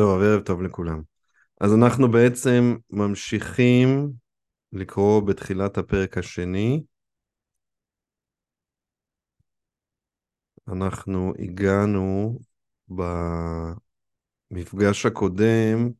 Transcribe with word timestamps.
טוב, 0.00 0.22
ערב 0.22 0.42
טוב 0.42 0.62
לכולם. 0.62 1.02
אז 1.60 1.74
אנחנו 1.74 2.10
בעצם 2.10 2.76
ממשיכים 2.90 4.12
לקרוא 4.72 5.22
בתחילת 5.22 5.78
הפרק 5.78 6.18
השני. 6.18 6.82
אנחנו 10.68 11.32
הגענו 11.38 12.38
במפגש 14.50 15.06
הקודם 15.06 15.90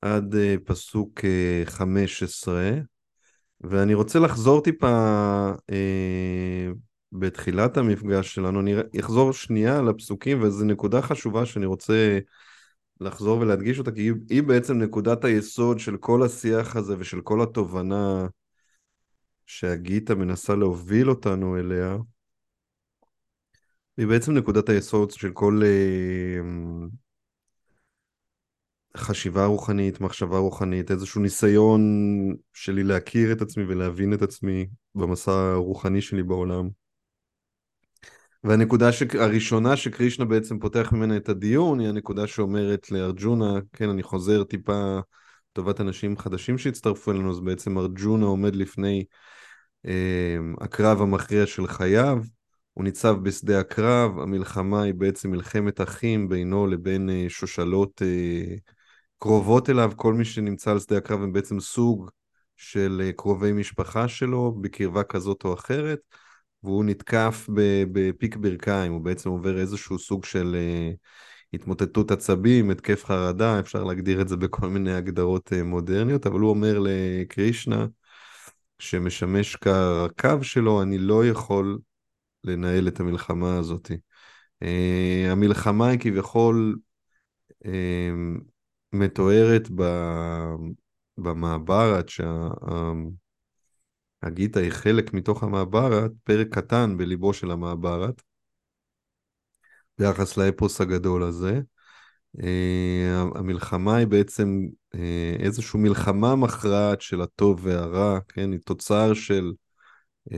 עד 0.00 0.34
אה, 0.34 0.54
פסוק 0.64 1.20
15, 1.64 2.60
אה, 2.60 2.80
ואני 3.60 3.94
רוצה 3.94 4.18
לחזור 4.18 4.62
טיפה 4.62 4.86
אה, 5.70 6.68
בתחילת 7.12 7.76
המפגש 7.76 8.34
שלנו, 8.34 8.60
אני 8.60 8.74
אחזור 9.00 9.32
שנייה 9.32 9.78
על 9.78 9.88
הפסוקים, 9.88 10.42
וזו 10.42 10.64
נקודה 10.64 11.02
חשובה 11.02 11.46
שאני 11.46 11.66
רוצה 11.66 12.18
לחזור 13.00 13.38
ולהדגיש 13.38 13.78
אותה, 13.78 13.92
כי 13.92 14.00
היא, 14.00 14.12
היא 14.30 14.42
בעצם 14.42 14.78
נקודת 14.78 15.24
היסוד 15.24 15.78
של 15.78 15.96
כל 15.96 16.22
השיח 16.22 16.76
הזה 16.76 16.94
ושל 16.98 17.20
כל 17.20 17.42
התובנה 17.42 18.26
שהגיטה 19.46 20.14
מנסה 20.14 20.54
להוביל 20.54 21.10
אותנו 21.10 21.56
אליה. 21.58 21.96
היא 23.96 24.06
בעצם 24.06 24.32
נקודת 24.32 24.68
היסוד 24.68 25.10
של 25.10 25.32
כל 25.32 25.60
אה, 25.64 26.40
חשיבה 28.96 29.46
רוחנית, 29.46 30.00
מחשבה 30.00 30.38
רוחנית, 30.38 30.90
איזשהו 30.90 31.20
ניסיון 31.20 31.82
שלי 32.52 32.82
להכיר 32.82 33.32
את 33.32 33.42
עצמי 33.42 33.64
ולהבין 33.64 34.14
את 34.14 34.22
עצמי 34.22 34.66
במסע 34.94 35.32
הרוחני 35.32 36.00
שלי 36.00 36.22
בעולם. 36.22 36.83
והנקודה 38.44 38.92
ש... 38.92 39.02
הראשונה 39.18 39.76
שקרישנה 39.76 40.24
בעצם 40.24 40.58
פותח 40.58 40.92
ממנה 40.92 41.16
את 41.16 41.28
הדיון 41.28 41.80
היא 41.80 41.88
הנקודה 41.88 42.26
שאומרת 42.26 42.90
לארג'ונה, 42.90 43.52
כן, 43.72 43.88
אני 43.88 44.02
חוזר 44.02 44.44
טיפה 44.44 44.98
לטובת 45.52 45.80
אנשים 45.80 46.18
חדשים 46.18 46.58
שהצטרפו 46.58 47.10
אלינו, 47.10 47.30
אז 47.30 47.40
בעצם 47.40 47.78
ארג'ונה 47.78 48.26
עומד 48.26 48.56
לפני 48.56 49.04
אה, 49.86 50.36
הקרב 50.60 51.02
המכריע 51.02 51.46
של 51.46 51.66
חייו, 51.66 52.18
הוא 52.72 52.84
ניצב 52.84 53.16
בשדה 53.22 53.60
הקרב, 53.60 54.18
המלחמה 54.18 54.82
היא 54.82 54.94
בעצם 54.94 55.30
מלחמת 55.30 55.80
אחים 55.80 56.28
בינו 56.28 56.66
לבין 56.66 57.10
אה, 57.10 57.26
שושלות 57.28 58.02
אה, 58.02 58.54
קרובות 59.18 59.70
אליו, 59.70 59.92
כל 59.96 60.14
מי 60.14 60.24
שנמצא 60.24 60.70
על 60.70 60.78
שדה 60.78 60.96
הקרב 60.96 61.22
הם 61.22 61.32
בעצם 61.32 61.60
סוג 61.60 62.10
של 62.56 63.02
אה, 63.04 63.12
קרובי 63.12 63.52
משפחה 63.52 64.08
שלו 64.08 64.54
בקרבה 64.60 65.02
כזאת 65.02 65.44
או 65.44 65.54
אחרת. 65.54 65.98
והוא 66.64 66.84
נתקף 66.84 67.48
בפיק 67.92 68.36
ברכיים, 68.36 68.92
הוא 68.92 69.00
בעצם 69.00 69.30
עובר 69.30 69.58
איזשהו 69.58 69.98
סוג 69.98 70.24
של 70.24 70.56
uh, 70.56 70.96
התמוטטות 71.54 72.10
עצבים, 72.10 72.70
התקף 72.70 73.04
חרדה, 73.04 73.60
אפשר 73.60 73.84
להגדיר 73.84 74.20
את 74.20 74.28
זה 74.28 74.36
בכל 74.36 74.68
מיני 74.68 74.94
הגדרות 74.94 75.52
uh, 75.52 75.62
מודרניות, 75.62 76.26
אבל 76.26 76.40
הוא 76.40 76.50
אומר 76.50 76.78
לקרישנה, 76.82 77.86
שמשמש 78.78 79.56
כרכב 79.56 80.42
שלו, 80.42 80.82
אני 80.82 80.98
לא 80.98 81.26
יכול 81.26 81.78
לנהל 82.44 82.88
את 82.88 83.00
המלחמה 83.00 83.56
הזאת. 83.56 83.90
Uh, 84.64 84.66
המלחמה 85.30 85.88
היא 85.88 85.98
כביכול 85.98 86.76
מתוארת 88.92 89.68
במעברת, 91.18 92.08
שה... 92.08 92.48
הגיטה 94.24 94.60
היא 94.60 94.70
חלק 94.70 95.14
מתוך 95.14 95.42
המעברת, 95.42 96.10
פרק 96.24 96.48
קטן 96.50 96.96
בליבו 96.96 97.34
של 97.34 97.50
המעברת, 97.50 98.22
ביחס 99.98 100.36
לאפוס 100.36 100.80
הגדול 100.80 101.22
הזה. 101.22 101.60
Uh, 102.36 103.38
המלחמה 103.38 103.96
היא 103.96 104.06
בעצם 104.06 104.66
uh, 104.94 104.98
איזושהי 105.38 105.80
מלחמה 105.80 106.36
מכרעת 106.36 107.00
של 107.00 107.20
הטוב 107.20 107.60
והרע, 107.62 108.18
כן? 108.28 108.52
היא 108.52 108.60
תוצר 108.64 109.14
של 109.14 109.52
uh, 110.30 110.34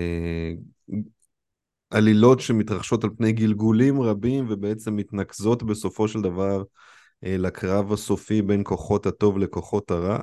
עלילות 1.90 2.40
שמתרחשות 2.40 3.04
על 3.04 3.10
פני 3.18 3.32
גלגולים 3.32 4.00
רבים 4.00 4.46
ובעצם 4.48 4.96
מתנקזות 4.96 5.62
בסופו 5.62 6.08
של 6.08 6.20
דבר 6.20 6.62
uh, 6.62 7.28
לקרב 7.28 7.92
הסופי 7.92 8.42
בין 8.42 8.62
כוחות 8.64 9.06
הטוב 9.06 9.38
לכוחות 9.38 9.90
הרע. 9.90 10.18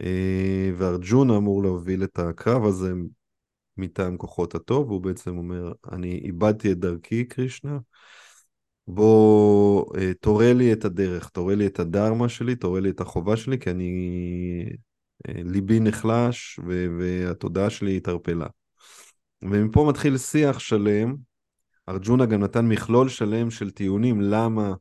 אה, 0.00 0.70
וארג'ונה 0.76 1.36
אמור 1.36 1.62
להוביל 1.62 2.04
את 2.04 2.18
הקרב 2.18 2.64
הזה 2.64 2.92
מטעם 3.76 4.16
כוחות 4.16 4.54
הטוב, 4.54 4.90
והוא 4.90 5.00
בעצם 5.00 5.38
אומר, 5.38 5.72
אני 5.92 6.20
איבדתי 6.24 6.72
את 6.72 6.78
דרכי, 6.78 7.24
קרישנה, 7.24 7.78
בוא 8.86 9.96
אה, 9.96 10.14
תורה 10.20 10.52
לי 10.52 10.72
את 10.72 10.84
הדרך, 10.84 11.28
תורה 11.28 11.54
לי 11.54 11.66
את 11.66 11.80
הדרמה 11.80 12.28
שלי, 12.28 12.56
תורה 12.56 12.80
לי 12.80 12.90
את 12.90 13.00
החובה 13.00 13.36
שלי, 13.36 13.58
כי 13.58 13.70
אני, 13.70 13.92
אה, 15.28 15.42
ליבי 15.44 15.80
נחלש 15.80 16.60
והתודעה 16.98 17.70
שלי 17.70 17.96
התערפלה. 17.96 18.46
ומפה 19.42 19.86
מתחיל 19.88 20.18
שיח 20.18 20.58
שלם, 20.58 21.16
ארג'ונה 21.88 22.26
גם 22.26 22.40
נתן 22.40 22.66
מכלול 22.66 23.08
שלם 23.08 23.50
של 23.50 23.70
טיעונים 23.70 24.20
למה 24.20 24.74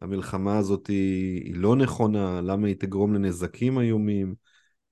המלחמה 0.00 0.58
הזאת 0.58 0.86
היא, 0.86 1.54
לא 1.54 1.76
נכונה, 1.76 2.40
למה 2.40 2.66
היא 2.66 2.76
תגרום 2.78 3.14
לנזקים 3.14 3.78
איומים, 3.78 4.34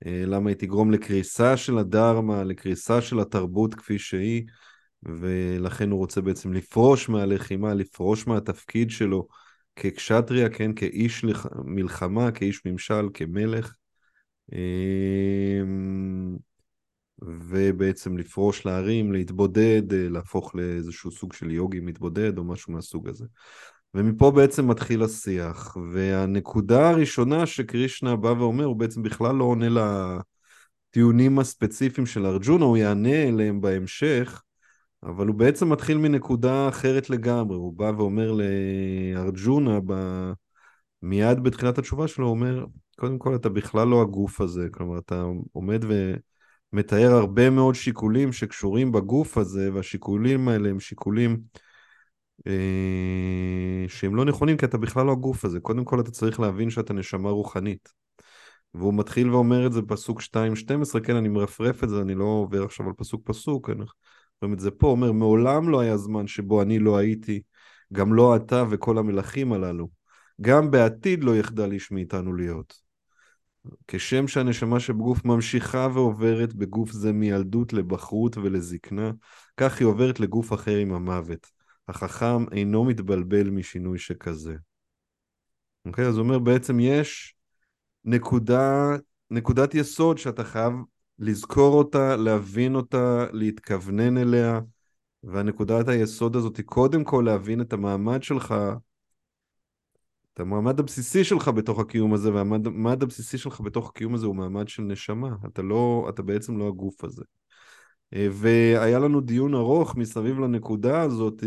למה 0.04 0.50
היא 0.50 0.56
תגרום 0.56 0.91
לקריסה 0.91 1.56
של 1.56 1.78
הדרמה, 1.78 2.44
לקריסה 2.44 3.00
של 3.00 3.20
התרבות 3.20 3.75
כפי 3.75 3.98
שהיא, 3.98 4.42
ולכן 5.03 5.91
הוא 5.91 5.98
רוצה 5.98 6.20
בעצם 6.20 6.53
לפרוש 6.53 7.09
מהלחימה, 7.09 7.75
לפרוש 7.75 8.26
מהתפקיד 8.26 8.91
שלו 8.91 9.26
כקשטריה, 9.76 10.48
כן, 10.48 10.75
כאיש 10.75 11.25
מלחמה, 11.64 12.31
כאיש 12.31 12.62
ממשל, 12.66 13.09
כמלך, 13.14 13.75
אמ, 14.53 16.37
ובעצם 17.22 18.19
לפרוש 18.19 18.66
להרים, 18.66 19.12
להתבודד, 19.12 19.93
אה, 19.93 20.09
להפוך 20.09 20.54
לאיזשהו 20.54 21.10
סוג 21.10 21.32
של 21.32 21.50
יוגי 21.50 21.81
מתבודד 21.81 22.38
או 22.38 22.44
משהו 22.44 22.72
מהסוג 22.72 23.09
הזה. 23.09 23.25
ומפה 23.94 24.31
בעצם 24.31 24.69
מתחיל 24.69 25.03
השיח, 25.03 25.77
והנקודה 25.93 26.91
הראשונה 26.91 27.47
שקרישנה 27.47 28.16
בא 28.16 28.28
ואומר, 28.28 28.65
הוא 28.65 28.77
בעצם 28.77 29.03
בכלל 29.03 29.37
לא 29.37 29.44
עונה 29.44 29.66
לטיעונים 30.91 31.38
הספציפיים 31.38 32.06
של 32.06 32.27
ארג'ונה, 32.27 32.65
הוא 32.65 32.77
יענה 32.77 33.22
אליהם 33.22 33.60
בהמשך, 33.60 34.43
אבל 35.03 35.27
הוא 35.27 35.34
בעצם 35.34 35.72
מתחיל 35.72 35.99
מנקודה 35.99 36.69
אחרת 36.69 37.10
לגמרי, 37.10 37.56
הוא 37.56 37.72
בא 37.72 37.93
ואומר 37.97 38.32
לארג'ונה, 38.32 39.78
ב... 39.87 39.93
מיד 41.05 41.43
בתחילת 41.43 41.78
התשובה 41.78 42.09
שלו, 42.09 42.26
הוא 42.26 42.31
אומר, 42.31 42.65
קודם 42.97 43.19
כל 43.19 43.34
אתה 43.34 43.49
בכלל 43.49 43.88
לא 43.88 44.03
הגוף 44.03 44.41
הזה, 44.41 44.69
כלומר 44.71 44.99
אתה 44.99 45.25
עומד 45.53 45.84
ומתאר 46.72 47.12
הרבה 47.12 47.50
מאוד 47.50 47.75
שיקולים 47.75 48.32
שקשורים 48.32 48.93
בגוף 48.93 49.38
הזה, 49.38 49.75
והשיקולים 49.75 50.49
האלה 50.49 50.69
הם 50.69 50.81
שיקולים 50.81 51.41
שהם 53.88 54.14
לא 54.14 54.24
נכונים 54.24 54.56
כי 54.56 54.66
אתה 54.66 54.78
בכלל 54.78 55.06
לא 55.06 55.12
הגוף 55.12 55.44
הזה. 55.44 55.60
קודם 55.60 55.84
כל 55.84 56.00
אתה 56.00 56.10
צריך 56.10 56.40
להבין 56.40 56.70
שאתה 56.70 56.92
נשמה 56.92 57.30
רוחנית. 57.30 57.92
והוא 58.74 58.94
מתחיל 58.94 59.30
ואומר 59.30 59.66
את 59.66 59.72
זה 59.72 59.82
בפסוק 59.82 60.20
2.12, 60.20 61.00
כן, 61.00 61.16
אני 61.16 61.28
מרפרף 61.28 61.84
את 61.84 61.88
זה, 61.88 62.00
אני 62.00 62.14
לא 62.14 62.24
עובר 62.24 62.64
עכשיו 62.64 62.86
על 62.86 62.92
פסוק 62.96 63.22
פסוק, 63.24 63.70
אני 63.70 63.84
רואים 64.42 64.54
את 64.54 64.60
זה 64.60 64.70
פה, 64.70 64.86
אומר, 64.86 65.12
מעולם 65.12 65.68
לא 65.68 65.80
היה 65.80 65.96
זמן 65.96 66.26
שבו 66.26 66.62
אני 66.62 66.78
לא 66.78 66.96
הייתי, 66.96 67.42
גם 67.92 68.14
לא 68.14 68.36
אתה 68.36 68.64
וכל 68.70 68.98
המלכים 68.98 69.52
הללו. 69.52 69.88
גם 70.40 70.70
בעתיד 70.70 71.24
לא 71.24 71.36
יחדל 71.36 71.72
איש 71.72 71.90
מאיתנו 71.90 72.32
להיות. 72.32 72.75
כשם 73.88 74.28
שהנשמה 74.28 74.80
שבגוף 74.80 75.25
ממשיכה 75.25 75.88
ועוברת 75.94 76.54
בגוף 76.54 76.90
זה 76.90 77.12
מילדות 77.12 77.72
לבחרות 77.72 78.37
ולזקנה, 78.37 79.10
כך 79.56 79.78
היא 79.78 79.87
עוברת 79.87 80.20
לגוף 80.20 80.52
אחר 80.52 80.76
עם 80.76 80.92
המוות. 80.92 81.53
החכם 81.88 82.48
אינו 82.52 82.84
מתבלבל 82.84 83.50
משינוי 83.50 83.98
שכזה. 83.98 84.54
אוקיי? 85.86 86.06
אז 86.06 86.16
הוא 86.16 86.25
אומר 86.25 86.38
בעצם 86.38 86.81
יש 86.81 87.34
נקודה, 88.04 88.96
נקודת 89.31 89.75
יסוד 89.75 90.19
שאתה 90.19 90.44
חייב 90.44 90.72
לזכור 91.19 91.78
אותה, 91.78 92.16
להבין 92.16 92.75
אותה, 92.75 93.26
להתכוונן 93.32 94.19
אליה, 94.19 94.60
והנקודת 95.22 95.88
היסוד 95.88 96.36
הזאת 96.36 96.56
היא 96.56 96.64
קודם 96.64 97.04
כל 97.04 97.22
להבין 97.26 97.60
את 97.60 97.72
המעמד 97.72 98.22
שלך, 98.22 98.54
את 100.34 100.40
המעמד 100.40 100.80
הבסיסי 100.80 101.25
שלך 101.25 101.48
בתוך 101.48 101.78
הקיום 101.80 102.14
הזה, 102.14 102.32
והמעמד 102.32 103.02
הבסיסי 103.02 103.38
שלך 103.38 103.60
בתוך 103.60 103.88
הקיום 103.88 104.14
הזה 104.14 104.26
הוא 104.26 104.37
מעמד 104.37 104.69
של 104.69 104.82
נשמה. 104.82 105.37
אתה 105.46 105.62
לא, 105.62 106.06
אתה 106.08 106.22
בעצם 106.22 106.58
לא 106.58 106.69
הגוף 106.69 107.04
הזה. 107.04 107.22
אה, 108.12 108.28
והיה 108.32 108.98
לנו 108.98 109.20
דיון 109.20 109.54
ארוך 109.54 109.96
מסביב 109.96 110.38
לנקודה 110.38 111.02
הזאת 111.02 111.42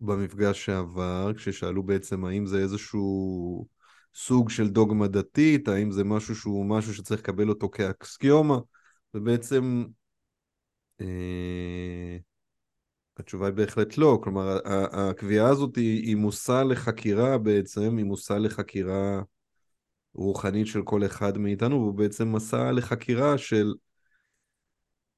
במפגש 0.00 0.64
שעבר, 0.64 1.32
כששאלו 1.36 1.82
בעצם 1.82 2.24
האם 2.24 2.46
זה 2.46 2.58
איזשהו 2.58 3.66
סוג 4.14 4.50
של 4.50 4.68
דוגמה 4.68 5.08
דתית, 5.08 5.68
האם 5.68 5.90
זה 5.90 6.04
משהו 6.04 6.36
שהוא 6.36 6.66
משהו 6.66 6.94
שצריך 6.94 7.20
לקבל 7.20 7.48
אותו 7.48 7.68
כאקסיומה, 7.68 8.58
ובעצם 9.14 9.84
אה, 11.00 12.16
התשובה 13.16 13.46
היא 13.46 13.54
בהחלט 13.54 13.98
לא, 13.98 14.18
כלומר 14.22 14.58
הקביעה 14.64 15.48
הזאת 15.48 15.76
היא, 15.76 16.02
היא 16.06 16.16
מושא 16.16 16.62
לחקירה 16.68 17.38
בעצם, 17.38 17.96
היא 17.96 18.04
מושא 18.04 18.32
לחקירה 18.32 19.22
רוחנית 20.14 20.66
של 20.66 20.82
כל 20.82 21.06
אחד 21.06 21.38
מאיתנו, 21.38 21.76
והוא 21.76 21.94
בעצם 21.94 22.32
מסע 22.32 22.72
לחקירה 22.72 23.38
של 23.38 23.74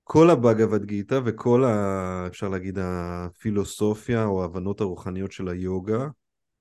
כל 0.04 0.30
הבאגavad 0.30 0.84
גיתא 0.84 1.20
וכל, 1.24 1.64
ה, 1.64 2.26
אפשר 2.26 2.48
להגיד, 2.48 2.78
הפילוסופיה 2.80 4.24
או 4.24 4.42
ההבנות 4.42 4.80
הרוחניות 4.80 5.32
של 5.32 5.48
היוגה, 5.48 6.08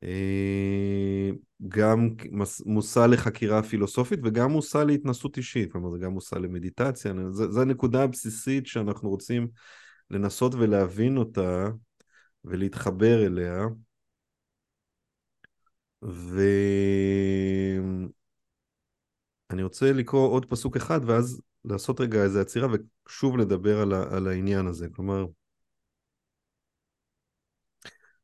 אה, 0.04 1.30
גם 1.68 2.10
מושא 2.66 3.00
לחקירה 3.00 3.64
פילוסופית 3.64 4.20
וגם 4.24 4.52
מושא 4.52 4.78
להתנסות 4.78 5.38
אישית, 5.38 5.72
כלומר 5.72 5.90
זה 5.90 5.98
גם 5.98 6.12
מושא 6.12 6.36
למדיטציה, 6.36 7.14
זו 7.32 7.62
הנקודה 7.62 8.04
הבסיסית 8.04 8.68
שאנחנו 8.68 9.10
רוצים 9.10 9.48
לנסות 10.10 10.56
ולהבין 10.56 11.18
אותה 11.18 11.68
ולהתחבר 12.46 13.26
אליה. 13.26 13.66
ואני 16.02 16.44
רוצה 19.64 19.94
לקרוא 19.94 20.30
עוד 20.30 20.46
פסוק 20.46 20.76
אחד 20.76 21.00
ואז 21.06 21.42
לעשות 21.66 22.02
רגע 22.02 22.24
איזה 22.24 22.42
עצירה 22.42 22.68
ושוב 23.08 23.38
לדבר 23.38 23.82
על, 23.82 23.94
ה... 23.94 24.16
על 24.16 24.28
העניין 24.28 24.68
הזה. 24.68 24.88
כלומר, 24.96 25.26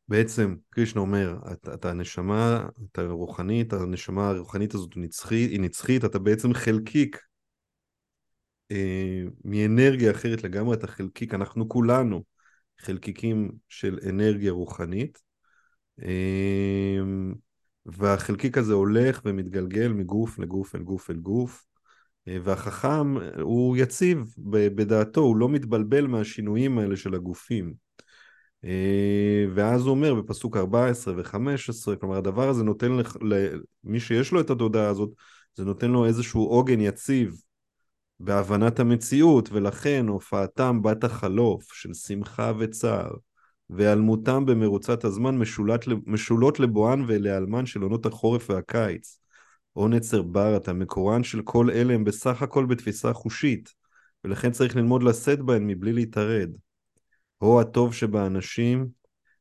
בעצם 0.07 0.55
קרישנה 0.69 1.01
אומר, 1.01 1.37
אתה, 1.51 1.73
אתה 1.73 1.89
הנשמה, 1.89 2.67
אתה 2.91 3.01
רוחנית, 3.01 3.73
הנשמה 3.73 4.29
הרוחנית 4.29 4.73
הזאת 4.73 4.93
היא 4.93 5.03
נצחית, 5.03 5.51
היא 5.51 5.59
נצחית, 5.59 6.05
אתה 6.05 6.19
בעצם 6.19 6.53
חלקיק 6.53 7.19
אה, 8.71 9.23
מאנרגיה 9.45 10.11
אחרת 10.11 10.43
לגמרי, 10.43 10.75
אתה 10.75 10.87
חלקיק, 10.87 11.33
אנחנו 11.33 11.69
כולנו 11.69 12.23
חלקיקים 12.79 13.51
של 13.69 13.99
אנרגיה 14.09 14.51
רוחנית, 14.51 15.21
אה, 16.03 16.99
והחלקיק 17.85 18.57
הזה 18.57 18.73
הולך 18.73 19.21
ומתגלגל 19.25 19.87
מגוף 19.87 20.39
לגוף 20.39 20.75
אל 20.75 20.81
גוף 20.81 21.09
אל 21.09 21.15
גוף, 21.15 21.66
והחכם 22.43 23.15
הוא 23.41 23.77
יציב 23.77 24.33
בדעתו, 24.75 25.21
הוא 25.21 25.35
לא 25.35 25.49
מתבלבל 25.49 26.07
מהשינויים 26.07 26.77
האלה 26.77 26.97
של 26.97 27.15
הגופים. 27.15 27.73
אה, 28.65 29.45
ואז 29.55 29.81
הוא 29.81 29.89
אומר 29.91 30.15
בפסוק 30.15 30.57
14 30.57 31.13
ו-15, 31.17 31.95
כלומר 31.99 32.17
הדבר 32.17 32.49
הזה 32.49 32.63
נותן 32.63 32.91
למי 33.83 33.99
שיש 33.99 34.31
לו 34.31 34.41
את 34.41 34.49
התודעה 34.49 34.89
הזאת, 34.89 35.09
זה 35.55 35.65
נותן 35.65 35.91
לו 35.91 36.05
איזשהו 36.05 36.43
עוגן 36.43 36.81
יציב 36.81 37.41
בהבנת 38.19 38.79
המציאות, 38.79 39.49
ולכן 39.51 40.05
הופעתם 40.07 40.81
בת 40.81 41.03
החלוף 41.03 41.73
של 41.73 41.93
שמחה 41.93 42.51
וצער, 42.59 43.11
והיעלמותם 43.69 44.45
במרוצת 44.45 45.03
הזמן 45.03 45.39
משולות 46.05 46.59
לבואן 46.59 47.03
ולהיעלמן 47.07 47.65
של 47.65 47.81
עונות 47.81 48.05
החורף 48.05 48.49
והקיץ. 48.49 49.19
או 49.77 49.87
נצר 49.87 50.21
ברתא, 50.21 50.71
מקורן 50.71 51.23
של 51.23 51.41
כל 51.41 51.69
אלה 51.69 51.93
הם 51.93 52.03
בסך 52.03 52.41
הכל 52.41 52.65
בתפיסה 52.65 53.13
חושית, 53.13 53.73
ולכן 54.23 54.51
צריך 54.51 54.75
ללמוד 54.75 55.03
לשאת 55.03 55.39
בהן 55.39 55.67
מבלי 55.67 55.93
להתערד. 55.93 56.49
הו 57.37 57.61
הטוב 57.61 57.93
שבאנשים, 57.93 58.87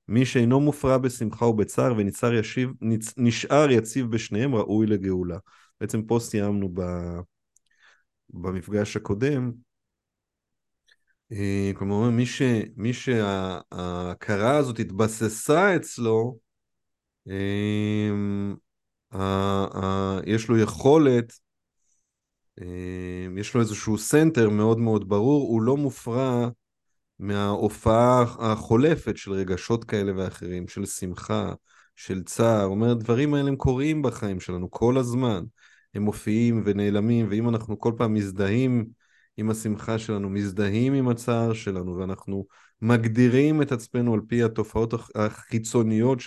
מי 0.08 0.26
שאינו 0.26 0.60
מופרע 0.60 0.98
בשמחה 0.98 1.44
ובצער 1.44 1.94
ונשאר 1.96 2.34
ישיב, 2.34 2.70
נשאר 3.16 3.70
יציב 3.70 4.10
בשניהם 4.10 4.54
ראוי 4.54 4.86
לגאולה. 4.86 5.38
בעצם 5.80 6.02
פה 6.02 6.18
סיימנו 6.20 6.70
ב... 6.74 6.82
במפגש 8.30 8.96
הקודם, 8.96 9.52
אה, 11.32 11.70
כלומר, 11.74 12.10
מי, 12.10 12.26
ש, 12.26 12.42
מי 12.76 12.92
שההכרה 12.92 14.56
הזאת 14.56 14.78
התבססה 14.78 15.76
אצלו, 15.76 16.38
אה, 17.28 18.10
יש 20.26 20.48
לו 20.48 20.58
יכולת, 20.58 21.32
אה, 22.60 23.26
יש 23.36 23.54
לו 23.54 23.60
איזשהו 23.60 23.98
center 23.98 24.50
מאוד 24.50 24.78
מאוד 24.78 25.08
ברור, 25.08 25.48
הוא 25.48 25.62
לא 25.62 25.76
מופרע 25.76 26.48
מההופעה 27.18 28.22
החולפת 28.38 29.16
של 29.16 29.32
רגשות 29.32 29.84
כאלה 29.84 30.12
ואחרים, 30.16 30.68
של 30.68 30.86
שמחה, 30.86 31.54
של 31.96 32.22
צער, 32.22 32.64
אומר, 32.64 32.90
הדברים 32.90 33.34
האלה 33.34 33.48
הם 33.48 33.56
קורים 33.56 34.02
בחיים 34.02 34.40
שלנו 34.40 34.70
כל 34.70 34.98
הזמן. 34.98 35.44
הם 35.96 36.02
מופיעים 36.02 36.62
ונעלמים, 36.64 37.26
ואם 37.30 37.48
אנחנו 37.48 37.78
כל 37.78 37.92
פעם 37.96 38.14
מזדהים 38.14 38.86
עם 39.36 39.50
השמחה 39.50 39.98
שלנו, 39.98 40.30
מזדהים 40.30 40.92
עם 40.92 41.08
הצער 41.08 41.52
שלנו, 41.52 41.96
ואנחנו 41.96 42.46
מגדירים 42.82 43.62
את 43.62 43.72
עצמנו 43.72 44.14
על 44.14 44.20
פי 44.28 44.42
התופעות 44.42 44.94
החיצוניות 45.14 46.20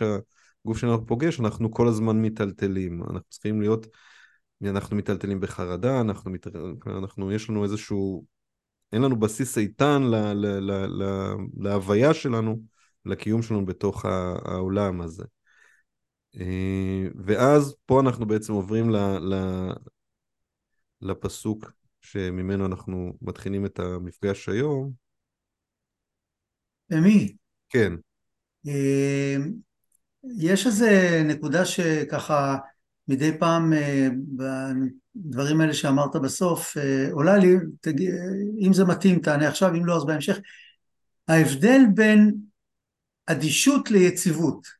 שהגוף 0.69 0.77
שלנו 0.77 1.05
פוגש, 1.05 1.39
אנחנו 1.39 1.71
כל 1.71 1.87
הזמן 1.87 2.21
מיטלטלים. 2.21 3.03
אנחנו 3.03 3.29
צריכים 3.29 3.61
להיות, 3.61 3.87
אנחנו 4.63 4.95
מיטלטלים 4.95 5.39
בחרדה, 5.39 6.01
אנחנו, 6.01 6.31
מת... 6.31 6.47
אנחנו 6.87 7.31
יש 7.31 7.49
לנו 7.49 7.63
איזשהו, 7.63 8.25
אין 8.91 9.01
לנו 9.01 9.19
בסיס 9.19 9.57
איתן 9.57 10.01
ל... 10.03 10.15
ל... 10.15 10.45
ל... 10.45 11.03
ל... 11.03 11.33
להוויה 11.57 12.13
שלנו, 12.13 12.61
לקיום 13.05 13.41
שלנו 13.41 13.65
בתוך 13.65 14.05
העולם 14.05 15.01
הזה. 15.01 15.23
אה, 16.39 17.07
ואז 17.25 17.75
פה 17.85 17.99
אנחנו 17.99 18.25
בעצם 18.25 18.53
עוברים 18.53 18.89
ל, 18.89 18.97
ל, 19.19 19.35
לפסוק 21.01 21.71
שממנו 22.01 22.65
אנחנו 22.65 23.13
מתחילים 23.21 23.65
את 23.65 23.79
המפגש 23.79 24.49
היום. 24.49 24.91
ומי? 26.91 27.35
כן. 27.69 27.93
אה, 30.25 30.29
יש 30.37 30.67
איזה 30.67 31.21
נקודה 31.25 31.65
שככה 31.65 32.57
מדי 33.07 33.37
פעם 33.39 33.73
אה, 33.73 34.07
בדברים 35.15 35.61
האלה 35.61 35.73
שאמרת 35.73 36.15
בסוף 36.15 36.77
עולה 37.11 37.37
לי, 37.37 37.55
אם 38.59 38.73
זה 38.73 38.85
מתאים 38.85 39.19
תענה 39.19 39.47
עכשיו, 39.47 39.75
אם 39.75 39.85
לא 39.85 39.95
אז 39.95 40.05
בהמשך. 40.05 40.39
ההבדל 41.27 41.81
בין 41.93 42.35
אדישות 43.27 43.91
ליציבות 43.91 44.78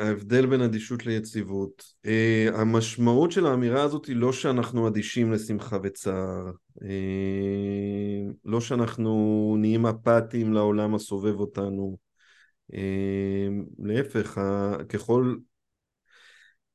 ההבדל 0.00 0.46
בין 0.46 0.60
אדישות 0.60 1.06
ליציבות. 1.06 1.84
אה, 2.06 2.48
המשמעות 2.54 3.32
של 3.32 3.46
האמירה 3.46 3.82
הזאת 3.82 4.06
היא 4.06 4.16
לא 4.16 4.32
שאנחנו 4.32 4.88
אדישים 4.88 5.32
לשמחה 5.32 5.78
וצער, 5.82 6.50
אה, 6.82 8.32
לא 8.44 8.60
שאנחנו 8.60 9.56
נהיים 9.58 9.86
אפאתיים 9.86 10.52
לעולם 10.52 10.94
הסובב 10.94 11.40
אותנו. 11.40 11.98
אה, 12.74 13.48
להפך, 13.78 14.40
ככל, 14.88 15.36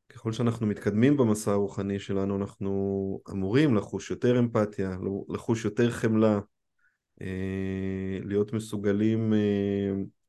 ככל 0.10 0.32
שאנחנו 0.32 0.68
מתקדמים 0.68 1.18
במסע 1.18 1.52
הרוחני 1.52 2.00
שלנו, 2.00 2.38
אנחנו 2.38 3.20
אמורים 3.32 3.76
לחוש 3.76 4.12
יותר 4.12 4.40
אמפתיה, 4.40 4.98
לחוש 5.30 5.66
יותר 5.66 5.92
חמלה, 5.92 6.40
להיות 8.24 8.54
מסוגלים 8.54 9.34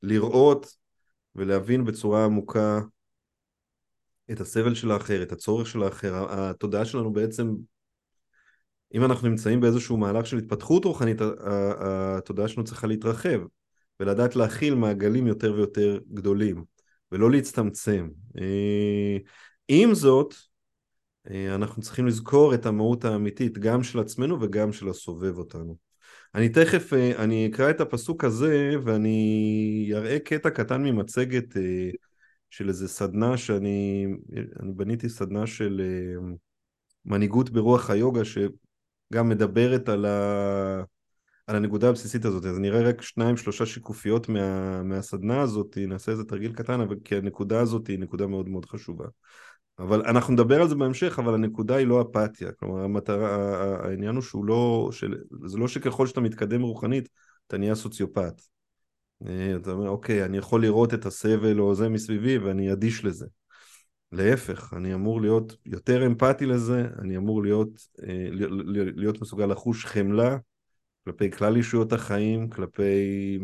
לראות 0.03 0.67
ולהבין 1.37 1.85
בצורה 1.85 2.25
עמוקה 2.25 2.81
את 4.31 4.40
הסבל 4.40 4.75
של 4.75 4.90
האחר, 4.90 5.23
את 5.23 5.33
הצורך 5.33 5.66
של 5.66 5.83
האחר. 5.83 6.26
התודעה 6.31 6.85
שלנו 6.85 7.12
בעצם, 7.12 7.55
אם 8.95 9.05
אנחנו 9.05 9.28
נמצאים 9.28 9.61
באיזשהו 9.61 9.97
מהלך 9.97 10.26
של 10.26 10.38
התפתחות 10.38 10.85
רוחנית, 10.85 11.19
התודעה 12.19 12.49
שלנו 12.49 12.64
צריכה 12.64 12.87
להתרחב 12.87 13.40
ולדעת 14.00 14.37
להכיל 14.37 14.75
מעגלים 14.75 15.26
יותר 15.26 15.55
ויותר 15.55 15.99
גדולים 16.14 16.64
ולא 17.12 17.31
להצטמצם. 17.31 18.09
אה, 18.38 19.16
עם 19.69 19.95
זאת, 19.95 20.35
אה, 21.31 21.55
אנחנו 21.55 21.83
צריכים 21.83 22.07
לזכור 22.07 22.55
את 22.55 22.66
המהות 22.66 23.05
האמיתית 23.05 23.59
גם 23.59 23.83
של 23.83 23.99
עצמנו 23.99 24.40
וגם 24.40 24.73
של 24.73 24.88
הסובב 24.88 25.38
אותנו. 25.38 25.86
אני 26.37 26.49
תכף, 26.49 26.93
אה, 26.93 27.25
אני 27.25 27.47
אקרא 27.47 27.71
את 27.71 27.81
הפסוק 27.81 28.25
הזה 28.25 28.73
ואני 28.85 29.90
אראה 29.95 30.19
קטע 30.19 30.50
קטן 30.50 30.83
ממצגת 30.83 31.57
אה, 31.57 31.90
של 32.50 32.69
איזה 32.69 32.88
סדנה 32.88 33.37
שאני, 33.37 34.07
אני 34.61 34.73
בניתי 34.73 35.09
סדנה 35.09 35.47
של 35.47 35.81
אה, 35.85 36.28
מנהיגות 37.05 37.50
ברוח 37.50 37.90
היוגה 37.90 38.25
שגם 38.25 39.28
מדברת 39.28 39.88
על, 39.88 40.05
ה, 40.05 40.83
על 41.47 41.57
הנקודה 41.57 41.88
הבסיסית 41.88 42.25
הזאת, 42.25 42.45
אז 42.45 42.59
נראה 42.59 42.83
רק 42.83 43.02
שניים 43.02 43.37
שלושה 43.37 43.66
שיקופיות 43.66 44.28
מה, 44.28 44.83
מהסדנה 44.83 45.40
הזאת, 45.40 45.78
נעשה 45.78 46.12
איזה 46.12 46.25
תרגיל 46.25 46.52
קטן, 46.52 46.81
אבל 46.81 46.97
כי 47.05 47.16
הנקודה 47.16 47.61
הזאת 47.61 47.87
היא 47.87 47.99
נקודה 47.99 48.26
מאוד 48.26 48.49
מאוד 48.49 48.66
חשובה. 48.66 49.07
אבל 49.78 50.06
אנחנו 50.06 50.33
נדבר 50.33 50.61
על 50.62 50.68
זה 50.68 50.75
בהמשך, 50.75 51.18
אבל 51.18 51.35
הנקודה 51.35 51.76
היא 51.76 51.87
לא 51.87 52.02
אפתיה. 52.02 52.52
כלומר, 52.52 52.85
המטרה, 52.85 53.87
העניין 53.87 54.14
הוא 54.14 54.23
שהוא 54.23 54.45
לא, 54.45 54.88
של, 54.92 55.14
זה 55.45 55.59
לא 55.59 55.68
שככל 55.68 56.06
שאתה 56.06 56.21
מתקדם 56.21 56.62
רוחנית, 56.62 57.09
אתה 57.47 57.59
נהיה 57.59 57.75
סוציופט. 57.75 58.42
אה, 59.26 59.56
אתה 59.56 59.71
אומר, 59.71 59.88
אוקיי, 59.88 60.25
אני 60.25 60.38
יכול 60.38 60.62
לראות 60.62 60.95
את 60.95 61.06
הסבל 61.06 61.61
או 61.61 61.75
זה 61.75 61.88
מסביבי 61.88 62.38
ואני 62.38 62.73
אדיש 62.73 63.04
לזה. 63.04 63.26
להפך, 64.12 64.75
אני 64.76 64.95
אמור 64.95 65.21
להיות 65.21 65.56
יותר 65.66 66.06
אמפתי 66.06 66.47
לזה, 66.47 66.87
אני 66.99 67.16
אמור 67.16 67.42
להיות, 67.42 67.68
אה, 68.02 68.28
להיות 68.97 69.21
מסוגל 69.21 69.47
לחוש 69.47 69.85
חמלה, 69.85 70.37
כלפי 71.04 71.30
כלל 71.30 71.56
ישויות 71.56 71.92
החיים, 71.92 72.50
כלפי... 72.50 73.38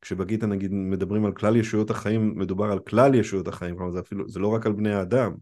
כשבגיטה 0.00 0.46
נגיד 0.46 0.72
מדברים 0.72 1.24
על 1.24 1.32
כלל 1.32 1.56
ישויות 1.56 1.90
החיים, 1.90 2.38
מדובר 2.38 2.72
על 2.72 2.78
כלל 2.78 3.14
ישויות 3.14 3.48
החיים, 3.48 3.76
כלומר 3.76 3.92
זה 3.92 4.00
אפילו, 4.00 4.28
זה 4.28 4.40
לא 4.40 4.48
רק 4.48 4.66
על 4.66 4.72
בני 4.72 4.94
האדם, 4.94 5.32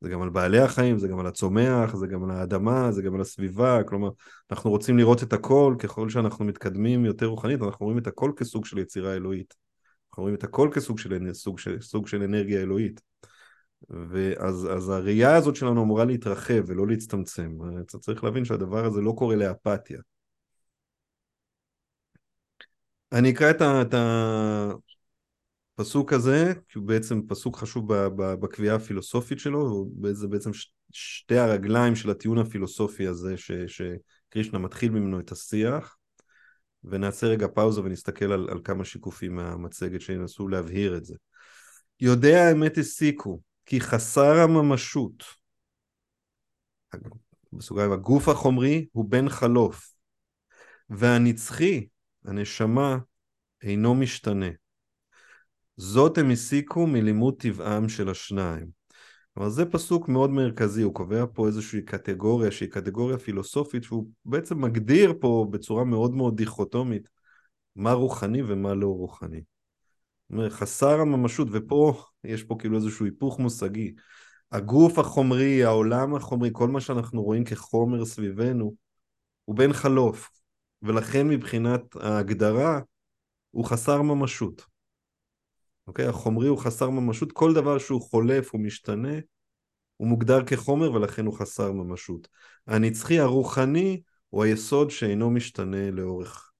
זה 0.00 0.08
גם 0.08 0.22
על 0.22 0.30
בעלי 0.30 0.60
החיים, 0.60 0.98
זה 0.98 1.08
גם 1.08 1.18
על 1.18 1.26
הצומח, 1.26 1.96
זה 1.96 2.06
גם 2.06 2.24
על 2.24 2.30
האדמה, 2.30 2.92
זה 2.92 3.02
גם 3.02 3.14
על 3.14 3.20
הסביבה, 3.20 3.82
כלומר, 3.82 4.08
אנחנו 4.50 4.70
רוצים 4.70 4.98
לראות 4.98 5.22
את 5.22 5.32
הכל, 5.32 5.74
ככל 5.78 6.08
שאנחנו 6.08 6.44
מתקדמים 6.44 7.04
יותר 7.04 7.26
רוחנית, 7.26 7.62
אנחנו 7.62 7.86
רואים 7.86 7.98
את 7.98 8.06
הכל 8.06 8.32
כסוג 8.36 8.64
של 8.64 8.78
יצירה 8.78 9.14
אלוהית. 9.14 9.54
אנחנו 10.10 10.22
רואים 10.22 10.34
את 10.34 10.44
הכל 10.44 10.68
כסוג 10.72 10.98
של, 10.98 11.32
סוג 11.32 11.58
של, 11.58 11.80
סוג 11.80 12.06
של 12.06 12.22
אנרגיה 12.22 12.60
אלוהית. 12.60 13.00
ואז 13.90 14.68
אז 14.76 14.88
הראייה 14.88 15.36
הזאת 15.36 15.56
שלנו 15.56 15.82
אמורה 15.82 16.04
להתרחב 16.04 16.62
ולא 16.66 16.86
להצטמצם. 16.86 17.52
צריך 17.86 18.24
להבין 18.24 18.44
שהדבר 18.44 18.84
הזה 18.84 19.00
לא 19.00 19.14
קורה 19.18 19.36
לאפתיה. 19.36 19.98
אני 23.18 23.30
אקרא 23.30 23.50
את, 23.50 23.94
הפסוק 25.78 26.12
הזה, 26.12 26.52
כי 26.68 26.78
הוא 26.78 26.86
בעצם 26.86 27.20
פסוק 27.28 27.56
חשוב 27.56 27.94
בקביעה 28.16 28.76
הפילוסופית 28.76 29.38
שלו, 29.38 29.88
זה 30.12 30.28
בעצם 30.28 30.50
שתי 30.92 31.38
הרגליים 31.38 31.96
של 31.96 32.10
הטיעון 32.10 32.38
הפילוסופי 32.38 33.06
הזה 33.06 33.36
ש, 33.36 33.52
שקרישנה 33.52 34.58
מתחיל 34.58 34.90
ממנו 34.90 35.20
את 35.20 35.32
השיח, 35.32 35.96
ונעשה 36.84 37.26
רגע 37.26 37.46
פאוזה 37.54 37.80
ונסתכל 37.80 38.32
על, 38.32 38.48
על 38.50 38.60
כמה 38.64 38.84
שיקופים 38.84 39.36
מהמצגת 39.36 40.00
שינסו 40.00 40.48
להבהיר 40.48 40.96
את 40.96 41.04
זה. 41.04 41.14
יודע 42.00 42.44
האמת 42.48 42.78
הסיקו, 42.78 43.40
כי 43.66 43.80
חסר 43.80 44.40
הממשות, 44.40 45.24
בסוגריים 47.52 47.92
הגוף 47.92 48.28
החומרי 48.28 48.86
הוא 48.92 49.04
בן 49.10 49.28
חלוף, 49.28 49.92
והנצחי, 50.90 51.86
הנשמה, 52.26 52.98
אינו 53.62 53.94
משתנה. 53.94 54.50
זאת 55.76 56.18
הם 56.18 56.30
הסיקו 56.30 56.86
מלימוד 56.86 57.34
טבעם 57.38 57.88
של 57.88 58.08
השניים. 58.08 58.66
כלומר 59.34 59.48
זה 59.48 59.64
פסוק 59.64 60.08
מאוד 60.08 60.30
מרכזי, 60.30 60.82
הוא 60.82 60.94
קובע 60.94 61.24
פה 61.34 61.46
איזושהי 61.46 61.82
קטגוריה 61.82 62.50
שהיא 62.50 62.70
קטגוריה 62.70 63.18
פילוסופית 63.18 63.82
שהוא 63.82 64.08
בעצם 64.24 64.60
מגדיר 64.60 65.14
פה 65.20 65.46
בצורה 65.50 65.84
מאוד 65.84 66.14
מאוד 66.14 66.36
דיכוטומית 66.36 67.08
מה 67.76 67.92
רוחני 67.92 68.42
ומה 68.42 68.74
לא 68.74 68.86
רוחני. 68.86 69.42
אומר, 70.30 70.50
חסר 70.50 71.00
הממשות, 71.00 71.48
ופה 71.52 72.02
יש 72.24 72.42
פה 72.42 72.56
כאילו 72.58 72.76
איזשהו 72.76 73.04
היפוך 73.04 73.38
מושגי. 73.38 73.94
הגוף 74.52 74.98
החומרי, 74.98 75.64
העולם 75.64 76.14
החומרי, 76.14 76.50
כל 76.52 76.68
מה 76.68 76.80
שאנחנו 76.80 77.22
רואים 77.22 77.44
כחומר 77.44 78.04
סביבנו, 78.04 78.74
הוא 79.44 79.56
בן 79.56 79.72
חלוף, 79.72 80.30
ולכן 80.86 81.28
מבחינת 81.28 81.96
ההגדרה 81.96 82.80
הוא 83.50 83.64
חסר 83.64 84.02
ממשות. 84.02 84.66
אוקיי? 85.86 86.06
החומרי 86.06 86.48
הוא 86.48 86.58
חסר 86.58 86.90
ממשות, 86.90 87.32
כל 87.32 87.54
דבר 87.54 87.78
שהוא 87.78 88.00
חולף, 88.00 88.50
הוא 88.52 88.60
משתנה, 88.60 89.14
הוא 89.96 90.08
מוגדר 90.08 90.44
כחומר 90.44 90.92
ולכן 90.92 91.26
הוא 91.26 91.38
חסר 91.38 91.72
ממשות. 91.72 92.28
הנצחי 92.66 93.18
הרוחני 93.18 94.00
הוא 94.30 94.44
היסוד 94.44 94.90
שאינו 94.90 95.30
משתנה 95.30 95.90
לאורך 95.90 96.52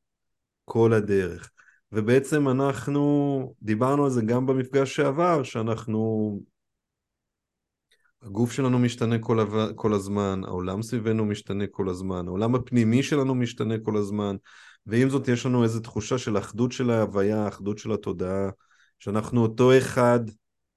כל 0.65 0.93
הדרך. 0.93 1.51
ובעצם 1.93 2.49
אנחנו 2.49 3.55
דיברנו 3.63 4.05
על 4.05 4.11
זה 4.11 4.23
גם 4.23 4.47
במפגש 4.47 4.97
שעבר, 4.97 5.43
שאנחנו... 5.43 6.41
הגוף 8.27 8.53
שלנו 8.53 8.79
משתנה 8.79 9.19
כל. 9.19 9.47
כל 9.75 9.93
הזמן, 9.93 10.41
העולם 10.45 10.83
סביבנו 10.83 11.25
משתנה 11.25 11.67
כל 11.67 11.89
הזמן, 11.89 12.29
העולם 12.29 12.55
הפנימי 12.55 13.03
שלנו 13.03 13.35
משתנה 13.35 13.75
כל 13.79 13.97
הזמן, 13.97 14.37
ועם 14.87 15.11
זאת 15.11 15.29
יש 15.29 15.47
לנו 15.47 15.63
איזו 15.63 15.81
תחושה 15.81 16.19
של 16.19 16.39
אחדות 16.39 16.73
של 16.73 16.91
ההוויה, 16.91 17.49
אחדות 17.49 17.79
של 17.79 17.93
התודעה, 17.93 18.51
שאנחנו 18.99 19.43
אותו 19.43 19.79
אחד, 19.79 20.21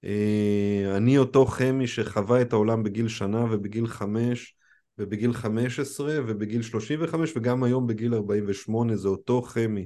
אה, 0.03 0.93
אני 0.97 1.17
אותו 1.17 1.45
חמי 1.45 1.87
שחווה 1.87 2.41
את 2.41 2.53
העולם 2.53 2.83
בגיל 2.83 3.07
שנה 3.07 3.45
ובגיל 3.51 3.87
חמש 3.87 4.55
ובגיל 4.97 5.33
חמש 5.33 5.79
עשרה 5.79 6.15
ובגיל 6.27 6.61
שלושים 6.61 6.99
וחמש 7.01 7.33
וגם 7.35 7.63
היום 7.63 7.87
בגיל 7.87 8.13
ארבעים 8.13 8.43
ושמונה 8.47 8.95
זה 8.95 9.07
אותו 9.07 9.41
חמי 9.41 9.85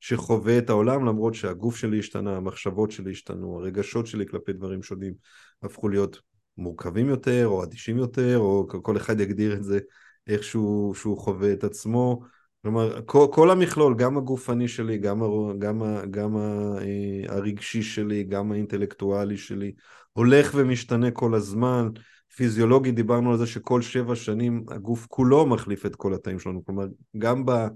שחווה 0.00 0.58
את 0.58 0.70
העולם 0.70 1.06
למרות 1.06 1.34
שהגוף 1.34 1.76
שלי 1.76 1.98
השתנה, 1.98 2.36
המחשבות 2.36 2.90
שלי 2.90 3.10
השתנו, 3.10 3.58
הרגשות 3.58 4.06
שלי 4.06 4.26
כלפי 4.26 4.52
דברים 4.52 4.82
שונים 4.82 5.14
הפכו 5.62 5.88
להיות 5.88 6.29
מורכבים 6.60 7.08
יותר 7.08 7.46
או 7.46 7.64
אדישים 7.64 7.96
יותר 7.96 8.38
או 8.38 8.66
כל 8.82 8.96
אחד 8.96 9.20
יגדיר 9.20 9.54
את 9.54 9.64
זה 9.64 9.78
איך 10.26 10.44
שהוא, 10.44 10.94
שהוא 10.94 11.18
חווה 11.18 11.52
את 11.52 11.64
עצמו. 11.64 12.20
כלומר 12.62 13.00
כל, 13.06 13.26
כל 13.32 13.50
המכלול, 13.50 13.94
גם 13.96 14.16
הגופני 14.16 14.68
שלי, 14.68 14.98
גם, 14.98 15.22
הר, 15.22 15.56
גם, 15.58 15.82
גם 16.10 16.36
אה, 16.36 17.34
הרגשי 17.34 17.82
שלי, 17.82 18.24
גם 18.24 18.52
האינטלקטואלי 18.52 19.36
שלי 19.36 19.72
הולך 20.12 20.50
ומשתנה 20.54 21.10
כל 21.10 21.34
הזמן. 21.34 21.88
פיזיולוגית 22.36 22.94
דיברנו 22.94 23.30
על 23.30 23.38
זה 23.38 23.46
שכל 23.46 23.82
שבע 23.82 24.16
שנים 24.16 24.64
הגוף 24.68 25.06
כולו 25.06 25.46
מחליף 25.46 25.86
את 25.86 25.96
כל 25.96 26.14
התאים 26.14 26.38
שלנו. 26.38 26.64
כלומר 26.64 26.86
גם 27.18 27.46
ב... 27.46 27.66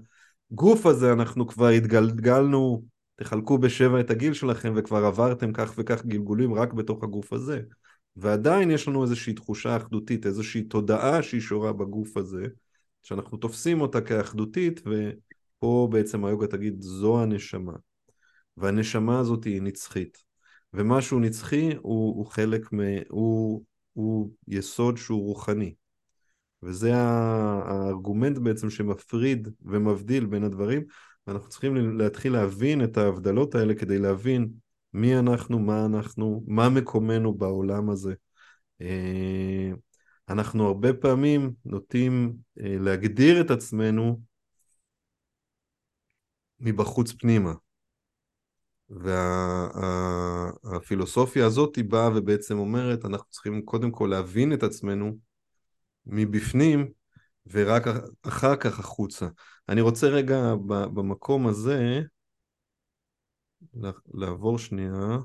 הגוף 0.51 0.85
הזה 0.85 1.13
אנחנו 1.13 1.47
כבר 1.47 1.67
התגלגלנו, 1.67 2.83
תחלקו 3.15 3.57
בשבע 3.57 3.99
את 3.99 4.09
הגיל 4.09 4.33
שלכם 4.33 4.73
וכבר 4.75 5.05
עברתם 5.05 5.53
כך 5.53 5.73
וכך 5.77 6.05
גלגולים 6.05 6.53
רק 6.53 6.73
בתוך 6.73 7.03
הגוף 7.03 7.33
הזה. 7.33 7.61
ועדיין 8.15 8.71
יש 8.71 8.87
לנו 8.87 9.03
איזושהי 9.03 9.33
תחושה 9.33 9.77
אחדותית, 9.77 10.25
איזושהי 10.25 10.63
תודעה 10.63 11.23
שהיא 11.23 11.41
שורה 11.41 11.73
בגוף 11.73 12.17
הזה, 12.17 12.45
שאנחנו 13.03 13.37
תופסים 13.37 13.81
אותה 13.81 14.01
כאחדותית, 14.01 14.81
ופה 14.85 15.87
בעצם 15.91 16.25
היוגה 16.25 16.47
תגיד 16.47 16.75
זו 16.81 17.21
הנשמה. 17.21 17.73
והנשמה 18.57 19.19
הזאת 19.19 19.43
היא 19.43 19.61
נצחית. 19.61 20.23
ומשהו 20.73 21.19
נצחי 21.19 21.69
הוא, 21.81 22.15
הוא 22.15 22.25
חלק 22.25 22.73
מ... 22.73 22.79
הוא, 23.09 23.63
הוא 23.93 24.31
יסוד 24.47 24.97
שהוא 24.97 25.23
רוחני. 25.23 25.75
וזה 26.63 26.95
הארגומנט 26.95 28.37
בעצם 28.37 28.69
שמפריד 28.69 29.47
ומבדיל 29.61 30.25
בין 30.25 30.43
הדברים, 30.43 30.83
ואנחנו 31.27 31.49
צריכים 31.49 31.97
להתחיל 31.97 32.33
להבין 32.33 32.83
את 32.83 32.97
ההבדלות 32.97 33.55
האלה 33.55 33.75
כדי 33.75 33.99
להבין 33.99 34.49
מי 34.95 35.19
אנחנו, 35.19 35.59
מה 35.59 35.85
אנחנו, 35.85 36.43
מה 36.47 36.69
מקומנו 36.69 37.33
בעולם 37.33 37.89
הזה. 37.89 38.13
אה, 38.81 39.71
אנחנו 40.29 40.67
הרבה 40.67 40.93
פעמים 40.93 41.53
נוטים 41.65 42.33
אה, 42.59 42.75
להגדיר 42.79 43.41
את 43.41 43.51
עצמנו 43.51 44.21
מבחוץ 46.59 47.11
פנימה. 47.11 47.53
והפילוסופיה 50.63 51.43
וה, 51.43 51.47
הזאת 51.47 51.75
היא 51.75 51.85
באה 51.85 52.09
ובעצם 52.15 52.57
אומרת, 52.57 53.05
אנחנו 53.05 53.29
צריכים 53.29 53.61
קודם 53.61 53.91
כל 53.91 54.07
להבין 54.11 54.53
את 54.53 54.63
עצמנו 54.63 55.17
מבפנים 56.05 56.91
ורק 57.51 57.83
אחר 58.21 58.55
כך 58.55 58.79
החוצה. 58.79 59.27
אני 59.69 59.81
רוצה 59.81 60.07
רגע 60.07 60.53
במקום 60.67 61.47
הזה 61.47 62.01
לעבור 64.13 64.57
שנייה 64.57 65.17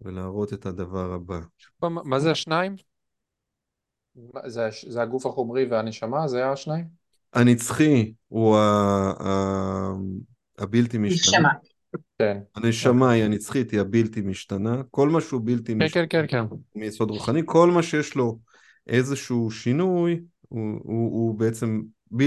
ולהראות 0.00 0.52
את 0.52 0.66
הדבר 0.66 1.12
הבא. 1.12 1.40
מה 1.82 2.18
זה 2.18 2.30
השניים? 2.30 2.74
זה, 4.46 4.68
זה 4.88 5.02
הגוף 5.02 5.26
החומרי 5.26 5.64
והנשמה? 5.64 6.28
זה 6.28 6.50
השניים? 6.50 6.84
הנצחי 7.32 8.12
הוא 8.28 8.56
ה, 8.56 9.12
ה, 9.20 9.92
הבלתי 10.58 10.98
משתנה. 10.98 11.38
נשמה. 11.38 11.48
כן. 12.18 12.38
הנשמה 12.54 13.10
היא 13.10 13.24
הנצחית, 13.24 13.70
היא 13.70 13.80
הבלתי 13.80 14.20
משתנה. 14.20 14.82
כל 14.90 15.08
מה 15.08 15.20
שהוא 15.20 15.40
בלתי 15.44 15.72
כן, 15.72 15.84
משתנה, 15.84 16.06
כן, 16.06 16.26
כן, 16.28 16.46
כן. 16.48 16.56
מיסוד 16.74 17.10
רוחני, 17.10 17.42
כל 17.44 17.70
מה 17.70 17.82
שיש 17.82 18.14
לו 18.14 18.38
איזשהו 18.86 19.50
שינוי, 19.50 20.20
הוא, 20.48 20.80
הוא, 20.82 21.12
הוא 21.12 21.38
בעצם, 21.38 21.82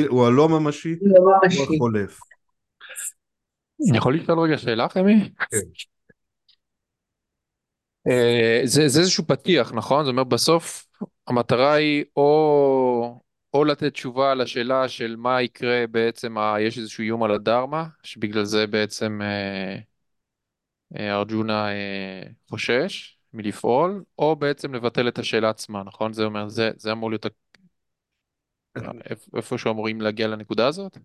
הוא 0.09 0.25
הלא 0.25 0.49
ממשי, 0.49 0.95
לא 1.01 1.19
הוא 1.57 1.75
החולף. 1.75 2.19
אני 3.89 3.97
יכול 3.97 4.15
לשאול 4.15 4.39
רגע 4.39 4.57
שאלה 4.57 4.89
חמי? 4.89 5.29
כן. 5.51 5.57
אה, 8.07 8.61
זה, 8.65 8.87
זה 8.87 8.99
איזשהו 8.99 9.23
פתיח 9.27 9.71
נכון? 9.73 10.05
זאת 10.05 10.11
אומרת 10.11 10.27
בסוף 10.27 10.87
המטרה 11.27 11.73
היא 11.73 12.05
או, 12.15 13.21
או 13.53 13.65
לתת 13.65 13.93
תשובה 13.93 14.35
לשאלה 14.35 14.89
של 14.89 15.15
מה 15.15 15.41
יקרה 15.41 15.87
בעצם, 15.91 16.35
יש 16.59 16.77
איזשהו 16.77 17.01
איום 17.01 17.23
על 17.23 17.31
הדרמה, 17.31 17.87
שבגלל 18.03 18.43
זה 18.43 18.67
בעצם 18.67 19.19
אה, 19.21 19.77
אה, 20.97 21.15
ארג'ונה 21.15 21.69
אה, 21.71 22.23
חושש, 22.49 23.17
מלפעול, 23.33 24.03
או 24.19 24.35
בעצם 24.35 24.73
לבטל 24.73 25.07
את 25.07 25.19
השאלה 25.19 25.49
עצמה, 25.49 25.83
נכון? 25.83 26.13
זה 26.13 26.23
אומר, 26.23 26.49
זה, 26.49 26.71
זה 26.77 26.91
אמור 26.91 27.09
להיות 27.09 27.25
איפה 29.35 29.57
שאמורים 29.57 30.01
להגיע 30.01 30.27
לנקודה 30.27 30.67
הזאת? 30.67 30.97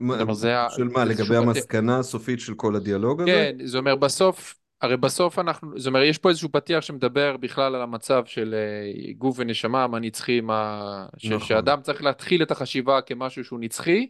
מה, 0.00 0.34
זה 0.34 0.54
של 0.76 0.84
מה, 0.84 1.04
לגבי 1.04 1.36
המסקנה 1.36 1.98
הסופית 1.98 2.40
של 2.40 2.54
כל 2.54 2.76
הדיאלוג 2.76 3.20
הזה? 3.20 3.30
כן, 3.30 3.66
זה 3.66 3.78
אומר 3.78 3.96
בסוף, 3.96 4.54
הרי 4.80 4.96
בסוף 4.96 5.38
אנחנו, 5.38 5.78
זאת 5.78 5.86
אומרת, 5.86 6.06
יש 6.06 6.18
פה 6.18 6.28
איזשהו 6.28 6.48
פתיח 6.52 6.80
שמדבר 6.80 7.36
בכלל 7.36 7.74
על 7.74 7.82
המצב 7.82 8.22
של 8.26 8.54
אה, 8.54 9.12
גוף 9.12 9.36
ונשמה, 9.38 9.86
מה 9.86 9.98
נצחי, 9.98 10.40
מה... 10.40 11.06
נכון. 11.24 11.40
שאדם 11.40 11.82
צריך 11.82 12.02
להתחיל 12.02 12.42
את 12.42 12.50
החשיבה 12.50 13.00
כמשהו 13.00 13.44
שהוא 13.44 13.60
נצחי, 13.60 14.08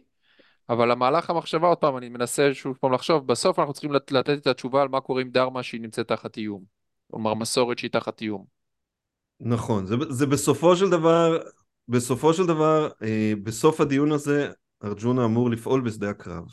אבל 0.69 0.91
המהלך 0.91 1.29
המחשבה, 1.29 1.67
עוד 1.67 1.77
פעם, 1.77 1.97
אני 1.97 2.09
מנסה 2.09 2.53
שוב 2.53 2.77
פעם 2.81 2.93
לחשוב, 2.93 3.27
בסוף 3.27 3.59
אנחנו 3.59 3.73
צריכים 3.73 3.91
לת- 3.93 4.11
לתת 4.11 4.37
את 4.37 4.47
התשובה 4.47 4.81
על 4.81 4.87
מה 4.87 5.01
קורה 5.01 5.21
עם 5.21 5.29
דרמה 5.29 5.63
שהיא 5.63 5.81
נמצאת 5.81 6.07
תחת 6.07 6.37
איום. 6.37 6.63
כלומר, 7.11 7.33
מסורת 7.33 7.77
שהיא 7.79 7.91
תחת 7.91 8.21
איום. 8.21 8.45
נכון, 9.39 9.85
זה, 9.85 9.95
זה 10.09 10.25
בסופו 10.25 10.75
של 10.75 10.89
דבר, 10.89 11.37
בסופו 11.87 12.33
של 12.33 12.45
דבר, 12.45 12.89
אה, 13.03 13.33
בסוף 13.43 13.81
הדיון 13.81 14.11
הזה, 14.11 14.51
ארג'ונה 14.83 15.25
אמור 15.25 15.49
לפעול 15.49 15.81
בשדה 15.81 16.09
הקרב. 16.09 16.43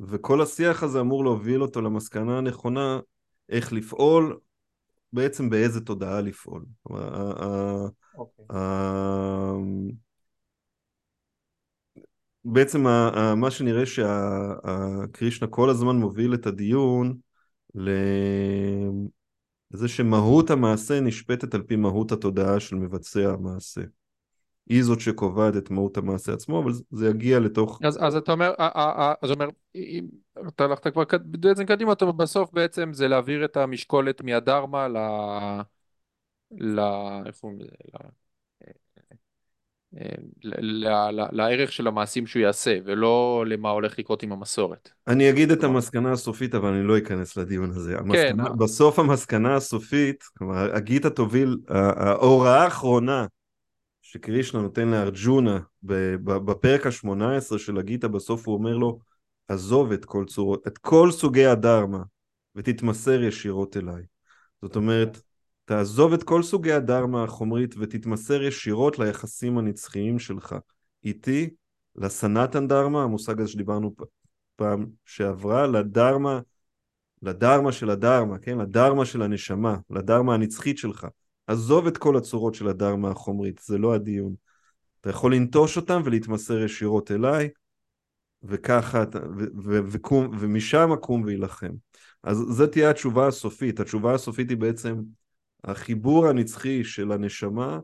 וכל 0.00 0.42
השיח 0.42 0.82
הזה 0.82 1.00
אמור 1.00 1.24
להוביל 1.24 1.62
אותו 1.62 1.80
למסקנה 1.80 2.38
הנכונה 2.38 3.00
איך 3.48 3.72
לפעול, 3.72 4.38
בעצם 5.12 5.50
באיזה 5.50 5.80
תודעה 5.80 6.20
לפעול. 6.20 6.64
אוקיי. 8.14 8.46
בעצם 12.44 12.82
מה 13.36 13.50
שנראה 13.50 13.86
שקרישנה 13.86 15.48
כל 15.48 15.70
הזמן 15.70 15.96
מוביל 15.96 16.34
את 16.34 16.46
הדיון 16.46 17.18
לזה 17.74 17.88
שמהות 19.88 20.50
המעשה 20.50 21.00
נשפטת 21.00 21.54
על 21.54 21.62
פי 21.62 21.76
מהות 21.76 22.12
התודעה 22.12 22.60
של 22.60 22.76
מבצע 22.76 23.32
המעשה. 23.32 23.82
היא 24.68 24.82
זאת 24.82 25.00
שקובעת 25.00 25.56
את 25.56 25.70
מהות 25.70 25.96
המעשה 25.96 26.32
עצמו, 26.32 26.62
אבל 26.62 26.72
זה 26.90 27.08
יגיע 27.08 27.40
לתוך... 27.40 27.80
אז, 27.84 27.98
אז 28.02 28.16
אתה 28.16 28.32
אומר, 28.32 28.52
אז 29.22 29.30
אומר, 29.30 29.48
אם 29.74 30.06
אתה 30.48 30.64
הלכת 30.64 30.92
כבר 30.92 31.02
בעצם 31.24 31.64
קדימה, 31.64 31.92
אתה 31.92 32.04
אומר, 32.04 32.16
בסוף 32.16 32.52
בעצם 32.52 32.92
זה 32.92 33.08
להעביר 33.08 33.44
את 33.44 33.56
המשקולת 33.56 34.22
מהדרמה 34.22 34.88
ל... 34.88 34.96
ל... 36.60 36.80
איך 37.26 37.36
קוראים 37.40 37.58
לזה? 37.60 37.70
לערך 41.32 41.72
של 41.72 41.86
המעשים 41.86 42.26
שהוא 42.26 42.42
יעשה, 42.42 42.78
ולא 42.84 43.44
למה 43.46 43.70
הולך 43.70 43.98
לקרות 43.98 44.22
עם 44.22 44.32
המסורת. 44.32 44.90
אני 45.06 45.30
אגיד 45.30 45.50
את 45.50 45.64
המסקנה 45.64 46.12
הסופית, 46.12 46.54
אבל 46.54 46.68
אני 46.68 46.82
לא 46.82 46.98
אכנס 46.98 47.36
לדיון 47.36 47.70
הזה. 47.70 47.92
כן, 47.92 47.98
המסקנה, 47.98 48.46
אה. 48.46 48.52
בסוף 48.52 48.98
המסקנה 48.98 49.56
הסופית, 49.56 50.24
כלומר, 50.38 50.74
הגיטה 50.74 51.10
תוביל, 51.10 51.56
ההוראה 51.68 52.64
האחרונה 52.64 53.26
שקרישנה 54.14 54.62
נותן 54.62 54.88
לארג'ונה 54.88 55.58
בפרק 55.82 56.86
ה-18 56.86 57.58
של 57.58 57.78
הגיטה, 57.78 58.08
בסוף 58.08 58.48
הוא 58.48 58.54
אומר 58.54 58.76
לו, 58.76 58.98
עזוב 59.48 59.92
את 59.92 60.04
כל 60.04 60.24
צורות, 60.24 60.66
את 60.66 60.78
כל 60.78 61.10
סוגי 61.10 61.46
הדרמה, 61.46 62.02
ותתמסר 62.54 63.22
ישירות 63.22 63.76
אליי. 63.76 64.02
זאת 64.62 64.76
אומרת, 64.76 65.22
תעזוב 65.64 66.12
את 66.12 66.22
כל 66.22 66.42
סוגי 66.42 66.72
הדרמה 66.72 67.24
החומרית 67.24 67.74
ותתמסר 67.78 68.42
ישירות 68.42 68.98
ליחסים 68.98 69.58
הנצחיים 69.58 70.18
שלך. 70.18 70.56
איתי, 71.04 71.50
לסנתן 71.96 72.68
דרמה, 72.68 73.02
המושג 73.02 73.40
הזה 73.40 73.50
שדיברנו 73.50 73.94
פעם 74.56 74.86
שעברה, 75.04 75.66
לדרמה, 75.66 76.40
לדרמה 77.22 77.72
של 77.72 77.90
הדרמה, 77.90 78.38
כן? 78.38 78.58
לדרמה 78.58 79.04
של 79.04 79.22
הנשמה, 79.22 79.76
לדרמה 79.90 80.34
הנצחית 80.34 80.78
שלך. 80.78 81.06
עזוב 81.46 81.86
את 81.86 81.98
כל 81.98 82.16
הצורות 82.16 82.54
של 82.54 82.68
הדרמה 82.68 83.10
החומרית, 83.10 83.60
זה 83.64 83.78
לא 83.78 83.94
הדיון. 83.94 84.34
אתה 85.00 85.10
יכול 85.10 85.34
לנטוש 85.34 85.76
אותם 85.76 86.02
ולהתמסר 86.04 86.58
ישירות 86.58 87.10
אליי, 87.10 87.48
וככה, 88.42 89.04
ו- 89.14 89.64
ו- 89.64 89.80
וקום, 89.90 90.36
ומשם 90.40 90.92
אקום 90.92 91.22
ואילחם. 91.24 91.70
אז 92.22 92.36
זו 92.36 92.66
תהיה 92.66 92.90
התשובה 92.90 93.26
הסופית. 93.26 93.80
התשובה 93.80 94.14
הסופית 94.14 94.50
היא 94.50 94.56
בעצם 94.56 94.96
החיבור 95.64 96.26
הנצחי 96.26 96.84
של 96.84 97.12
הנשמה 97.12 97.78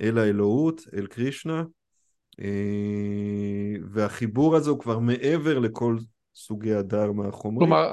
אל 0.00 0.18
האלוהות, 0.18 0.82
אל 0.96 1.06
קרישנה, 1.06 1.64
אה, 2.40 3.74
והחיבור 3.90 4.56
הזה 4.56 4.70
הוא 4.70 4.80
כבר 4.80 4.98
מעבר 4.98 5.58
לכל 5.58 5.96
סוגי 6.34 6.74
הדרמה 6.74 7.28
החומרית. 7.28 7.58
כלומר, 7.58 7.88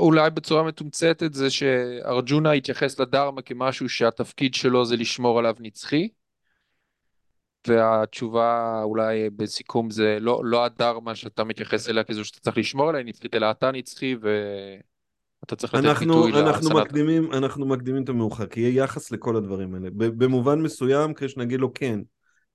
אולי 0.00 0.30
בצורה 0.30 0.62
מתומצתת 0.62 1.34
זה 1.34 1.50
שארג'ונה 1.50 2.52
התייחס 2.52 3.00
לדרמה 3.00 3.42
כמשהו 3.42 3.88
שהתפקיד 3.88 4.54
שלו 4.54 4.84
זה 4.84 4.96
לשמור 4.96 5.38
עליו 5.38 5.54
נצחי, 5.60 6.08
והתשובה 7.68 8.80
אולי 8.82 9.30
בסיכום 9.30 9.90
זה 9.90 10.18
לא, 10.20 10.40
לא 10.44 10.64
הדרמה 10.64 11.14
שאתה 11.14 11.44
מתייחס 11.44 11.88
אליה 11.88 12.04
כזו 12.04 12.24
שאתה 12.24 12.40
צריך 12.40 12.58
לשמור 12.58 12.88
עליה 12.88 13.02
נצחית, 13.02 13.34
אלא 13.34 13.50
אתה 13.50 13.70
נצחי 13.70 14.16
ואתה 14.20 15.56
צריך 15.56 15.74
לתת 15.74 15.84
אנחנו, 15.84 16.22
ביטוי 16.22 16.40
אנחנו, 16.40 16.68
לסנט. 16.70 16.86
מקדימים, 16.86 17.32
אנחנו 17.32 17.66
מקדימים 17.66 18.04
את 18.04 18.08
המאוחר, 18.08 18.46
כי 18.46 18.60
יהיה 18.60 18.84
יחס 18.84 19.10
לכל 19.10 19.36
הדברים 19.36 19.74
האלה. 19.74 19.88
במובן 19.94 20.60
מסוים, 20.60 21.14
קרישנה 21.14 21.44
נגיד 21.44 21.60
לו 21.60 21.74
כן, 21.74 22.00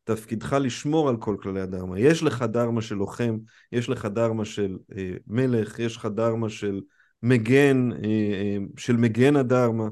תפקידך 0.04 0.54
לשמור 0.62 1.10
על 1.10 1.18
כל 1.18 1.36
כללי 1.42 1.62
הדרמה. 1.62 2.00
יש 2.00 2.24
לך 2.24 2.42
דרמה 2.42 2.82
של 2.82 2.96
לוחם, 2.96 3.38
יש 3.72 3.90
לך 3.90 4.06
דרמה 4.06 4.46
של 4.46 4.78
אה, 4.98 5.12
מלך, 5.28 5.80
יש 5.80 5.98
לך 5.98 6.06
דרמה 6.06 6.50
של 6.50 6.82
מגן, 7.24 7.90
אה, 7.92 7.98
אה, 8.04 8.58
של 8.78 8.98
מגן 8.98 9.36
הדרמה, 9.36 9.88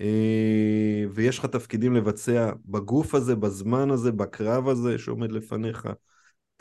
אה, 0.00 1.04
ויש 1.14 1.38
לך 1.38 1.46
תפקידים 1.46 1.94
לבצע 1.94 2.52
בגוף 2.66 3.14
הזה, 3.14 3.36
בזמן 3.36 3.90
הזה, 3.90 4.12
בקרב 4.12 4.68
הזה 4.68 4.98
שעומד 4.98 5.32
לפניך. 5.32 5.88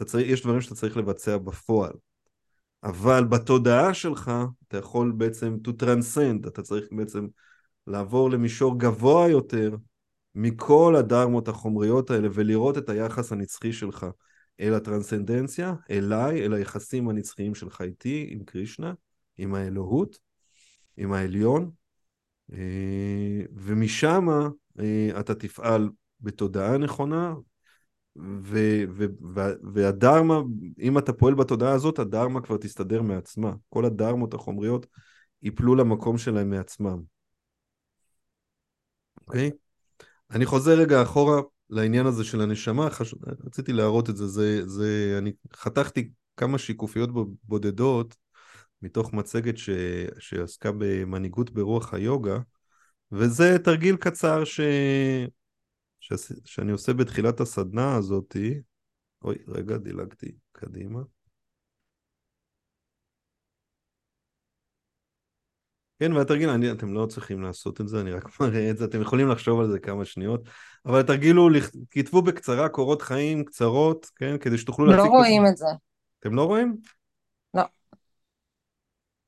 צריך, 0.06 0.28
יש 0.30 0.42
דברים 0.44 0.62
שאתה 0.62 0.76
צריך 0.76 0.98
לבצע 0.98 1.38
בפועל. 1.38 1.94
אבל 2.84 3.24
בתודעה 3.24 3.94
שלך 3.94 4.32
אתה 4.68 4.78
יכול 4.78 5.14
בעצם 5.18 5.58
to 5.68 5.84
transcend, 5.84 6.48
אתה 6.48 6.62
צריך 6.62 6.88
בעצם 6.92 7.28
לעבור 7.88 8.30
למישור 8.30 8.80
גבוה 8.80 9.30
יותר 9.30 9.76
מכל 10.36 10.96
הדרמות 10.96 11.48
החומריות 11.48 12.12
האלה 12.12 12.28
ולראות 12.34 12.78
את 12.78 12.90
היחס 12.90 13.32
הנצחי 13.32 13.74
שלך 13.74 14.06
אל 14.60 14.74
הטרנסצנדנציה, 14.74 15.74
אליי, 15.92 16.46
אל 16.46 16.54
היחסים 16.54 17.10
הנצחיים 17.10 17.56
שלך 17.56 17.82
איתי, 17.82 18.28
עם 18.30 18.44
קרישנה, 18.44 18.94
עם 19.38 19.56
האלוהות, 19.56 20.20
עם 20.98 21.14
העליון, 21.14 21.72
אה, 22.54 23.42
ומשם 23.54 24.28
אה, 24.80 25.20
אתה 25.20 25.36
תפעל 25.36 25.90
בתודעה 26.22 26.78
נכונה, 26.78 27.34
ו- 28.16 28.84
ו- 28.90 29.54
והדרמה, 29.74 30.42
אם 30.80 30.98
אתה 30.98 31.14
פועל 31.14 31.34
בתודעה 31.34 31.74
הזאת, 31.74 32.00
הדרמה 32.00 32.42
כבר 32.42 32.58
תסתדר 32.58 33.02
מעצמה. 33.02 33.54
כל 33.70 33.86
הדרמות 33.86 34.34
החומריות 34.34 34.86
ייפלו 35.42 35.76
למקום 35.76 36.18
שלהם 36.18 36.50
מעצמם. 36.50 37.02
אוקיי? 39.28 39.52
אני 40.34 40.46
חוזר 40.46 40.72
רגע 40.80 41.02
אחורה 41.02 41.42
לעניין 41.70 42.06
הזה 42.06 42.24
של 42.24 42.42
הנשמה, 42.42 42.90
חש... 42.90 43.16
רציתי 43.46 43.74
להראות 43.74 44.10
את 44.10 44.18
זה, 44.18 44.28
זה, 44.28 44.68
זה, 44.68 45.16
אני 45.18 45.32
חתכתי 45.54 46.12
כמה 46.38 46.58
שיקופיות 46.58 47.10
בודדות 47.44 48.16
מתוך 48.82 49.14
מצגת 49.14 49.58
ש... 49.58 49.70
שעסקה 50.20 50.72
במנהיגות 50.78 51.52
ברוח 51.52 51.94
היוגה, 51.94 52.40
וזה 53.12 53.58
תרגיל 53.64 53.96
קצר 53.96 54.44
ש... 54.44 54.60
ש... 56.00 56.14
שאני 56.46 56.72
עושה 56.72 56.94
בתחילת 56.94 57.40
הסדנה 57.40 57.96
הזאתי. 57.96 58.62
אוי, 59.24 59.36
רגע, 59.48 59.78
דילגתי 59.78 60.32
קדימה. 60.52 61.00
כן, 66.00 66.14
והתרגיל, 66.14 66.50
אני, 66.50 66.72
אתם 66.72 66.94
לא 66.94 67.06
צריכים 67.06 67.42
לעשות 67.42 67.82
את 67.82 67.88
זה, 67.88 68.02
אני 68.02 68.12
רק 68.12 68.24
מראה 68.42 68.70
את 68.70 68.78
זה, 68.78 68.86
אתם 68.86 69.02
יכולים 69.02 69.30
לחשוב 69.30 69.60
על 69.60 69.72
זה 69.72 69.80
כמה 69.80 70.06
שניות, 70.06 70.42
אבל 70.86 71.00
התרגיל 71.00 71.36
הוא, 71.36 71.52
כתבו 71.92 72.22
בקצרה 72.22 72.70
קורות 72.70 73.02
חיים 73.02 73.46
קצרות, 73.46 74.12
כן, 74.16 74.38
כדי 74.38 74.58
שתוכלו 74.58 74.86
לא 74.86 74.96
להציג... 74.96 75.12
רואים 75.12 75.46
את 75.46 75.58
זה. 75.58 75.68
אתם 76.20 76.36
לא 76.36 76.44
רואים? 76.44 76.78
לא. 77.54 77.64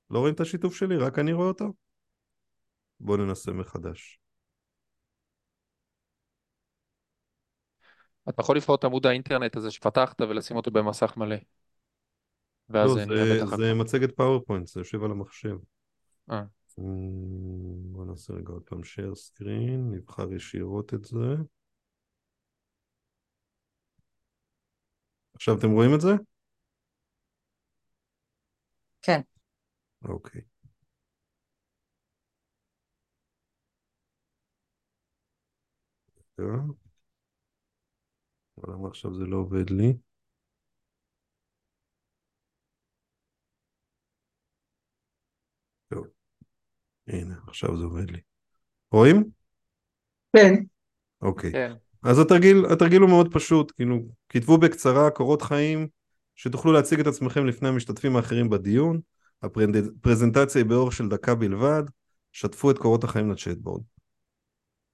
לא 0.10 0.19
רואים 0.19 0.34
את 0.34 0.39
השיתוף 0.39 0.75
שלי? 0.75 0.97
רק 0.97 1.19
אני 1.19 1.34
רואה 1.34 1.47
אותו? 1.47 1.73
בואו 2.99 3.17
ננסה 3.17 3.51
מחדש. 3.51 4.19
אתה 8.30 8.41
יכול 8.41 8.58
לבחור 8.58 8.75
את 8.75 8.84
עמוד 8.84 9.06
האינטרנט 9.06 9.56
הזה 9.56 9.71
שפתחת 9.71 10.21
ולשים 10.21 10.58
אותו 10.58 10.71
במסך 10.71 11.17
מלא. 11.17 11.36
ואז 12.69 12.89
לא, 12.89 13.06
זה. 13.06 13.45
זה 13.58 13.73
מצגת 13.73 14.15
PowerPoint, 14.15 14.67
זה 14.67 14.80
יושב 14.80 15.04
על 15.04 15.12
המחשב. 15.12 15.56
אה. 16.31 16.43
אמ, 16.79 17.93
בואו 17.93 18.05
נעשה 18.05 18.33
רגע 18.33 18.49
עוד 18.53 18.63
פעם 18.63 18.79
share 18.79 19.15
screen, 19.15 19.95
נבחר 19.95 20.33
ישירות 20.33 20.93
את 20.93 21.03
זה. 21.05 21.35
עכשיו 25.35 25.57
אתם 25.59 25.71
רואים 25.71 25.95
את 25.95 26.01
זה? 26.01 26.13
כן. 29.01 29.21
אוקיי. 30.05 30.41
רגע. 36.39 36.55
עכשיו 38.89 39.13
זה 39.13 39.25
לא 39.25 39.38
עובד 39.38 39.69
לי? 39.69 39.93
טוב. 45.89 46.05
הנה, 47.08 47.36
עכשיו 47.48 47.78
זה 47.78 47.84
עובד 47.84 48.12
לי. 48.12 48.20
רואים? 48.91 49.24
כן. 50.36 50.54
אוקיי. 51.22 51.52
כן. 51.52 51.74
אז 52.04 52.20
התרגיל, 52.20 52.65
התרגיל 52.72 53.02
הוא 53.02 53.10
מאוד 53.10 53.34
פשוט, 53.34 53.72
כאילו, 53.76 54.00
כתבו 54.30 54.58
בקצרה 54.58 55.10
קורות 55.10 55.41
חיים, 55.41 55.88
שתוכלו 56.36 56.72
להציג 56.72 57.00
את 57.00 57.08
עצמכם 57.08 57.46
לפני 57.46 57.70
המשתתפים 57.70 58.15
האחרים 58.15 58.50
בדיון, 58.50 59.00
הפרזנטציה 59.44 60.62
היא 60.62 60.70
באורך 60.70 60.94
של 60.94 61.10
דקה 61.10 61.36
בלבד, 61.36 61.84
שתפו 62.32 62.72
את 62.72 62.78
קורות 62.78 63.04
החיים 63.04 63.32
לצ'טבורד. 63.32 63.82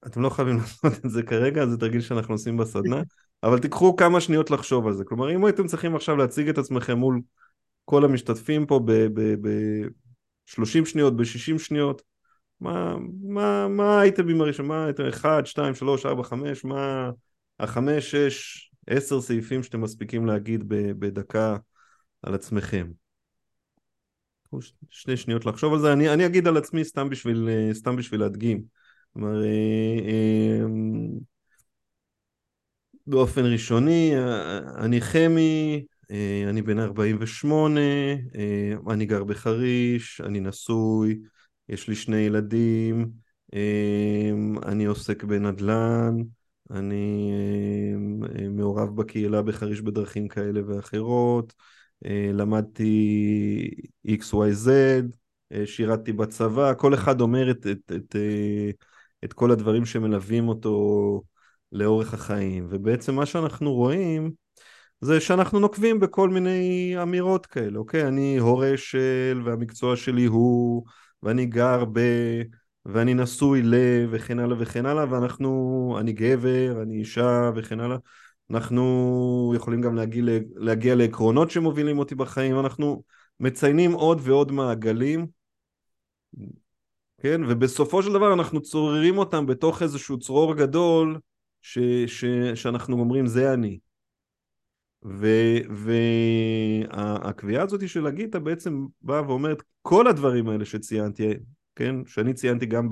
אתם 0.06 0.22
לא 0.22 0.30
חייבים 0.30 0.56
לעשות 0.58 1.04
את 1.04 1.10
זה 1.10 1.22
כרגע, 1.22 1.66
זה 1.66 1.76
תרגיל 1.76 2.00
שאנחנו 2.00 2.34
עושים 2.34 2.56
בסדנה, 2.56 3.02
אבל 3.42 3.58
תיקחו 3.58 3.96
כמה 3.96 4.20
שניות 4.20 4.50
לחשוב 4.50 4.86
על 4.86 4.94
זה. 4.94 5.04
כלומר, 5.04 5.34
אם 5.34 5.44
הייתם 5.44 5.66
צריכים 5.66 5.96
עכשיו 5.96 6.16
להציג 6.16 6.48
את 6.48 6.58
עצמכם 6.58 6.98
מול 6.98 7.20
כל 7.84 8.04
המשתתפים 8.04 8.66
פה 8.66 8.80
ב-30 10.58 10.84
שניות, 10.84 11.16
ב-60 11.16 11.58
שניות, 11.58 12.02
מה, 12.60 12.96
מה, 13.22 13.68
מה 13.68 13.98
האייטמים 13.98 14.40
הראשונים? 14.40 14.72
מה 14.72 14.84
הייתם? 14.84 15.04
1, 15.04 15.46
2, 15.46 15.74
3, 15.74 16.06
4, 16.06 16.22
5, 16.22 16.64
מה 16.64 17.10
החמש, 17.60 18.10
שש, 18.10 18.70
עשר 18.86 19.20
סעיפים 19.20 19.62
שאתם 19.62 19.80
מספיקים 19.80 20.26
להגיד 20.26 20.64
בדקה 20.68 21.56
על 22.22 22.34
עצמכם? 22.34 22.86
שני 24.90 25.16
שניות 25.16 25.46
לחשוב 25.46 25.72
על 25.72 25.80
זה, 25.80 25.92
אני, 25.92 26.12
אני 26.12 26.26
אגיד 26.26 26.46
על 26.46 26.56
עצמי 26.56 26.84
סתם 26.84 27.08
בשביל, 27.08 27.48
סתם 27.72 27.96
בשביל 27.96 28.20
להדגים. 28.20 28.62
כלומר, 29.12 29.44
אה, 29.44 29.48
אה, 30.08 30.66
באופן 33.06 33.44
ראשוני, 33.44 34.14
אני 34.76 35.00
חמי, 35.00 35.84
אה, 35.86 35.91
אני 36.48 36.62
בן 36.62 36.78
48, 36.78 37.80
אני 38.90 39.06
גר 39.06 39.24
בחריש, 39.24 40.20
אני 40.20 40.40
נשוי, 40.40 41.20
יש 41.68 41.88
לי 41.88 41.94
שני 41.94 42.16
ילדים, 42.16 43.10
אני 44.66 44.84
עוסק 44.84 45.24
בנדל"ן, 45.24 46.16
אני 46.70 47.32
מעורב 48.50 48.96
בקהילה 48.96 49.42
בחריש 49.42 49.80
בדרכים 49.80 50.28
כאלה 50.28 50.60
ואחרות, 50.66 51.54
למדתי 52.32 53.70
XYZ, 54.06 54.68
שירתתי 55.64 56.12
בצבא, 56.12 56.74
כל 56.74 56.94
אחד 56.94 57.20
אומר 57.20 57.50
את, 57.50 57.66
את, 57.66 57.92
את, 57.96 58.16
את 59.24 59.32
כל 59.32 59.50
הדברים 59.50 59.84
שמלווים 59.84 60.48
אותו 60.48 61.22
לאורך 61.72 62.14
החיים. 62.14 62.66
ובעצם 62.70 63.14
מה 63.14 63.26
שאנחנו 63.26 63.72
רואים 63.72 64.41
זה 65.04 65.20
שאנחנו 65.20 65.60
נוקבים 65.60 66.00
בכל 66.00 66.28
מיני 66.28 66.94
אמירות 67.02 67.46
כאלה, 67.46 67.78
אוקיי? 67.78 68.08
אני 68.08 68.38
הורה 68.38 68.72
של, 68.76 69.42
והמקצוע 69.44 69.96
שלי 69.96 70.24
הוא, 70.24 70.84
ואני 71.22 71.46
גר 71.46 71.84
ב... 71.92 72.00
ואני 72.86 73.14
נשוי 73.14 73.62
ל... 73.62 73.74
וכן 74.10 74.38
הלאה 74.38 74.56
וכן 74.60 74.86
הלאה, 74.86 75.04
ואנחנו, 75.10 75.96
אני 76.00 76.12
גבר, 76.12 76.82
אני 76.82 76.94
אישה 76.94 77.50
וכן 77.56 77.80
הלאה. 77.80 77.96
אנחנו 78.50 79.52
יכולים 79.56 79.80
גם 79.80 79.94
להגיע, 79.94 80.22
להגיע 80.56 80.94
לעקרונות 80.94 81.50
שמובילים 81.50 81.98
אותי 81.98 82.14
בחיים, 82.14 82.60
אנחנו 82.60 83.02
מציינים 83.40 83.92
עוד 83.92 84.20
ועוד 84.22 84.52
מעגלים 84.52 85.26
כן? 87.22 87.40
ובסופו 87.48 88.02
של 88.02 88.12
דבר 88.12 88.32
אנחנו 88.32 88.60
צוררים 88.60 89.18
אותם 89.18 89.46
בתוך 89.46 89.82
איזשהו 89.82 90.18
צרור 90.18 90.54
גדול 90.54 91.20
ש, 91.62 91.78
ש, 92.06 92.24
שאנחנו 92.54 92.98
אומרים 92.98 93.26
זה 93.26 93.52
אני. 93.52 93.78
והקביעה 96.90 97.62
הזאת 97.62 97.88
של 97.88 98.06
הגיטה 98.06 98.38
בעצם 98.38 98.86
באה 99.02 99.28
ואומרת 99.28 99.62
כל 99.82 100.06
הדברים 100.06 100.48
האלה 100.48 100.64
שציינתי, 100.64 101.28
כן? 101.76 101.94
שאני 102.06 102.34
ציינתי 102.34 102.66
גם 102.66 102.88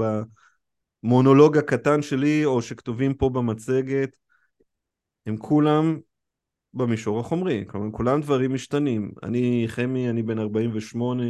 במונולוג 1.02 1.56
הקטן 1.56 2.02
שלי 2.02 2.44
או 2.44 2.62
שכתובים 2.62 3.14
פה 3.14 3.28
במצגת, 3.28 4.16
הם 5.26 5.36
כולם 5.36 5.98
במישור 6.74 7.20
החומרי, 7.20 7.64
כלומר 7.66 7.92
כולם 7.92 8.20
דברים 8.20 8.54
משתנים. 8.54 9.12
אני 9.22 9.64
חמי, 9.66 10.10
אני 10.10 10.22
בן 10.22 10.38
48, 10.38 11.24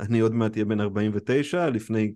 אני 0.00 0.20
עוד 0.20 0.34
מעט 0.34 0.52
אהיה 0.52 0.64
בן 0.64 0.80
49, 0.80 1.70
לפני 1.70 2.14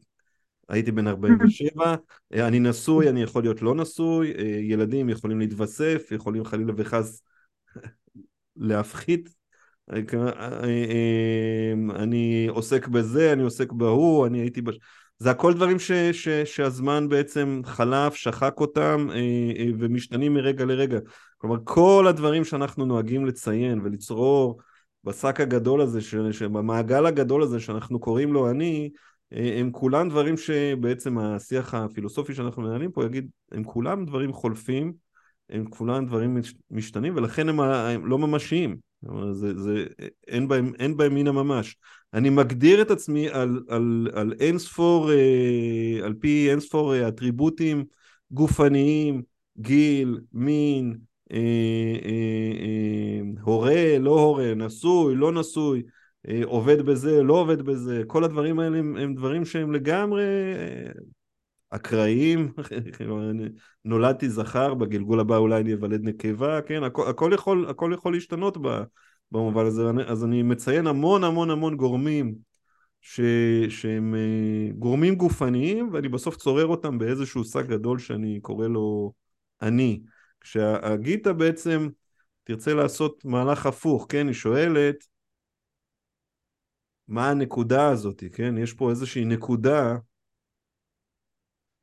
הייתי 0.69 0.93
בן 0.93 1.09
47, 1.15 1.95
אני 2.33 2.61
נשוי, 2.61 3.09
אני 3.09 3.23
יכול 3.23 3.43
להיות 3.43 3.63
לא 3.63 3.75
נשוי, 3.75 4.33
ילדים 4.63 5.09
יכולים 5.09 5.39
להתווסף, 5.39 6.09
יכולים 6.11 6.45
חלילה 6.45 6.73
וחס 6.77 7.23
להפחית, 8.57 9.29
אני 11.97 12.47
עוסק 12.49 12.89
בזה, 12.89 13.33
אני 13.33 13.43
עוסק 13.43 13.73
בהוא, 13.73 14.27
אני 14.27 14.41
הייתי... 14.41 14.63
בש... 14.63 14.79
זה 15.19 15.31
הכל 15.31 15.55
דברים 15.55 15.79
ש, 15.79 15.93
ש, 15.93 16.29
שהזמן 16.29 17.09
בעצם 17.09 17.61
חלף, 17.65 18.15
שחק 18.15 18.61
אותם 18.61 19.09
ומשתנים 19.79 20.35
מרגע 20.35 20.65
לרגע. 20.65 20.99
כלומר, 21.39 21.57
כל 21.65 22.07
הדברים 22.09 22.45
שאנחנו 22.45 22.87
נוהגים 22.87 23.27
לציין 23.27 23.81
ולצרור 23.85 24.61
בשק 25.05 25.41
הגדול 25.41 25.81
הזה, 25.81 26.01
במעגל 26.53 27.07
הגדול 27.07 27.43
הזה 27.43 27.61
שאנחנו 27.61 28.01
קוראים 28.01 28.33
לו 28.33 28.51
אני, 28.51 28.91
אה, 28.93 28.99
הם 29.35 29.71
כולם 29.71 30.09
דברים 30.09 30.37
שבעצם 30.37 31.19
השיח 31.19 31.75
הפילוסופי 31.75 32.35
שאנחנו 32.35 32.63
מנהלים 32.63 32.93
פה 32.93 33.05
יגיד, 33.05 33.29
הם 33.53 33.65
כולם 33.65 34.05
דברים 34.05 34.33
חולפים, 34.33 34.93
הם 35.51 35.65
כולם 35.71 36.07
דברים 36.07 36.39
משתנים 36.71 37.17
ולכן 37.17 37.49
הם, 37.49 37.61
הם 37.61 38.07
לא 38.07 38.19
ממשיים, 38.19 38.77
זה, 39.33 39.59
זה, 39.59 39.85
אין, 40.27 40.49
בהם, 40.49 40.73
אין 40.79 40.97
בהם 40.97 41.15
מן 41.15 41.27
הממש. 41.27 41.77
אני 42.15 42.31
מגדיר 42.31 42.83
את 42.83 42.91
עצמי 42.91 43.29
על, 43.29 43.63
על, 43.69 44.09
על 44.15 44.33
אין 44.41 44.59
ספור, 44.59 45.13
אה, 45.13 45.99
על 46.05 46.15
פי 46.21 46.51
אין 46.51 46.61
ספור 46.61 47.09
אטריבוטים 47.09 47.85
גופניים, 48.31 49.23
גיל, 49.59 50.21
מין, 50.33 50.97
אה, 51.33 51.39
אה, 52.05 52.53
אה, 52.61 53.43
הורה, 53.43 53.99
לא 53.99 54.21
הורה, 54.21 54.55
נשוי, 54.55 55.15
לא 55.15 55.33
נשוי, 55.33 55.83
עובד 56.45 56.83
בזה, 56.83 57.23
לא 57.23 57.35
עובד 57.35 57.63
בזה, 57.63 58.03
כל 58.07 58.25
הדברים 58.25 58.59
האלה 58.59 58.79
הם, 58.79 58.97
הם 58.97 59.15
דברים 59.15 59.45
שהם 59.45 59.73
לגמרי 59.73 60.25
אקראיים, 61.71 62.53
נולדתי 63.85 64.29
זכר, 64.29 64.75
בגלגול 64.75 65.21
הבא 65.21 65.37
אולי 65.37 65.61
אני 65.61 65.75
אוולד 65.75 66.05
נקבה, 66.05 66.63
כן, 66.63 66.83
הכל, 66.83 67.09
הכל, 67.09 67.31
יכול, 67.35 67.67
הכל 67.71 67.91
יכול 67.95 68.13
להשתנות 68.13 68.57
במובן 69.31 69.67
הזה, 69.67 69.83
אז 70.07 70.25
אני 70.25 70.43
מציין 70.43 70.87
המון 70.87 71.25
המון 71.25 71.51
המון 71.51 71.77
גורמים 71.77 72.35
ש, 73.01 73.21
שהם 73.69 74.15
גורמים 74.79 75.15
גופניים 75.15 75.89
ואני 75.93 76.09
בסוף 76.09 76.37
צורר 76.37 76.67
אותם 76.67 76.99
באיזשהו 76.99 77.45
שק 77.45 77.67
גדול 77.67 77.99
שאני 77.99 78.41
קורא 78.41 78.67
לו 78.67 79.13
אני. 79.63 80.03
כשהגיטה 80.41 81.33
בעצם 81.33 81.89
תרצה 82.45 82.75
לעשות 82.75 83.25
מהלך 83.25 83.67
הפוך, 83.67 84.07
כן? 84.09 84.27
היא 84.27 84.35
שואלת 84.35 85.05
מה 87.09 87.31
הנקודה 87.31 87.89
הזאת, 87.89 88.25
כן? 88.33 88.59
יש 88.59 88.73
פה 88.73 88.91
איזושהי 88.91 89.25
נקודה 89.25 89.97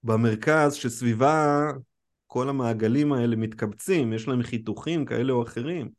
במרכז 0.04 0.74
שסביבה 0.74 1.72
כל 2.28 2.50
המעגלים 2.50 3.14
האלה 3.14 3.36
מתקבצים, 3.36 4.14
יש 4.14 4.28
להם 4.28 4.44
חיתוכים 4.44 5.06
כאלה 5.06 5.34
או 5.34 5.44
אחרים, 5.44 5.90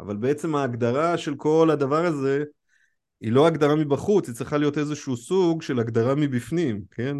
אבל 0.00 0.16
בעצם 0.16 0.54
ההגדרה 0.54 1.18
של 1.18 1.34
כל 1.36 1.70
הדבר 1.72 2.06
הזה 2.06 2.44
היא 3.20 3.32
לא 3.32 3.46
הגדרה 3.46 3.74
מבחוץ, 3.74 4.28
היא 4.28 4.36
צריכה 4.36 4.58
להיות 4.58 4.78
איזשהו 4.78 5.16
סוג 5.16 5.62
של 5.62 5.78
הגדרה 5.78 6.14
מבפנים, 6.14 6.82
כן? 6.90 7.16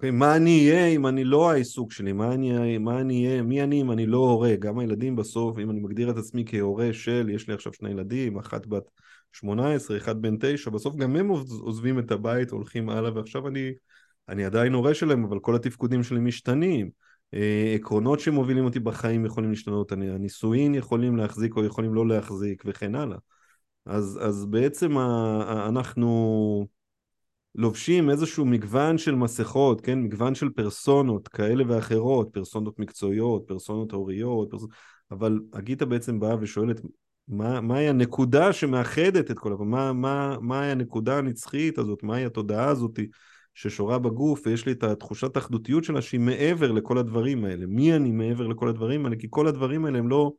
אוקיי, 0.00 0.10
מה 0.10 0.36
אני 0.36 0.70
אהיה 0.70 0.86
אם 0.86 1.06
אני 1.06 1.24
לא 1.24 1.50
העיסוק 1.50 1.92
שלי? 1.92 2.12
מה 2.12 2.34
אני, 2.34 2.78
מה 2.78 3.00
אני 3.00 3.26
אהיה? 3.26 3.42
מי 3.42 3.62
אני 3.62 3.80
אם 3.80 3.92
אני 3.92 4.06
לא 4.06 4.18
הורה? 4.18 4.56
גם 4.58 4.78
הילדים 4.78 5.16
בסוף, 5.16 5.58
אם 5.58 5.70
אני 5.70 5.80
מגדיר 5.80 6.10
את 6.10 6.16
עצמי 6.16 6.44
כהורה 6.46 6.92
של, 6.92 7.28
יש 7.30 7.48
לי 7.48 7.54
עכשיו 7.54 7.72
שני 7.72 7.90
ילדים, 7.90 8.38
אחת 8.38 8.66
בת 8.66 8.90
18, 9.32 9.96
אחד 9.96 10.22
בן 10.22 10.36
9, 10.40 10.70
בסוף 10.70 10.96
גם 10.96 11.16
הם 11.16 11.28
עוזבים 11.60 11.98
את 11.98 12.10
הבית, 12.10 12.50
הולכים 12.50 12.90
הלאה, 12.90 13.14
ועכשיו 13.14 13.48
אני, 13.48 13.72
אני 14.28 14.44
עדיין 14.44 14.72
הורה 14.72 14.94
שלהם, 14.94 15.24
אבל 15.24 15.38
כל 15.38 15.54
התפקודים 15.54 16.02
שלי 16.02 16.20
משתנים. 16.20 16.90
אה, 17.34 17.72
עקרונות 17.74 18.20
שמובילים 18.20 18.64
אותי 18.64 18.80
בחיים 18.80 19.26
יכולים 19.26 19.50
להשתנות, 19.50 19.92
הנישואין 19.92 20.74
יכולים 20.74 21.16
להחזיק 21.16 21.56
או 21.56 21.64
יכולים 21.64 21.94
לא 21.94 22.08
להחזיק 22.08 22.62
וכן 22.66 22.94
הלאה. 22.94 23.18
אז, 23.86 24.18
אז 24.22 24.46
בעצם 24.46 24.98
ה, 24.98 25.68
אנחנו... 25.68 26.79
לובשים 27.54 28.10
איזשהו 28.10 28.44
מגוון 28.44 28.98
של 28.98 29.14
מסכות, 29.14 29.80
כן? 29.80 29.98
מגוון 29.98 30.34
של 30.34 30.48
פרסונות 30.50 31.28
כאלה 31.28 31.64
ואחרות, 31.66 32.28
פרסונות 32.32 32.78
מקצועיות, 32.78 33.44
פרסונות 33.46 33.92
הוריות, 33.92 34.50
פרס... 34.50 34.62
אבל 35.10 35.40
הגיטה 35.52 35.86
בעצם 35.86 36.20
באה 36.20 36.36
ושואלת 36.40 36.80
מה, 37.28 37.60
מהי 37.60 37.88
הנקודה 37.88 38.52
שמאחדת 38.52 39.30
את 39.30 39.38
כל 39.38 39.52
הדבר, 39.52 39.64
מה, 39.64 39.92
מה, 39.92 40.36
מהי 40.40 40.70
הנקודה 40.70 41.18
הנצחית 41.18 41.78
הזאת, 41.78 42.02
מהי 42.02 42.24
התודעה 42.24 42.68
הזאת 42.68 42.98
ששורה 43.54 43.98
בגוף 43.98 44.46
ויש 44.46 44.66
לי 44.66 44.72
את 44.72 44.82
התחושת 44.82 45.36
האחדותיות 45.36 45.84
שלה 45.84 46.02
שהיא 46.02 46.20
מעבר 46.20 46.72
לכל 46.72 46.98
הדברים 46.98 47.44
האלה. 47.44 47.66
מי 47.66 47.96
אני 47.96 48.10
מעבר 48.10 48.46
לכל 48.46 48.68
הדברים 48.68 49.04
האלה? 49.04 49.16
כי 49.16 49.26
כל 49.30 49.46
הדברים 49.46 49.84
האלה 49.84 49.98
הם 49.98 50.08
לא, 50.08 50.32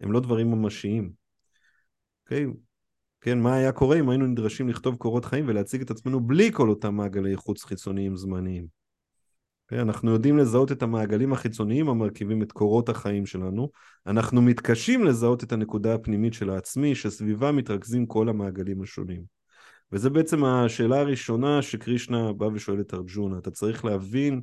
הם 0.00 0.12
לא 0.12 0.20
דברים 0.20 0.50
ממשיים. 0.50 1.12
אוקיי? 2.24 2.44
Okay? 2.44 2.71
כן, 3.24 3.40
מה 3.40 3.54
היה 3.54 3.72
קורה 3.72 4.00
אם 4.00 4.08
היינו 4.08 4.26
נדרשים 4.26 4.68
לכתוב 4.68 4.96
קורות 4.96 5.24
חיים 5.24 5.44
ולהציג 5.48 5.80
את 5.80 5.90
עצמנו 5.90 6.20
בלי 6.20 6.50
כל 6.52 6.68
אותם 6.68 6.94
מעגלי 6.94 7.36
חוץ 7.36 7.64
חיצוניים 7.64 8.16
זמניים. 8.16 8.66
כן, 9.68 9.78
אנחנו 9.78 10.10
יודעים 10.10 10.38
לזהות 10.38 10.72
את 10.72 10.82
המעגלים 10.82 11.32
החיצוניים 11.32 11.88
המרכיבים 11.88 12.42
את 12.42 12.52
קורות 12.52 12.88
החיים 12.88 13.26
שלנו, 13.26 13.70
אנחנו 14.06 14.42
מתקשים 14.42 15.04
לזהות 15.04 15.44
את 15.44 15.52
הנקודה 15.52 15.94
הפנימית 15.94 16.34
של 16.34 16.50
העצמי 16.50 16.94
שסביבה 16.94 17.52
מתרכזים 17.52 18.06
כל 18.06 18.28
המעגלים 18.28 18.82
השונים. 18.82 19.22
וזה 19.92 20.10
בעצם 20.10 20.44
השאלה 20.44 21.00
הראשונה 21.00 21.62
שקרישנה 21.62 22.32
בא 22.32 22.44
ושואל 22.44 22.80
את 22.80 22.94
ארג'ונה, 22.94 23.38
אתה 23.38 23.50
צריך 23.50 23.84
להבין 23.84 24.40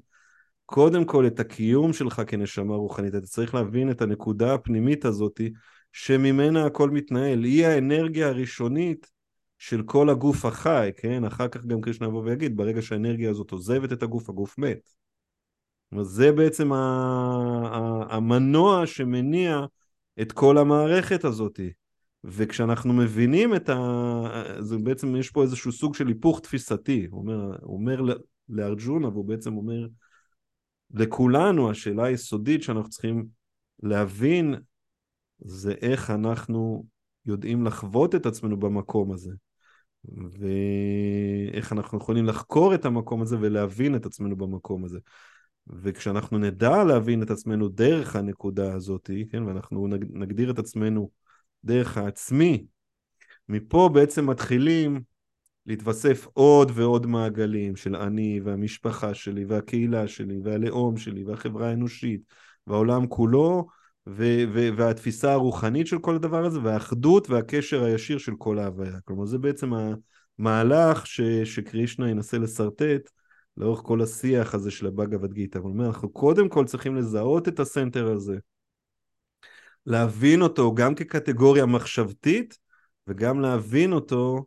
קודם 0.65 1.05
כל 1.05 1.27
את 1.27 1.39
הקיום 1.39 1.93
שלך 1.93 2.21
כנשמה 2.27 2.75
רוחנית, 2.75 3.15
אתה 3.15 3.27
צריך 3.27 3.55
להבין 3.55 3.91
את 3.91 4.01
הנקודה 4.01 4.53
הפנימית 4.53 5.05
הזאתי 5.05 5.51
שממנה 5.91 6.65
הכל 6.65 6.89
מתנהל, 6.89 7.43
היא 7.43 7.65
האנרגיה 7.65 8.27
הראשונית 8.27 9.11
של 9.57 9.83
כל 9.83 10.09
הגוף 10.09 10.45
החי, 10.45 10.89
כן? 10.97 11.23
אחר 11.23 11.47
כך 11.47 11.65
גם 11.65 11.81
קרישנה 11.81 12.07
יבוא 12.07 12.23
ויגיד, 12.23 12.57
ברגע 12.57 12.81
שהאנרגיה 12.81 13.29
הזאת 13.29 13.51
עוזבת 13.51 13.93
את 13.93 14.03
הגוף, 14.03 14.29
הגוף 14.29 14.57
מת. 14.57 14.89
זה 16.01 16.31
בעצם 16.31 16.71
המנוע 18.09 18.87
שמניע 18.87 19.65
את 20.21 20.31
כל 20.31 20.57
המערכת 20.57 21.23
הזאת. 21.23 21.59
וכשאנחנו 22.23 22.93
מבינים 22.93 23.55
את 23.55 23.69
ה... 23.69 23.77
זה 24.59 24.77
בעצם, 24.77 25.15
יש 25.15 25.29
פה 25.29 25.43
איזשהו 25.43 25.71
סוג 25.71 25.95
של 25.95 26.07
היפוך 26.07 26.39
תפיסתי. 26.39 27.07
הוא 27.11 27.21
אומר, 27.21 27.57
הוא 27.61 27.77
אומר 27.77 28.01
לארג'ונה, 28.49 29.07
והוא 29.07 29.25
בעצם 29.25 29.57
אומר 29.57 29.87
לכולנו, 30.91 31.69
השאלה 31.69 32.05
היסודית 32.05 32.63
שאנחנו 32.63 32.89
צריכים 32.89 33.25
להבין 33.83 34.55
זה 35.39 35.71
איך 35.81 36.09
אנחנו 36.09 36.85
יודעים 37.25 37.65
לחוות 37.65 38.15
את 38.15 38.25
עצמנו 38.25 38.59
במקום 38.59 39.11
הזה. 39.11 39.31
ואיך 40.39 41.73
אנחנו 41.73 41.97
יכולים 41.97 42.25
לחקור 42.25 42.75
את 42.75 42.85
המקום 42.85 43.21
הזה 43.21 43.37
ולהבין 43.39 43.95
את 43.95 44.05
עצמנו 44.05 44.35
במקום 44.35 44.85
הזה. 44.85 44.99
וכשאנחנו 45.67 46.37
נדע 46.37 46.83
להבין 46.83 47.23
את 47.23 47.31
עצמנו 47.31 47.69
דרך 47.69 48.15
הנקודה 48.15 48.73
הזאת, 48.73 49.09
כן, 49.31 49.43
ואנחנו 49.43 49.87
נגדיר 50.09 50.51
את 50.51 50.59
עצמנו 50.59 51.09
דרך 51.63 51.97
העצמי, 51.97 52.65
מפה 53.49 53.89
בעצם 53.93 54.29
מתחילים 54.29 55.01
להתווסף 55.65 56.27
עוד 56.33 56.71
ועוד 56.75 57.05
מעגלים 57.05 57.75
של 57.75 57.95
אני 57.95 58.41
והמשפחה 58.43 59.13
שלי 59.13 59.45
והקהילה 59.45 60.07
שלי 60.07 60.39
והלאום 60.43 60.97
שלי 60.97 61.23
והחברה 61.23 61.69
האנושית 61.69 62.21
והעולם 62.67 63.07
כולו 63.07 63.67
ו- 64.15 64.43
ו- 64.53 64.69
והתפיסה 64.77 65.31
הרוחנית 65.31 65.87
של 65.87 65.99
כל 65.99 66.15
הדבר 66.15 66.45
הזה 66.45 66.59
והאחדות 66.63 67.29
והקשר 67.29 67.83
הישיר 67.83 68.17
של 68.17 68.33
כל 68.37 68.59
ההוויה. 68.59 68.99
כלומר 69.05 69.25
זה 69.25 69.37
בעצם 69.37 69.71
המהלך 70.39 71.07
ש- 71.07 71.21
שקרישנה 71.43 72.09
ינסה 72.09 72.37
לשרטט 72.37 73.09
לאורך 73.57 73.79
כל 73.83 74.01
השיח 74.01 74.53
הזה 74.53 74.71
של 74.71 74.87
הבאגavad 74.87 75.33
גיטה. 75.33 75.59
הוא 75.59 75.71
אומר, 75.71 75.87
אנחנו 75.87 76.09
קודם 76.09 76.49
כל 76.49 76.65
צריכים 76.65 76.95
לזהות 76.95 77.47
את 77.47 77.59
הסנטר 77.59 78.11
הזה, 78.11 78.37
להבין 79.85 80.41
אותו 80.41 80.73
גם 80.73 80.95
כקטגוריה 80.95 81.65
מחשבתית, 81.65 82.57
וגם 83.07 83.39
להבין 83.39 83.93
אותו 83.93 84.45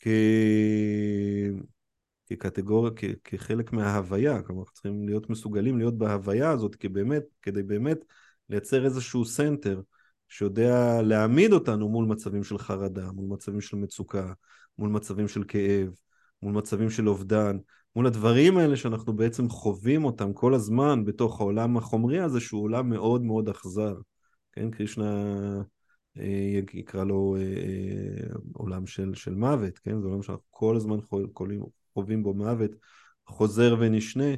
כ... 0.00 0.08
כקטגוריה, 2.26 2.92
כ... 2.96 3.04
כחלק 3.24 3.72
מההוויה. 3.72 4.42
כלומר, 4.42 4.60
אנחנו 4.60 4.74
צריכים 4.74 5.08
להיות 5.08 5.30
מסוגלים 5.30 5.78
להיות 5.78 5.98
בהוויה 5.98 6.50
הזאת, 6.50 6.76
כבאמת, 6.76 7.22
כדי 7.42 7.62
באמת 7.62 8.04
לייצר 8.52 8.84
איזשהו 8.84 9.24
center 9.24 9.80
שיודע 10.28 11.02
להעמיד 11.02 11.52
אותנו 11.52 11.88
מול 11.88 12.04
מצבים 12.06 12.44
של 12.44 12.58
חרדה, 12.58 13.12
מול 13.12 13.26
מצבים 13.28 13.60
של 13.60 13.76
מצוקה, 13.76 14.32
מול 14.78 14.90
מצבים 14.90 15.28
של 15.28 15.44
כאב, 15.48 15.88
מול 16.42 16.52
מצבים 16.52 16.90
של 16.90 17.08
אובדן, 17.08 17.56
מול 17.96 18.06
הדברים 18.06 18.58
האלה 18.58 18.76
שאנחנו 18.76 19.12
בעצם 19.12 19.48
חווים 19.48 20.04
אותם 20.04 20.32
כל 20.32 20.54
הזמן 20.54 21.04
בתוך 21.04 21.40
העולם 21.40 21.76
החומרי 21.76 22.20
הזה, 22.20 22.40
שהוא 22.40 22.62
עולם 22.62 22.90
מאוד 22.90 23.22
מאוד 23.22 23.48
אכזר. 23.48 23.94
כן, 24.52 24.70
קרישנה 24.70 25.34
אה, 26.18 26.60
יקרא 26.72 27.04
לו 27.04 27.36
אה, 27.36 27.42
אה, 27.42 28.34
עולם 28.52 28.86
של, 28.86 29.14
של 29.14 29.34
מוות, 29.34 29.78
כן? 29.78 30.00
זה 30.00 30.06
עולם 30.06 30.22
שאנחנו 30.22 30.44
כל 30.50 30.76
הזמן 30.76 30.96
חווים, 31.94 32.22
בו 32.22 32.34
מוות, 32.34 32.70
חוזר 33.26 33.76
ונשנה. 33.80 34.34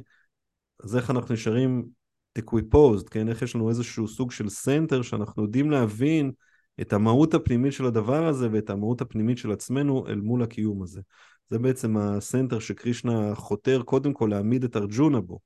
אז 0.83 0.97
איך 0.97 1.11
אנחנו 1.11 1.33
נשארים 1.33 1.85
equipoised, 2.37 3.09
כן? 3.09 3.29
איך 3.29 3.41
יש 3.41 3.55
לנו 3.55 3.69
איזשהו 3.69 4.07
סוג 4.07 4.31
של 4.31 4.49
center 4.49 5.01
שאנחנו 5.01 5.43
יודעים 5.43 5.71
להבין 5.71 6.31
את 6.81 6.93
המהות 6.93 7.33
הפנימית 7.33 7.73
של 7.73 7.85
הדבר 7.85 8.27
הזה 8.27 8.49
ואת 8.51 8.69
המהות 8.69 9.01
הפנימית 9.01 9.37
של 9.37 9.51
עצמנו 9.51 10.07
אל 10.07 10.21
מול 10.21 10.43
הקיום 10.43 10.83
הזה. 10.83 11.01
זה 11.49 11.59
בעצם 11.59 11.97
ה 11.97 12.06
center 12.06 12.59
שקרישנה 12.59 13.35
חותר 13.35 13.81
קודם 13.83 14.13
כל 14.13 14.27
להעמיד 14.31 14.63
את 14.63 14.75
ארג'ונה 14.77 15.21
בו. 15.21 15.39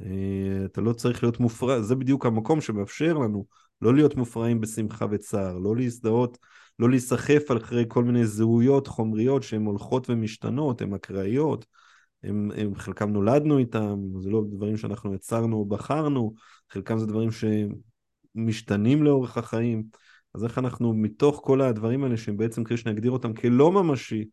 אה, 0.00 0.64
אתה 0.64 0.80
לא 0.80 0.92
צריך 0.92 1.22
להיות 1.22 1.40
מופרע, 1.40 1.82
זה 1.82 1.94
בדיוק 1.94 2.26
המקום 2.26 2.60
שמאפשר 2.60 3.18
לנו 3.18 3.46
לא 3.82 3.94
להיות 3.94 4.16
מופרעים 4.16 4.60
בשמחה 4.60 5.06
וצער, 5.10 5.58
לא 5.58 5.76
להזדהות, 5.76 6.38
לא 6.78 6.90
להיסחף 6.90 7.42
אחרי 7.56 7.84
כל 7.88 8.04
מיני 8.04 8.26
זהויות 8.26 8.86
חומריות 8.86 9.42
שהן 9.42 9.64
הולכות 9.64 10.10
ומשתנות, 10.10 10.80
הן 10.80 10.94
אקראיות, 10.94 11.66
הם, 12.24 12.50
הם 12.56 12.74
חלקם 12.74 13.10
נולדנו 13.10 13.58
איתם, 13.58 13.98
זה 14.20 14.30
לא 14.30 14.42
דברים 14.50 14.76
שאנחנו 14.76 15.14
יצרנו 15.14 15.56
או 15.56 15.64
בחרנו, 15.64 16.34
חלקם 16.70 16.98
זה 16.98 17.06
דברים 17.06 17.28
שמשתנים 18.34 19.02
לאורך 19.02 19.38
החיים. 19.38 19.84
אז 20.34 20.44
איך 20.44 20.58
אנחנו 20.58 20.94
מתוך 20.94 21.40
כל 21.44 21.60
הדברים 21.60 22.04
האלה 22.04 22.16
שהם 22.16 22.36
בעצם 22.36 22.64
קרישנה 22.64 22.92
יגדיר 22.92 23.10
אותם 23.10 23.34
כלא 23.34 23.72
ממשי, 23.72 24.24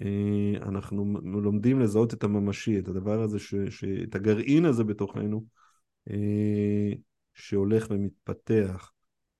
אה, 0.00 0.52
אנחנו 0.62 1.20
לומדים 1.22 1.80
לזהות 1.80 2.14
את 2.14 2.24
הממשי, 2.24 2.78
את 2.78 2.88
הדבר 2.88 3.22
הזה, 3.22 3.38
ש, 3.38 3.54
ש, 3.54 3.84
את 3.84 4.14
הגרעין 4.14 4.64
הזה 4.64 4.84
בתוכנו, 4.84 5.44
אה, 6.10 6.92
שהולך 7.34 7.86
ומתפתח. 7.90 8.92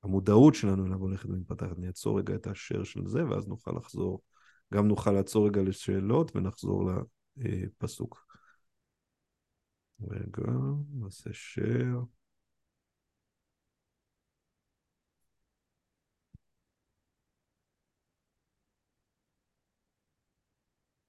המודעות 0.03 0.55
שלנו 0.55 0.87
אליו 0.87 0.99
הולכת 0.99 1.29
ומתפתחת. 1.29 1.79
אני 1.79 1.87
אעצור 1.87 2.19
רגע 2.19 2.35
את 2.35 2.47
השאר 2.47 2.85
של 2.85 3.07
זה, 3.07 3.27
ואז 3.27 3.49
נוכל 3.49 3.71
לחזור. 3.77 4.21
גם 4.75 4.89
נוכל 4.89 5.11
לעצור 5.13 5.47
רגע 5.47 5.63
לשאלות 5.63 6.37
ונחזור 6.37 6.91
לפסוק. 7.37 8.27
רגע, 10.01 10.53
נעשה 10.95 11.31
share. 11.31 12.07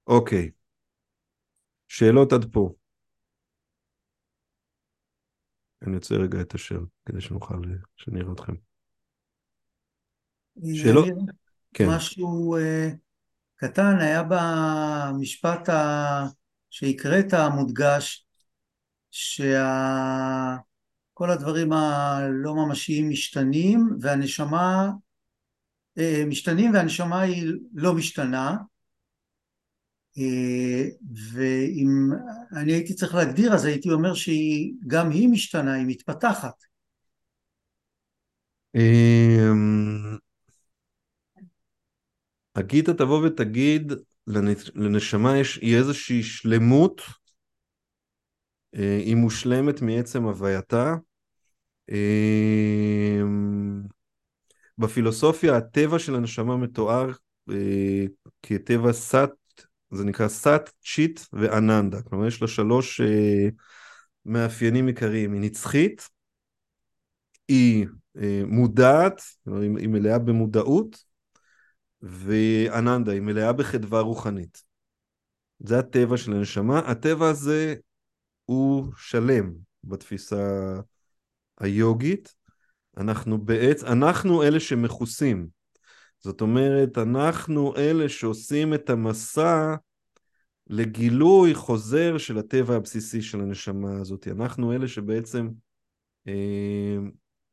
אוקיי. 0.06 0.50
שאלות 1.88 2.32
עד 2.32 2.52
פה. 2.52 2.74
אני 5.82 5.94
יוצא 5.94 6.14
רגע 6.14 6.40
את 6.40 6.54
השאר, 6.54 6.80
כדי 7.06 7.20
שנוכל, 7.20 7.54
שנראה 7.96 8.32
אתכם. 8.32 8.52
שאלות? 10.74 11.08
כן. 11.74 11.84
משהו 11.88 12.56
uh, 12.56 12.96
קטן 13.64 13.98
היה 14.00 14.22
במשפט 14.28 15.68
ה... 15.68 16.26
שהקראת 16.70 17.34
מודגש, 17.54 18.26
שכל 19.10 19.30
הדברים 21.30 21.72
הלא 21.72 22.54
ממשיים 22.54 23.10
משתנים 23.10 23.90
והנשמה 24.00 24.90
uh, 25.98 26.26
משתנים 26.26 26.72
והנשמה 26.74 27.20
היא 27.20 27.52
לא 27.74 27.94
משתנה 27.94 28.56
אה, 30.18 30.84
ואם 31.32 32.10
אני 32.56 32.72
הייתי 32.72 32.94
צריך 32.94 33.14
להגדיר 33.14 33.54
אז 33.54 33.64
הייתי 33.64 33.90
אומר 33.90 34.14
שגם 34.14 35.10
היא 35.10 35.28
משתנה, 35.28 35.74
היא 35.74 35.86
מתפתחת. 35.86 36.64
הגיטה 42.56 42.94
תבוא 42.94 43.26
ותגיד 43.26 43.92
לנשמה 44.74 45.38
יש 45.38 45.58
איזושהי 45.62 46.22
שלמות, 46.22 47.02
אה, 48.74 48.96
היא 49.04 49.16
מושלמת 49.16 49.82
מעצם 49.82 50.24
הווייתה. 50.24 50.94
אמ, 51.88 53.82
בפילוסופיה 54.78 55.56
הטבע 55.56 55.98
של 55.98 56.14
הנשמה 56.14 56.56
מתואר 56.56 57.10
אה, 57.50 58.04
כטבע 58.42 58.92
סאט 58.92 59.30
זה 59.92 60.04
נקרא 60.04 60.28
סאט, 60.28 60.70
צ'יט 60.84 61.20
ואננדה. 61.32 62.02
כלומר, 62.02 62.26
יש 62.26 62.42
לה 62.42 62.48
שלוש 62.48 63.00
אה, 63.00 63.48
מאפיינים 64.26 64.86
עיקריים. 64.86 65.32
היא 65.32 65.40
נצחית, 65.40 66.08
היא 67.48 67.86
אה, 68.16 68.42
מודעת, 68.46 69.22
היא, 69.46 69.70
היא 69.78 69.88
מלאה 69.88 70.18
במודעות, 70.18 71.04
ואננדה, 72.02 73.12
היא 73.12 73.20
מלאה 73.20 73.52
בחדווה 73.52 74.00
רוחנית. 74.00 74.62
זה 75.58 75.78
הטבע 75.78 76.16
של 76.16 76.32
הנשמה. 76.32 76.78
הטבע 76.78 77.28
הזה 77.28 77.74
הוא 78.44 78.92
שלם 78.96 79.52
בתפיסה 79.84 80.74
היוגית. 81.60 82.34
אנחנו 82.96 83.38
בעצם, 83.38 83.86
אנחנו 83.86 84.42
אלה 84.42 84.60
שמכוסים. 84.60 85.48
זאת 86.18 86.40
אומרת, 86.40 86.98
אנחנו 86.98 87.76
אלה 87.76 88.08
שעושים 88.08 88.74
את 88.74 88.90
המסע 88.90 89.74
לגילוי 90.66 91.54
חוזר 91.54 92.18
של 92.18 92.38
הטבע 92.38 92.76
הבסיסי 92.76 93.22
של 93.22 93.40
הנשמה 93.40 94.00
הזאת. 94.00 94.28
אנחנו 94.28 94.72
אלה 94.72 94.88
שבעצם, 94.88 95.48
אה, 96.28 96.96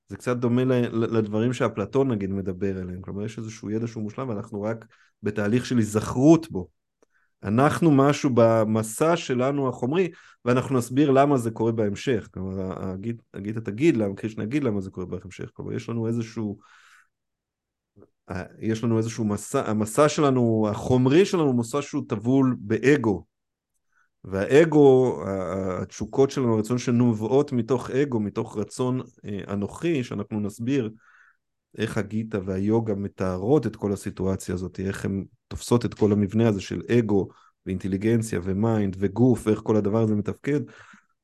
זה 0.10 0.17
קצת 0.17 0.38
דומה 0.38 0.63
לדברים 0.91 1.54
שאפלטון 1.54 2.12
נגיד 2.12 2.30
מדבר 2.30 2.78
עליהם, 2.78 3.02
כלומר 3.02 3.26
יש 3.26 3.38
איזשהו 3.38 3.69
ידע 3.69 3.88
שהוא 3.88 4.04
מושלם 4.04 4.30
ואנחנו 4.30 4.62
רק 4.62 4.86
בתהליך 5.24 5.65
של 5.65 5.78
היזכרות 5.78 6.52
בו. 6.52 6.67
אנחנו 7.43 7.91
משהו 7.91 8.30
במסע 8.34 9.17
שלנו 9.17 9.69
החומרי, 9.69 10.12
ואנחנו 10.45 10.78
נסביר 10.78 11.12
למה 11.12 11.38
זה 11.38 11.52
קורה 11.52 11.72
בהמשך. 11.72 12.28
כלומר, 12.34 12.93
הגיטה 13.34 13.62
תגיד 13.62 13.98
למה, 13.98 14.15
קרישנה 14.15 14.43
יגיד 14.43 14.63
למה 14.63 14.82
זה 14.82 14.89
קורה 14.89 15.06
בהמשך. 15.06 15.50
כלומר, 15.54 15.74
יש 15.74 15.89
לנו 15.89 16.08
איזשהו... 16.08 16.58
יש 18.60 18.84
לנו 18.84 18.98
איזשהו 18.98 19.26
מסע, 19.26 19.69
המסע 19.69 20.10
שלנו, 20.10 20.67
החומרי 20.72 21.26
שלנו, 21.26 21.54
מסע 21.54 21.82
שהוא 21.82 22.04
טבול 22.08 22.56
באגו. 22.60 23.26
והאגו, 24.24 25.20
התשוקות 25.82 26.32
שלנו, 26.32 26.56
הרצון 26.56 26.78
שנובעות 26.78 27.52
מתוך 27.52 27.90
אגו, 27.90 28.20
מתוך 28.20 28.58
רצון 28.58 29.02
אה, 29.26 29.54
אנוכי, 29.54 30.04
שאנחנו 30.04 30.40
נסביר 30.40 30.92
איך 31.78 31.98
הגיטה 31.98 32.40
והיוגה 32.46 32.96
מתארות 32.96 33.68
את 33.68 33.76
כל 33.76 33.94
הסיטואציה 33.94 34.56
הזאת, 34.56 34.80
איך 34.80 35.06
הן 35.06 35.26
תופסות 35.48 35.86
את 35.86 35.94
כל 35.94 36.12
המבנה 36.12 36.48
הזה 36.48 36.62
של 36.62 36.82
אגו 36.92 37.28
ואינטליגנציה 37.66 38.40
ו 38.44 38.54
mind 38.54 38.96
וגוף, 39.00 39.48
ואיך 39.48 39.60
כל 39.60 39.76
הדבר 39.76 40.02
הזה 40.02 40.16
מתפקד. 40.16 40.60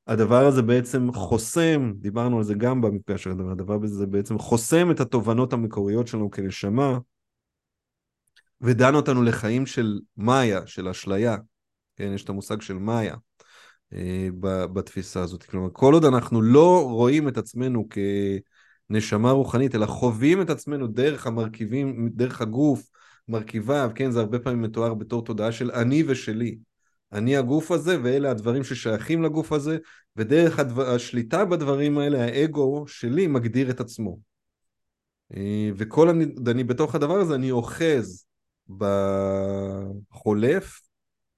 הדבר 0.07 0.45
הזה 0.45 0.61
בעצם 0.61 1.13
חוסם, 1.13 1.93
דיברנו 1.95 2.37
על 2.37 2.43
זה 2.43 2.53
גם 2.53 2.81
במפגש 2.81 3.23
של 3.23 3.31
הדבר, 3.31 3.51
הדבר 3.51 3.83
הזה 3.83 4.05
בעצם 4.05 4.39
חוסם 4.39 4.91
את 4.91 4.99
התובנות 4.99 5.53
המקוריות 5.53 6.07
שלנו 6.07 6.31
כנשמה, 6.31 6.97
ודן 8.61 8.95
אותנו 8.95 9.23
לחיים 9.23 9.65
של 9.65 9.99
מאיה, 10.17 10.67
של 10.67 10.87
אשליה. 10.87 11.37
כן, 11.95 12.11
יש 12.15 12.23
את 12.23 12.29
המושג 12.29 12.61
של 12.61 12.73
מאיה 12.73 13.15
אה, 13.93 14.27
בתפיסה 14.73 15.21
הזאת. 15.21 15.43
כלומר, 15.43 15.69
כל 15.73 15.93
עוד 15.93 16.05
אנחנו 16.05 16.41
לא 16.41 16.89
רואים 16.89 17.27
את 17.27 17.37
עצמנו 17.37 17.87
כ... 17.89 17.97
נשמה 18.89 19.31
רוחנית, 19.31 19.75
אלא 19.75 19.85
חווים 19.85 20.41
את 20.41 20.49
עצמנו 20.49 20.87
דרך 20.87 21.27
המרכיבים, 21.27 22.09
דרך 22.13 22.41
הגוף, 22.41 22.89
מרכיביו, 23.27 23.91
כן, 23.95 24.11
זה 24.11 24.19
הרבה 24.19 24.39
פעמים 24.39 24.61
מתואר 24.61 24.93
בתור 24.93 25.25
תודעה 25.25 25.51
של 25.51 25.71
אני 25.71 26.03
ושלי. 26.07 26.57
אני 27.11 27.37
הגוף 27.37 27.71
הזה, 27.71 27.97
ואלה 28.03 28.31
הדברים 28.31 28.63
ששייכים 28.63 29.23
לגוף 29.23 29.51
הזה, 29.51 29.77
ודרך 30.15 30.59
הדבר, 30.59 30.89
השליטה 30.89 31.45
בדברים 31.45 31.97
האלה, 31.97 32.25
האגו 32.25 32.85
שלי 32.87 33.27
מגדיר 33.27 33.69
את 33.69 33.79
עצמו. 33.79 34.19
אה, 35.35 35.69
וכל 35.77 36.09
אני, 36.09 36.25
אני 36.47 36.63
בתוך 36.63 36.95
הדבר 36.95 37.19
הזה, 37.19 37.35
אני 37.35 37.51
אוחז 37.51 38.25
בחולף, 40.09 40.79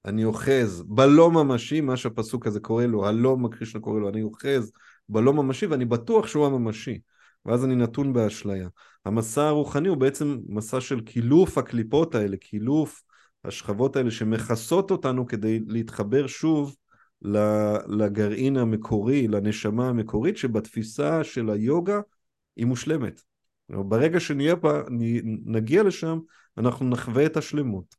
אני 0.04 0.24
אוחז 0.24 0.82
בלא 0.86 1.30
ממשי, 1.30 1.80
מה 1.80 1.96
שהפסוק 1.96 2.46
הזה 2.46 2.60
קורא 2.60 2.84
לו, 2.84 3.06
הלא 3.06 3.36
מקרישנה 3.36 3.80
קורא 3.80 4.00
לו, 4.00 4.08
אני 4.08 4.22
אוחז 4.22 4.72
בלא 5.08 5.32
ממשי, 5.32 5.66
ואני 5.66 5.84
בטוח 5.84 6.26
שהוא 6.26 6.46
הממשי. 6.46 7.00
ואז 7.46 7.64
אני 7.64 7.76
נתון 7.76 8.12
באשליה. 8.12 8.68
המסע 9.04 9.42
הרוחני 9.42 9.88
הוא 9.88 9.96
בעצם 9.96 10.38
מסע 10.48 10.80
של 10.80 11.00
קילוף 11.00 11.58
הקליפות 11.58 12.14
האלה, 12.14 12.36
קילוף 12.36 13.02
השכבות 13.44 13.96
האלה 13.96 14.10
שמכסות 14.10 14.90
אותנו 14.90 15.26
כדי 15.26 15.60
להתחבר 15.66 16.26
שוב 16.26 16.76
לגרעין 17.88 18.56
המקורי, 18.56 19.28
לנשמה 19.28 19.88
המקורית, 19.88 20.36
שבתפיסה 20.36 21.24
של 21.24 21.50
היוגה 21.50 22.00
היא 22.56 22.66
מושלמת. 22.66 23.20
ברגע 23.68 24.20
שנהיה 24.20 24.56
פה, 24.56 24.72
נגיע 25.44 25.82
לשם, 25.82 26.18
אנחנו 26.58 26.88
נחווה 26.88 27.26
את 27.26 27.36
השלמות. 27.36 27.97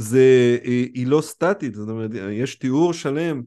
זה, 0.00 0.58
היא 0.94 1.06
לא 1.06 1.20
סטטית, 1.20 1.74
זאת 1.74 1.88
אומרת, 1.88 2.10
יש 2.30 2.54
תיאור 2.54 2.92
שלם, 2.92 3.42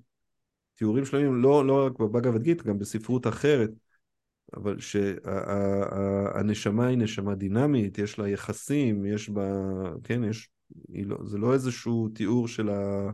תיאורים 0.76 1.06
שלמים, 1.06 1.42
לא, 1.42 1.68
לא 1.68 1.86
רק 1.86 2.00
בבגבד 2.00 2.42
גיט, 2.42 2.62
גם 2.62 2.80
בספרות 2.80 3.28
אחרת, 3.28 3.70
אבל 4.54 4.80
שהנשמה 4.80 6.88
היא 6.88 6.98
נשמה 6.98 7.36
דינמית, 7.36 7.98
יש 7.98 8.20
לה 8.20 8.30
יחסים, 8.30 9.06
יש 9.06 9.30
בה, 9.30 9.44
כן, 10.04 10.24
יש, 10.24 10.50
לא, 10.89 11.18
זה 11.26 11.38
לא 11.38 11.54
איזשהו 11.54 12.10
תיאור 12.10 12.48
של 12.48 12.70
ה... 12.70 13.10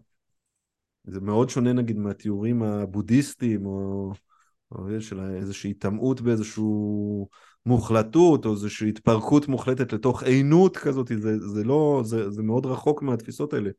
זה 1.04 1.22
מאוד 1.22 1.50
שונה 1.50 1.74
נגיד 1.74 1.98
מהתיאורים 1.98 2.64
הבודהיסטיים, 2.64 3.66
או 3.66 4.12
של 5.00 5.20
איזושהי 5.20 5.70
היטמעות 5.70 6.22
באיזושהי 6.22 6.64
מוחלטות, 7.66 8.46
או 8.46 8.52
איזושהי 8.52 8.90
התפרקות 8.90 9.48
מוחלטת 9.48 9.94
לתוך 9.94 10.24
עינות 10.24 10.78
כזאת, 10.78 11.12
זה, 11.18 11.40
זה 11.40 11.64
לא, 11.64 12.02
זה, 12.06 12.30
זה 12.30 12.44
מאוד 12.44 12.66
רחוק 12.66 13.02
מהתפיסות 13.02 13.54
האלה. 13.54 13.70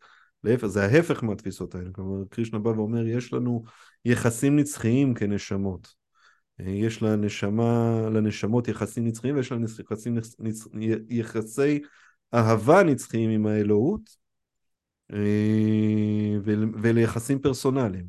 להפך, 0.44 0.66
זה 0.66 0.85
ההפך 0.85 1.22
מהתפיסות 1.22 1.74
האלה. 1.74 1.90
כלומר, 1.92 2.24
קרישנה 2.31 2.59
בא 2.59 2.68
ואומר, 2.68 3.07
יש 3.07 3.33
לנו 3.33 3.64
יחסים 4.05 4.59
נצחיים 4.59 5.14
כנשמות. 5.14 5.94
יש 6.59 7.03
לנשמה, 7.03 8.00
לנשמות 8.12 8.68
יחסים 8.68 9.07
נצחיים 9.07 9.37
ויש 9.37 9.53
להן 9.53 9.64
יחסים, 9.81 10.18
נצ... 10.38 10.68
יחסי 11.09 11.81
אהבה 12.35 12.83
נצחיים 12.83 13.31
עם 13.31 13.46
האלוהות 13.46 14.16
אה, 15.12 16.37
וליחסים 16.83 17.38
פרסונליים. 17.38 18.07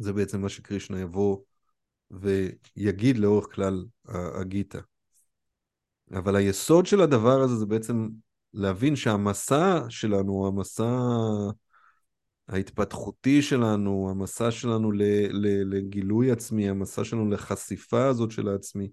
זה 0.00 0.12
בעצם 0.12 0.40
מה 0.40 0.48
שקרישנה 0.48 1.00
יבוא 1.00 1.38
ויגיד 2.10 3.18
לאורך 3.18 3.54
כלל 3.54 3.84
הגיטה. 4.08 4.78
אבל 6.12 6.36
היסוד 6.36 6.86
של 6.86 7.00
הדבר 7.00 7.40
הזה 7.40 7.56
זה 7.56 7.66
בעצם 7.66 8.08
להבין 8.54 8.96
שהמסע 8.96 9.80
שלנו, 9.88 10.46
המסע 10.46 10.98
ההתפתחותי 12.48 13.42
שלנו, 13.42 14.10
המסע 14.10 14.50
שלנו 14.50 14.92
לגילוי 15.64 16.30
עצמי, 16.30 16.68
המסע 16.68 17.04
שלנו 17.04 17.30
לחשיפה 17.30 18.06
הזאת 18.06 18.30
של 18.30 18.48
העצמי, 18.48 18.90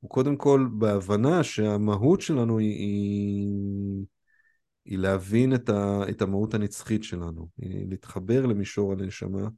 הוא 0.00 0.10
קודם 0.10 0.36
כל 0.36 0.66
בהבנה 0.78 1.42
שהמהות 1.42 2.20
שלנו 2.20 2.58
היא, 2.58 2.76
היא, 4.84 4.98
להבין 4.98 5.54
את, 5.54 5.68
ה, 5.68 6.02
את 6.10 6.22
המהות 6.22 6.54
הנצחית 6.54 7.04
שלנו, 7.04 7.48
היא 7.58 7.86
להתחבר 7.88 8.46
למישור 8.46 8.92
הנשמה 8.92 9.48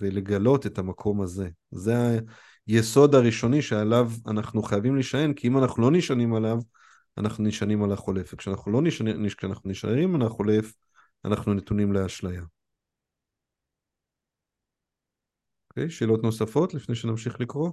ולגלות 0.00 0.66
את 0.66 0.78
המקום 0.78 1.20
הזה. 1.20 1.48
זה 1.70 2.18
היסוד 2.66 3.14
הראשוני 3.14 3.62
שעליו 3.62 4.10
אנחנו 4.26 4.62
חייבים 4.62 4.94
להישען, 4.94 5.32
כי 5.32 5.48
אם 5.48 5.58
אנחנו 5.58 5.82
לא 5.82 5.90
נשענים 5.90 6.34
עליו, 6.34 6.58
אנחנו 7.18 7.44
נשענים 7.44 7.82
על 7.82 7.92
החולף. 7.92 8.34
וכשאנחנו 8.34 8.72
לא 8.72 8.82
נשענים, 8.82 9.28
כשאנחנו 9.28 9.70
נשענים 9.70 10.14
על 10.14 10.22
החולף, 10.22 10.74
אנחנו 11.24 11.54
נתונים 11.54 11.92
לאשליה. 11.92 12.42
אוקיי, 15.70 15.86
okay, 15.86 15.90
שאלות 15.90 16.22
נוספות 16.22 16.74
לפני 16.74 16.94
שנמשיך 16.94 17.40
לקרוא? 17.40 17.70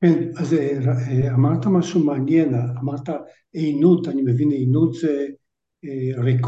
כן, 0.00 0.28
אז 0.36 0.54
אה, 0.54 0.78
אה, 0.88 1.34
אמרת 1.34 1.66
משהו 1.66 2.04
מעניין, 2.04 2.54
אמרת 2.54 3.08
עינות, 3.52 4.08
אני 4.08 4.22
מבין 4.22 4.50
עינות 4.50 4.94
זה 4.94 5.26
אה, 5.84 6.22
ריק, 6.22 6.46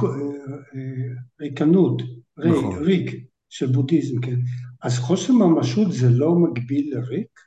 ריקנות, 1.40 2.03
ריק, 2.38 2.55
נכון. 2.55 2.85
ריק 2.85 3.30
של 3.50 3.66
בודהיזם, 3.66 4.20
כן. 4.20 4.36
אז 4.82 4.98
חוסר 4.98 5.32
ממשות 5.32 5.92
זה 5.92 6.08
לא 6.10 6.34
מקביל 6.34 6.94
לריק? 6.94 7.40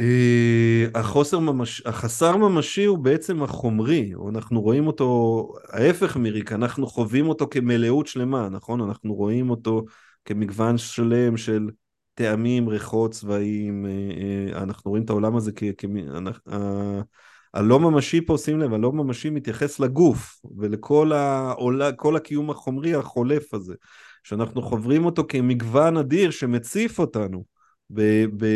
אה, 0.00 0.86
החוסר 0.94 1.38
ממש... 1.38 1.82
החסר 1.86 2.36
ממשי 2.36 2.84
הוא 2.84 2.98
בעצם 2.98 3.42
החומרי, 3.42 4.12
אנחנו 4.28 4.60
רואים 4.60 4.86
אותו 4.86 5.48
ההפך 5.68 6.16
מריק, 6.16 6.52
אנחנו 6.52 6.86
חווים 6.86 7.28
אותו 7.28 7.46
כמלאות 7.50 8.06
שלמה, 8.06 8.48
נכון? 8.48 8.80
אנחנו 8.80 9.14
רואים 9.14 9.50
אותו 9.50 9.84
כמגוון 10.24 10.78
שלם 10.78 11.36
של 11.36 11.70
טעמים, 12.14 12.68
ריחות, 12.68 13.10
צבעים, 13.10 13.86
אה, 13.86 13.90
אה, 13.90 14.62
אנחנו 14.62 14.90
רואים 14.90 15.04
את 15.04 15.10
העולם 15.10 15.36
הזה 15.36 15.52
כ... 15.56 15.64
כ... 15.78 15.84
הלא 17.54 17.80
ממשי 17.80 18.26
פה, 18.26 18.38
שים 18.38 18.60
לב, 18.60 18.74
הלא 18.74 18.92
ממשי 18.92 19.30
מתייחס 19.30 19.80
לגוף 19.80 20.40
ולכל 20.58 21.12
העולה, 21.12 21.90
הקיום 22.16 22.50
החומרי 22.50 22.94
החולף 22.94 23.54
הזה, 23.54 23.74
שאנחנו 24.22 24.62
חוברים 24.62 25.04
אותו 25.04 25.24
כמגוון 25.28 25.96
אדיר 25.96 26.30
שמציף 26.30 26.98
אותנו. 26.98 27.44
ב... 27.90 28.24
ב... 28.36 28.46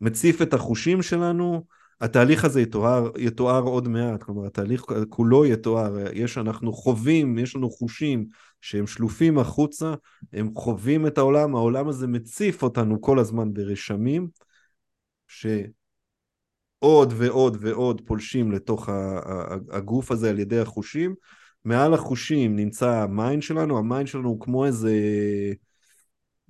מציף 0.00 0.42
את 0.42 0.54
החושים 0.54 1.02
שלנו, 1.02 1.64
התהליך 2.00 2.44
הזה 2.44 2.60
יתואר, 2.60 3.10
יתואר 3.18 3.62
עוד 3.62 3.88
מעט, 3.88 4.22
כלומר 4.22 4.46
התהליך 4.46 4.84
כולו 5.08 5.46
יתואר, 5.46 5.96
יש, 6.12 6.38
אנחנו 6.38 6.72
חווים, 6.72 7.38
יש 7.38 7.56
לנו 7.56 7.70
חושים 7.70 8.26
שהם 8.60 8.86
שלופים 8.86 9.38
החוצה, 9.38 9.94
הם 10.32 10.50
חווים 10.54 11.06
את 11.06 11.18
העולם, 11.18 11.54
העולם 11.54 11.88
הזה 11.88 12.06
מציף 12.06 12.62
אותנו 12.62 13.00
כל 13.00 13.18
הזמן 13.18 13.52
ברשמים, 13.52 14.28
שעוד 15.28 17.12
ועוד 17.16 17.56
ועוד 17.60 18.00
פולשים 18.06 18.52
לתוך 18.52 18.88
הגוף 19.70 20.10
הזה 20.10 20.30
על 20.30 20.38
ידי 20.38 20.60
החושים, 20.60 21.14
מעל 21.64 21.94
החושים 21.94 22.56
נמצא 22.56 22.90
ה 22.90 23.00
mind 23.00 23.42
שלנו, 23.42 23.78
ה 23.78 23.84
mind 23.84 24.06
שלנו 24.06 24.28
הוא 24.28 24.40
כמו 24.40 24.66
איזה 24.66 24.92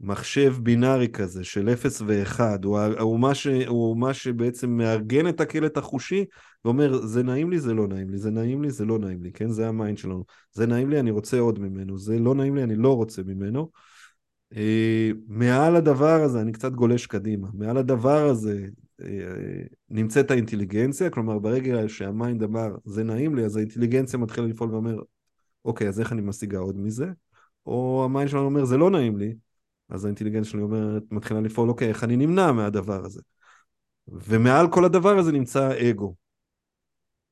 מחשב 0.00 0.54
בינארי 0.62 1.09
כזה 1.09 1.44
של 1.44 1.68
0 1.68 2.02
ו-1, 2.06 2.40
הוא, 2.64 2.78
הוא, 2.80 3.20
מה 3.20 3.34
ש, 3.34 3.46
הוא 3.46 3.96
מה 3.96 4.14
שבעצם 4.14 4.70
מארגן 4.70 5.28
את 5.28 5.40
הקלט 5.40 5.76
החושי 5.76 6.24
ואומר 6.64 7.06
זה 7.06 7.22
נעים 7.22 7.50
לי, 7.50 7.61
זה 7.61 7.74
לא 7.74 7.88
נעים 7.88 8.11
לי, 8.11 8.18
זה 8.18 8.30
נעים 8.30 8.62
לי, 8.62 8.70
זה 8.70 8.84
לא 8.84 8.98
נעים 8.98 9.22
לי, 9.22 9.32
כן? 9.32 9.48
זה 9.48 9.68
ה 9.68 9.74
mind 9.74 9.98
שלנו. 9.98 10.24
זה 10.52 10.66
נעים 10.66 10.90
לי, 10.90 11.00
אני 11.00 11.11
רוצה 11.11 11.38
עוד 11.38 11.59
ממנו, 11.59 11.98
זה 11.98 12.18
לא 12.18 12.34
נעים 12.34 12.56
לי, 12.56 12.62
אני 12.62 12.76
לא 12.76 12.96
רוצה 12.96 13.22
ממנו. 13.22 13.70
אה, 14.56 15.11
מעל 15.28 15.76
הדבר 15.76 16.22
הזה, 16.22 16.40
אני 16.40 16.52
קצת 16.52 16.72
גולש 16.72 17.06
קדימה, 17.06 17.48
מעל 17.54 17.76
הדבר 17.76 18.26
הזה 18.26 18.66
נמצאת 19.90 20.30
האינטליגנציה, 20.30 21.11
כלומר 21.11 21.38
ברגע 21.38 21.88
שה 21.88 22.12
mind 22.12 22.42
אמר 22.42 22.68
זה 22.84 23.05
נעים 23.05 23.34
לי, 23.34 23.44
אז 23.44 23.57
האינטליגנציה 23.57 24.18
מתחילה 24.18 24.46
לפעול 24.46 24.70
ואומר 24.70 24.99
אוקיי, 25.64 25.88
אז 25.88 26.01
איך 26.01 26.12
אני 26.12 26.20
משיגה 26.20 26.59
עוד 26.59 26.76
מזה? 26.76 27.07
או 27.66 28.03
ה 28.04 28.10
mind 28.10 28.30
שלנו 28.30 28.44
אומר 28.44 28.64
זה 28.64 28.76
לא 28.76 28.90
נעים 28.90 29.18
לי, 29.18 29.34
אז 29.88 30.05
האינטליגנציה 30.05 30.51
שלי 30.51 30.62
אומרת, 30.62 31.03
מתחילה 31.11 31.40
לפעול 31.40 31.68
אוקיי, 31.68 31.88
איך 31.88 32.05
אני 32.05 32.16
נמנע 32.16 32.53
מהדבר 32.53 33.05
הזה? 33.05 33.20
ומעל 34.09 34.70
כל 34.70 34.84
הדבר 34.84 35.18
הזה 35.18 35.32
נמצא 35.32 35.62
האגו. 35.62 36.14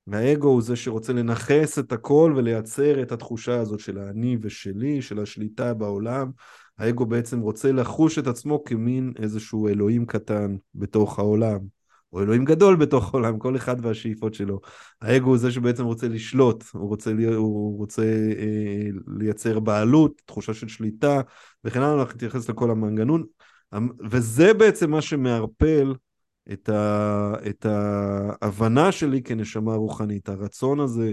והאגו 0.07 0.49
הוא 0.49 0.62
זה 0.62 0.77
שרוצה 0.77 1.12
לנכס 1.12 1.79
את 1.79 1.93
הכל 1.93 2.35
ולייצר 2.37 3.03
את 3.03 3.12
התחושה 3.12 3.61
הזאת 3.61 3.81
של 3.81 3.99
האני 3.99 4.37
ושלי, 4.43 5.03
של 5.03 5.21
השליטה 5.21 5.75
בעולם, 5.75 6.31
האגו 6.79 7.07
בעצם 7.07 7.41
רוצה 7.41 7.72
לחוש 7.72 8.18
את 8.18 8.27
עצמו 8.27 8.64
כמין 8.64 9.12
איזשהו 9.18 9.68
אלוהים 9.68 10.07
קטן 10.07 10.57
בתוך 10.74 11.18
העולם, 11.18 11.59
או 12.12 12.22
אלוהים 12.22 12.45
גדול 12.45 12.77
בתוך 12.77 13.14
העולם, 13.14 13.39
כל 13.39 13.57
אחד 13.57 13.77
והשאיפות 13.83 14.35
שלו. 14.35 14.61
האגו 15.03 15.29
הוא 15.29 15.39
זה 15.39 15.51
שבעצם 15.51 15.85
רוצה 15.85 16.09
לשלוט, 16.09 16.64
הוא 16.72 16.89
רוצה, 16.89 17.12
הוא 17.37 17.79
רוצה 17.79 18.03
אה, 18.39 18.89
לייצר 19.07 19.61
בעלות, 19.61 20.22
תחושה 20.24 20.55
של 20.55 20.68
שליטה, 20.68 21.20
וכן 21.64 21.83
הלאה, 21.83 22.01
אנחנו 22.01 22.14
נתייחס 22.14 22.49
לכל 22.49 22.70
המנגנון. 22.70 23.24
וזה 24.11 24.55
בעצם 24.55 24.91
מה 24.91 25.03
שמערפל 25.03 25.95
את, 26.53 26.68
ה, 26.68 27.33
את 27.49 27.66
ההבנה 27.68 28.93
שלי 28.93 29.22
כנשמה 29.22 29.74
רוחנית, 29.74 30.29
הרצון 30.29 30.81
הזה 30.81 31.12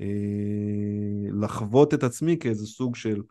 אה, 0.00 0.06
לחוות 1.40 1.94
את 1.94 2.02
עצמי 2.02 2.36
כאיזה 2.38 2.66
סוג 2.66 2.96
של 2.96 3.22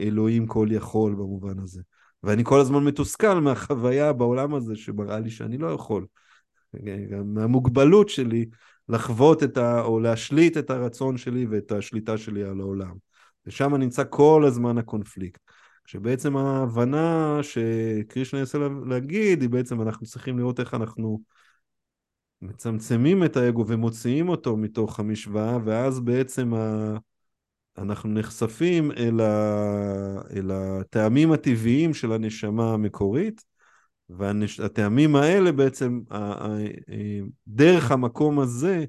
אלוהים 0.00 0.46
כל 0.46 0.68
יכול 0.70 1.14
במובן 1.14 1.58
הזה. 1.58 1.82
ואני 2.22 2.44
כל 2.44 2.60
הזמן 2.60 2.84
מתוסכל 2.84 3.40
מהחוויה 3.40 4.12
בעולם 4.12 4.54
הזה 4.54 4.76
שמראה 4.76 5.20
לי 5.20 5.30
שאני 5.30 5.58
לא 5.58 5.66
יכול. 5.66 6.06
גם 7.10 7.34
מהמוגבלות 7.34 8.08
שלי 8.08 8.46
לחוות 8.88 9.42
את 9.42 9.56
ה... 9.56 9.82
או 9.82 10.00
להשליט 10.00 10.56
את 10.56 10.70
הרצון 10.70 11.16
שלי 11.16 11.46
ואת 11.46 11.72
השליטה 11.72 12.18
שלי 12.18 12.44
על 12.44 12.60
העולם. 12.60 12.94
ושם 13.46 13.74
נמצא 13.74 14.02
כל 14.10 14.44
הזמן 14.46 14.78
הקונפליקט. 14.78 15.40
כשבעצם 15.84 16.36
ההבנה 16.36 17.38
שקרישנה 17.42 18.40
ינסה 18.40 18.58
להגיד, 18.86 19.42
היא 19.42 19.50
בעצם 19.50 19.82
אנחנו 19.82 20.06
צריכים 20.06 20.38
לראות 20.38 20.60
איך 20.60 20.74
אנחנו 20.74 21.20
מצמצמים 22.42 23.24
את 23.24 23.36
האגו 23.36 23.64
ומוציאים 23.68 24.28
אותו 24.28 24.56
מתוך 24.56 25.00
המשוואה, 25.00 25.58
ואז 25.64 26.00
בעצם 26.00 26.54
ה... 26.54 26.96
אנחנו 27.78 28.10
נחשפים 28.10 28.92
אל, 28.92 29.20
ה... 29.20 30.20
אל 30.36 30.50
הטעמים 30.50 31.32
הטבעיים 31.32 31.94
של 31.94 32.12
הנשמה 32.12 32.74
המקורית, 32.74 33.44
והטעמים 34.08 35.16
האלה 35.16 35.52
בעצם, 35.52 36.00
דרך 37.46 37.90
המקום 37.90 38.40
הזה, 38.40 38.84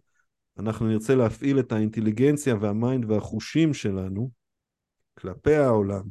אנחנו 0.60 0.88
נרצה 0.88 1.16
להפעיל 1.16 1.60
את 1.60 1.72
האינטליגנציה 1.72 2.56
והמיינד 2.62 3.12
והחושים 3.12 3.74
שלנו 3.74 4.30
כלפי 5.18 5.56
העולם. 5.56 6.04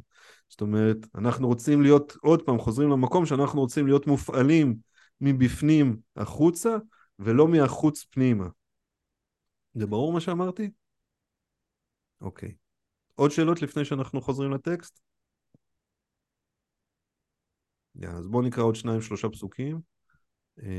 זאת 0.49 0.61
אומרת, 0.61 0.97
אנחנו 1.15 1.47
רוצים 1.47 1.81
להיות, 1.81 2.15
עוד 2.21 2.41
פעם, 2.41 2.59
חוזרים 2.59 2.89
למקום 2.89 3.25
שאנחנו 3.25 3.59
רוצים 3.61 3.87
להיות 3.87 4.07
מופעלים 4.07 4.75
מבפנים 5.21 5.97
החוצה, 6.15 6.77
ולא 7.19 7.47
מהחוץ 7.47 8.03
פנימה. 8.03 8.47
זה 9.73 9.87
ברור 9.87 10.13
מה 10.13 10.21
שאמרתי? 10.21 10.69
אוקיי. 12.21 12.53
עוד 13.19 13.31
שאלות 13.31 13.61
לפני 13.61 13.85
שאנחנו 13.85 14.21
חוזרים 14.21 14.51
לטקסט? 14.51 14.99
Yeah, 17.97 18.07
אז 18.07 18.27
בואו 18.27 18.41
נקרא 18.41 18.63
עוד 18.63 18.75
שניים 18.75 19.01
שלושה 19.01 19.29
פסוקים. 19.29 19.79
אה, 20.63 20.69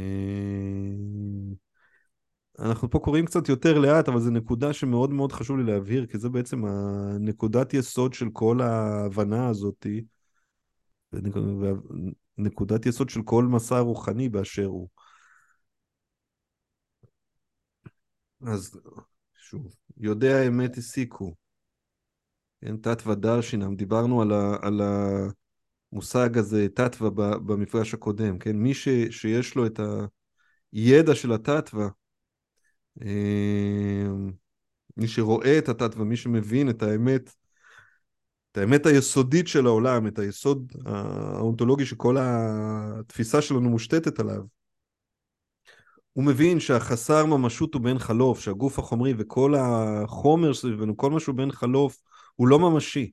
אנחנו 2.58 2.90
פה 2.90 2.98
קוראים 2.98 3.26
קצת 3.26 3.48
יותר 3.48 3.78
לאט, 3.78 4.08
אבל 4.08 4.20
זו 4.20 4.30
נקודה 4.30 4.72
שמאוד 4.72 5.10
מאוד 5.10 5.32
חשוב 5.32 5.58
לי 5.58 5.64
להבהיר, 5.64 6.06
כי 6.06 6.18
זה 6.18 6.28
בעצם 6.28 6.64
הנקודת 6.64 7.74
יסוד 7.74 8.14
של 8.14 8.26
כל 8.32 8.60
ההבנה 8.60 9.48
הזאתי, 9.48 10.04
ונקודת 11.12 12.86
יסוד 12.86 13.08
של 13.08 13.22
כל 13.22 13.44
מסע 13.44 13.78
רוחני 13.78 14.28
באשר 14.28 14.66
הוא. 14.66 14.88
אז 18.46 18.80
שוב, 19.34 19.74
יודע 19.96 20.36
האמת 20.36 20.76
הסיקו. 20.76 21.34
כן, 22.60 22.76
תתווה 22.76 23.14
דרשינם, 23.14 23.76
דיברנו 23.76 24.22
על, 24.22 24.32
ה, 24.32 24.56
על 24.62 24.80
המושג 25.92 26.38
הזה, 26.38 26.68
תתווה, 26.74 27.10
במפגש 27.38 27.94
הקודם, 27.94 28.38
כן? 28.38 28.56
מי 28.56 28.74
ש, 28.74 28.88
שיש 29.10 29.54
לו 29.54 29.66
את 29.66 29.80
הידע 30.72 31.14
של 31.14 31.32
התתווה, 31.32 31.88
אה, 33.02 34.06
מי 34.96 35.08
שרואה 35.08 35.58
את 35.58 35.68
התתווה, 35.68 36.04
מי 36.04 36.16
שמבין 36.16 36.70
את 36.70 36.82
האמת, 36.82 37.34
את 38.52 38.58
האמת 38.58 38.86
היסודית 38.86 39.48
של 39.48 39.66
העולם, 39.66 40.06
את 40.06 40.18
היסוד 40.18 40.72
האונתולוגי 40.86 41.86
שכל 41.86 42.16
התפיסה 42.20 43.42
שלנו 43.42 43.70
מושתתת 43.70 44.20
עליו, 44.20 44.42
הוא 46.12 46.24
מבין 46.24 46.60
שהחסר 46.60 47.26
ממשות 47.26 47.74
הוא 47.74 47.82
בן 47.82 47.98
חלוף, 47.98 48.40
שהגוף 48.40 48.78
החומרי 48.78 49.14
וכל 49.18 49.54
החומר 49.58 50.54
סביבנו, 50.54 50.96
כל 50.96 51.10
מה 51.10 51.20
שהוא 51.20 51.34
בן 51.34 51.52
חלוף, 51.52 52.02
הוא 52.40 52.48
לא 52.48 52.58
ממשי, 52.58 53.10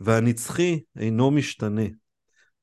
והנצחי 0.00 0.80
אינו 0.96 1.30
משתנה. 1.30 1.82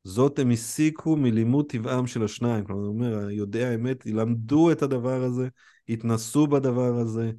זאת 0.04 0.40
הם 0.40 0.52
הסיקו 0.52 1.16
מלימוד 1.16 1.66
טבעם 1.70 2.08
של 2.08 2.24
השניים. 2.24 2.66
כלומר, 2.66 2.82
הוא 2.82 2.94
אומר, 2.94 3.30
יודעי 3.30 3.66
האמת 3.66 4.06
ילמדו 4.06 4.72
את 4.72 4.82
הדבר 4.82 5.24
הזה, 5.24 5.48
התנסו 5.90 6.48
בדבר 6.48 7.00
הזה, 7.00 7.32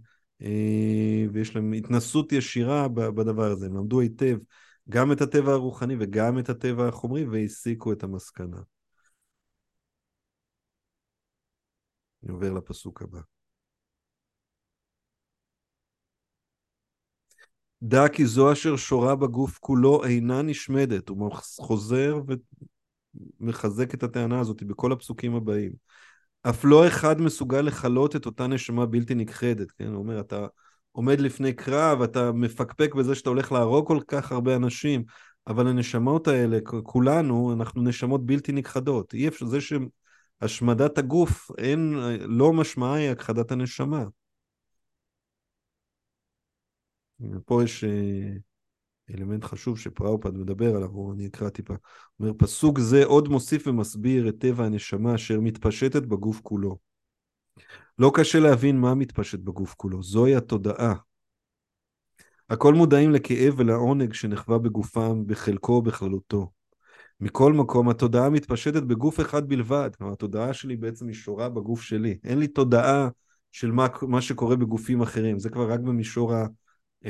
אה, 0.42 1.26
ויש 1.32 1.56
להם 1.56 1.72
התנסות 1.72 2.32
ישירה 2.32 2.88
בדבר 2.88 3.50
הזה. 3.50 3.66
הם 3.66 3.76
למדו 3.76 4.00
היטב 4.00 4.38
גם 4.88 5.12
את 5.12 5.20
הטבע 5.20 5.52
הרוחני 5.52 5.96
וגם 6.00 6.38
את 6.38 6.48
הטבע 6.48 6.88
החומרי, 6.88 7.24
והסיקו 7.24 7.92
את 7.92 8.02
המסקנה. 8.02 8.60
אני 12.22 12.32
עובר 12.32 12.52
לפסוק 12.52 13.02
הבא. 13.02 13.20
דע 17.82 18.08
כי 18.08 18.26
זו 18.26 18.52
אשר 18.52 18.76
שורה 18.76 19.16
בגוף 19.16 19.58
כולו 19.58 20.04
אינה 20.04 20.42
נשמדת. 20.42 21.08
הוא 21.08 21.30
חוזר 21.60 22.20
ומחזק 23.40 23.94
את 23.94 24.02
הטענה 24.02 24.40
הזאת 24.40 24.62
בכל 24.62 24.92
הפסוקים 24.92 25.34
הבאים. 25.34 25.72
אף 26.42 26.64
לא 26.64 26.86
אחד 26.86 27.20
מסוגל 27.20 27.60
לכלות 27.60 28.16
את 28.16 28.26
אותה 28.26 28.46
נשמה 28.46 28.86
בלתי 28.86 29.14
נכחדת, 29.14 29.70
כן? 29.70 29.86
הוא 29.86 29.96
אומר, 29.96 30.20
אתה 30.20 30.46
עומד 30.92 31.20
לפני 31.20 31.52
קרב, 31.52 32.02
אתה 32.02 32.32
מפקפק 32.32 32.94
בזה 32.94 33.14
שאתה 33.14 33.30
הולך 33.30 33.52
להרוג 33.52 33.86
כל 33.86 33.98
כך 34.08 34.32
הרבה 34.32 34.56
אנשים, 34.56 35.04
אבל 35.46 35.66
הנשמות 35.66 36.28
האלה, 36.28 36.58
כולנו, 36.82 37.52
אנחנו 37.52 37.82
נשמות 37.82 38.26
בלתי 38.26 38.52
נכחדות. 38.52 39.14
אי 39.14 39.28
אפשר, 39.28 39.46
זה 39.46 39.58
שהשמדת 39.60 40.98
הגוף, 40.98 41.50
אין, 41.58 41.94
לא 42.20 42.52
משמעה 42.52 42.94
היא 42.94 43.10
הכחדת 43.10 43.52
הנשמה. 43.52 44.04
פה 47.46 47.64
יש 47.64 47.84
אה, 47.84 48.32
אלמנט 49.10 49.44
חשוב 49.44 49.78
שפראופד 49.78 50.34
מדבר 50.36 50.76
עליו, 50.76 51.12
אני 51.12 51.26
אקרא 51.26 51.48
טיפה. 51.48 51.74
אומר, 52.20 52.32
פסוק 52.38 52.78
זה 52.78 53.04
עוד 53.04 53.28
מוסיף 53.28 53.66
ומסביר 53.66 54.28
את 54.28 54.34
טבע 54.38 54.64
הנשמה 54.64 55.14
אשר 55.14 55.40
מתפשטת 55.40 56.02
בגוף 56.02 56.40
כולו. 56.40 56.78
לא 57.98 58.10
קשה 58.14 58.40
להבין 58.40 58.80
מה 58.80 58.94
מתפשט 58.94 59.38
בגוף 59.38 59.74
כולו, 59.74 60.02
זוהי 60.02 60.36
התודעה. 60.36 60.94
הכל 62.50 62.74
מודעים 62.74 63.10
לכאב 63.10 63.54
ולעונג 63.56 64.12
שנחווה 64.12 64.58
בגופם 64.58 65.26
בחלקו 65.26 65.72
או 65.72 65.82
בכללותו. 65.82 66.50
מכל 67.20 67.52
מקום, 67.52 67.88
התודעה 67.88 68.30
מתפשטת 68.30 68.82
בגוף 68.82 69.20
אחד 69.20 69.48
בלבד. 69.48 69.90
כלומר, 69.98 70.12
התודעה 70.12 70.54
שלי 70.54 70.76
בעצם 70.76 71.06
היא 71.06 71.14
שורה 71.14 71.48
בגוף 71.48 71.82
שלי. 71.82 72.18
אין 72.24 72.38
לי 72.38 72.48
תודעה 72.48 73.08
של 73.52 73.70
מה, 73.70 73.86
מה 74.02 74.20
שקורה 74.20 74.56
בגופים 74.56 75.02
אחרים. 75.02 75.38
זה 75.38 75.50
כבר 75.50 75.72
רק 75.72 75.80
במישור 75.80 76.34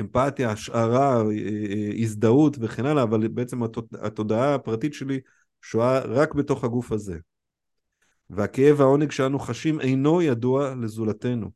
אמפתיה, 0.01 0.51
השערה, 0.51 1.17
אה, 1.17 1.31
אה, 1.71 1.91
הזדהות 1.99 2.57
וכן 2.61 2.87
הלאה, 2.87 3.03
אבל 3.03 3.29
בעצם 3.29 3.63
התודעה 4.03 4.55
הפרטית 4.55 4.95
שלי 4.95 5.21
שואה 5.63 5.99
רק 5.99 6.35
בתוך 6.35 6.65
הגוף 6.65 6.93
הזה. 6.93 7.19
והכאב 8.31 8.81
והעונג 8.81 9.11
שאנו 9.11 9.39
חשים 9.39 9.81
אינו 9.81 10.23
ידוע 10.23 10.75
לזולתנו. 10.75 11.51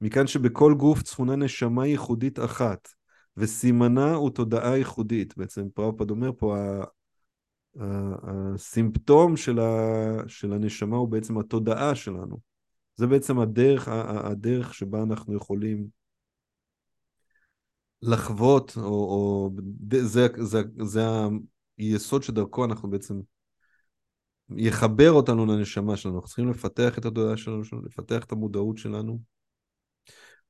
מכאן 0.00 0.26
שבכל 0.26 0.74
גוף 0.74 1.02
צפונה 1.02 1.36
נשמה 1.36 1.86
ייחודית 1.86 2.38
אחת, 2.38 2.88
וסימנה 3.36 4.14
הוא 4.14 4.30
תודעה 4.30 4.76
ייחודית. 4.76 5.36
בעצם 5.36 5.68
פראופד 5.74 6.10
אומר 6.10 6.30
פה, 6.38 6.56
הסימפטום 8.22 9.36
של, 9.36 9.58
ה, 9.58 10.18
של 10.26 10.52
הנשמה 10.52 10.96
הוא 10.96 11.08
בעצם 11.08 11.38
התודעה 11.38 11.94
שלנו. 11.94 12.38
זה 12.96 13.06
בעצם 13.06 13.38
הדרך, 13.38 13.88
הדרך 13.88 14.74
שבה 14.74 15.02
אנחנו 15.02 15.34
יכולים 15.34 15.86
לחוות, 18.02 18.72
או, 18.76 18.82
או 18.82 19.50
זה, 20.02 20.26
זה, 20.36 20.62
זה 20.82 21.00
היסוד 21.78 22.22
שדרכו 22.22 22.64
אנחנו 22.64 22.90
בעצם, 22.90 23.20
יחבר 24.56 25.10
אותנו 25.10 25.46
לנשמה 25.46 25.96
שלנו. 25.96 26.14
אנחנו 26.14 26.28
צריכים 26.28 26.50
לפתח 26.50 26.98
את 26.98 27.04
התודעה 27.04 27.36
שלנו, 27.36 27.62
לפתח 27.84 28.24
את 28.24 28.32
המודעות 28.32 28.78
שלנו. 28.78 29.20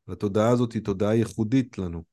והתודעה 0.09 0.49
הזאת 0.49 0.73
היא 0.73 0.83
תודעה 0.83 1.15
ייחודית 1.15 1.79
לנו. 1.79 2.05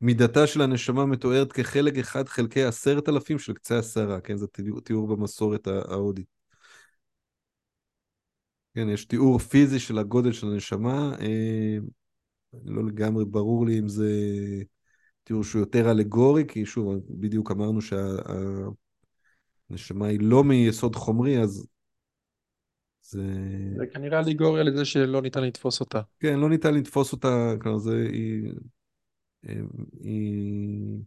מידתה 0.00 0.46
של 0.46 0.62
הנשמה 0.62 1.06
מתוארת 1.06 1.52
כחלק 1.52 1.98
אחד 1.98 2.28
חלקי 2.28 2.64
עשרת 2.64 3.08
אלפים 3.08 3.38
של 3.38 3.52
קצה 3.52 3.78
הסערה, 3.78 4.20
כן? 4.20 4.36
זה 4.36 4.46
תיאור, 4.84 5.16
במסורת 5.16 5.66
ההודית. 5.66 6.26
כן, 8.74 8.88
יש 8.88 9.04
תיאור 9.04 9.38
פיזי 9.38 9.80
של 9.80 9.98
הגודל 9.98 10.32
של 10.32 10.46
הנשמה, 10.46 11.12
אה, 11.20 11.76
לא 12.64 12.84
לגמרי 12.84 13.24
ברור 13.24 13.66
לי 13.66 13.78
אם 13.78 13.88
זה 13.88 14.10
תיאור 15.24 15.44
שהוא 15.44 15.60
יותר 15.60 15.90
אלגורי, 15.90 16.44
כי 16.48 16.66
שוב, 16.66 16.94
בדיוק 17.10 17.50
אמרנו 17.50 17.80
שהנשמה 19.70 20.06
היא 20.06 20.20
לא 20.22 20.44
מיסוד 20.44 20.96
חומרי, 20.96 21.42
אז 21.42 21.66
זה... 23.02 23.22
זה 23.76 23.86
כנראה 23.86 24.20
אלגוריה 24.20 24.62
לזה 24.62 24.84
שלא 24.84 25.22
ניתן 25.22 25.44
לתפוס 25.44 25.80
אותה. 25.80 26.00
כן, 26.20 26.38
לא 26.38 26.48
ניתן 26.48 26.74
לתפוס 26.74 27.12
אותה, 27.12 27.54
כלומר 27.60 27.78
זה... 27.78 28.08
היא... 28.12 28.52
היא... 30.00 30.98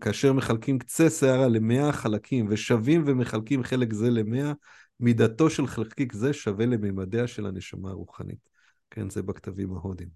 כאשר 0.00 0.32
מחלקים 0.32 0.78
קצה 0.78 1.10
שערה 1.10 1.48
למאה 1.48 1.92
חלקים 1.92 2.46
ושווים 2.50 3.04
ומחלקים 3.06 3.62
חלק 3.62 3.92
זה 3.92 4.10
למאה, 4.10 4.52
מידתו 5.00 5.50
של 5.50 5.66
חלקיק 5.66 6.12
זה 6.12 6.32
שווה 6.32 6.66
לממדיה 6.66 7.26
של 7.26 7.46
הנשמה 7.46 7.90
הרוחנית. 7.90 8.48
כן, 8.90 9.10
זה 9.10 9.22
בכתבים 9.22 9.72
ההודים. 9.72 10.08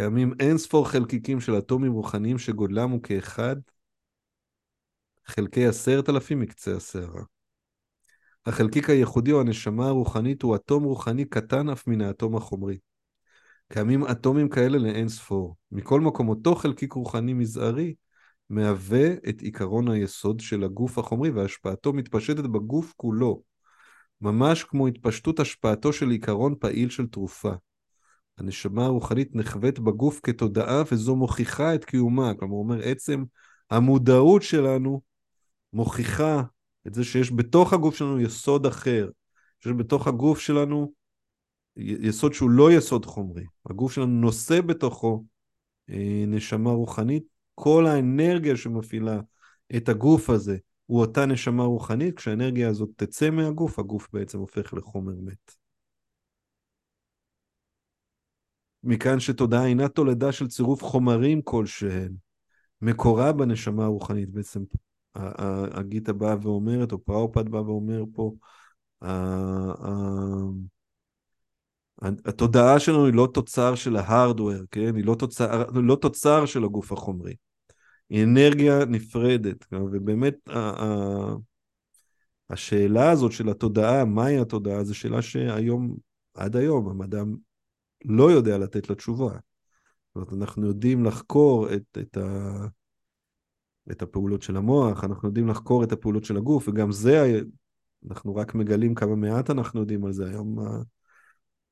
קיימים 0.00 0.32
אין 0.40 0.58
ספור 0.58 0.88
חלקיקים 0.88 1.40
של 1.40 1.58
אטומים 1.58 1.92
רוחניים 1.92 2.38
שגודלם 2.38 2.90
הוא 2.90 3.02
כאחד 3.02 3.56
חלקי 5.26 5.66
עשרת 5.66 6.08
אלפים 6.08 6.40
מקצה 6.40 6.76
השערה. 6.76 7.22
החלקיק 8.46 8.90
הייחודי 8.90 9.32
או 9.32 9.40
הנשמה 9.40 9.88
הרוחנית 9.88 10.42
הוא 10.42 10.56
אטום 10.56 10.84
רוחני 10.84 11.24
קטן 11.24 11.68
אף 11.68 11.86
מן 11.86 12.00
האטום 12.00 12.36
החומרי. 12.36 12.78
קיימים 13.72 14.04
אטומים 14.04 14.48
כאלה 14.48 14.78
לאין 14.78 15.08
ספור. 15.08 15.56
מכל 15.72 16.00
מקום, 16.00 16.28
אותו 16.28 16.54
חלקיק 16.54 16.92
רוחני 16.92 17.32
מזערי 17.32 17.94
מהווה 18.50 19.12
את 19.28 19.40
עיקרון 19.40 19.88
היסוד 19.88 20.40
של 20.40 20.64
הגוף 20.64 20.98
החומרי 20.98 21.30
והשפעתו 21.30 21.92
מתפשטת 21.92 22.44
בגוף 22.44 22.92
כולו, 22.96 23.42
ממש 24.20 24.64
כמו 24.64 24.86
התפשטות 24.86 25.40
השפעתו 25.40 25.92
של 25.92 26.10
עיקרון 26.10 26.54
פעיל 26.60 26.90
של 26.90 27.06
תרופה. 27.06 27.52
הנשמה 28.38 28.84
הרוחנית 28.84 29.34
נחווית 29.34 29.78
בגוף 29.78 30.20
כתודעה 30.22 30.82
וזו 30.92 31.16
מוכיחה 31.16 31.74
את 31.74 31.84
קיומה. 31.84 32.34
כלומר, 32.34 32.54
הוא 32.54 32.62
אומר, 32.62 32.82
עצם 32.82 33.24
המודעות 33.70 34.42
שלנו 34.42 35.00
מוכיחה 35.72 36.42
את 36.86 36.94
זה 36.94 37.04
שיש 37.04 37.32
בתוך 37.32 37.72
הגוף 37.72 37.96
שלנו 37.96 38.20
יסוד 38.20 38.66
אחר, 38.66 39.08
שיש 39.60 39.72
בתוך 39.72 40.06
הגוף 40.06 40.38
שלנו 40.38 40.92
יסוד 41.76 42.32
שהוא 42.32 42.50
לא 42.50 42.72
יסוד 42.72 43.06
חומרי. 43.06 43.44
הגוף 43.70 43.92
שלנו 43.92 44.20
נושא 44.20 44.60
בתוכו 44.60 45.24
אה, 45.90 46.24
נשמה 46.26 46.70
רוחנית. 46.70 47.24
כל 47.54 47.86
האנרגיה 47.86 48.56
שמפעילה 48.56 49.20
את 49.76 49.88
הגוף 49.88 50.30
הזה 50.30 50.56
הוא 50.86 51.00
אותה 51.00 51.26
נשמה 51.26 51.64
רוחנית. 51.64 52.16
כשהאנרגיה 52.16 52.68
הזאת 52.68 52.88
תצא 52.96 53.30
מהגוף, 53.30 53.78
הגוף 53.78 54.08
בעצם 54.12 54.38
הופך 54.38 54.74
לחומר 54.74 55.14
מת. 55.20 55.54
מכאן 58.84 59.20
שתודעה 59.20 59.66
אינה 59.66 59.88
תולדה 59.88 60.32
של 60.32 60.48
צירוף 60.48 60.82
חומרים 60.82 61.42
כלשהם, 61.42 62.12
מקורה 62.82 63.32
בנשמה 63.32 63.84
הרוחנית. 63.84 64.30
בעצם 64.30 64.62
הגיטה 65.14 66.12
באה 66.12 66.36
ואומרת, 66.42 66.92
או 66.92 67.04
פראופד 67.04 67.48
בא 67.48 67.56
ואומר 67.56 68.04
פה, 68.12 68.32
התודעה 72.24 72.80
שלנו 72.80 73.06
היא 73.06 73.14
לא 73.14 73.28
תוצר 73.34 73.74
של 73.74 73.96
ההארדוור, 73.96 74.62
כן? 74.70 74.96
היא 74.96 75.04
לא 75.04 75.14
תוצר, 75.14 75.70
לא 75.70 75.96
תוצר 75.96 76.46
של 76.46 76.64
הגוף 76.64 76.92
החומרי. 76.92 77.34
היא 78.10 78.24
אנרגיה 78.24 78.84
נפרדת, 78.84 79.66
ובאמת 79.72 80.34
השאלה 82.50 83.10
הזאת 83.10 83.32
של 83.32 83.48
התודעה, 83.48 84.04
מהי 84.04 84.38
התודעה, 84.38 84.84
זו 84.84 84.94
שאלה 84.94 85.22
שהיום, 85.22 85.96
עד 86.34 86.56
היום, 86.56 86.88
המדע 86.88 87.22
לא 88.04 88.30
יודע 88.30 88.58
לתת 88.58 88.90
לה 88.90 88.94
תשובה. 88.94 89.28
זאת 89.28 90.14
אומרת, 90.14 90.32
אנחנו 90.32 90.66
יודעים 90.66 91.04
לחקור 91.04 91.74
את, 91.74 91.98
את, 92.00 92.16
ה, 92.16 92.66
את 93.90 94.02
הפעולות 94.02 94.42
של 94.42 94.56
המוח, 94.56 95.04
אנחנו 95.04 95.28
יודעים 95.28 95.48
לחקור 95.48 95.84
את 95.84 95.92
הפעולות 95.92 96.24
של 96.24 96.36
הגוף, 96.36 96.68
וגם 96.68 96.92
זה, 96.92 97.40
אנחנו 98.08 98.36
רק 98.36 98.54
מגלים 98.54 98.94
כמה 98.94 99.16
מעט 99.16 99.50
אנחנו 99.50 99.80
יודעים 99.80 100.04
על 100.04 100.12
זה. 100.12 100.26
היום 100.26 100.56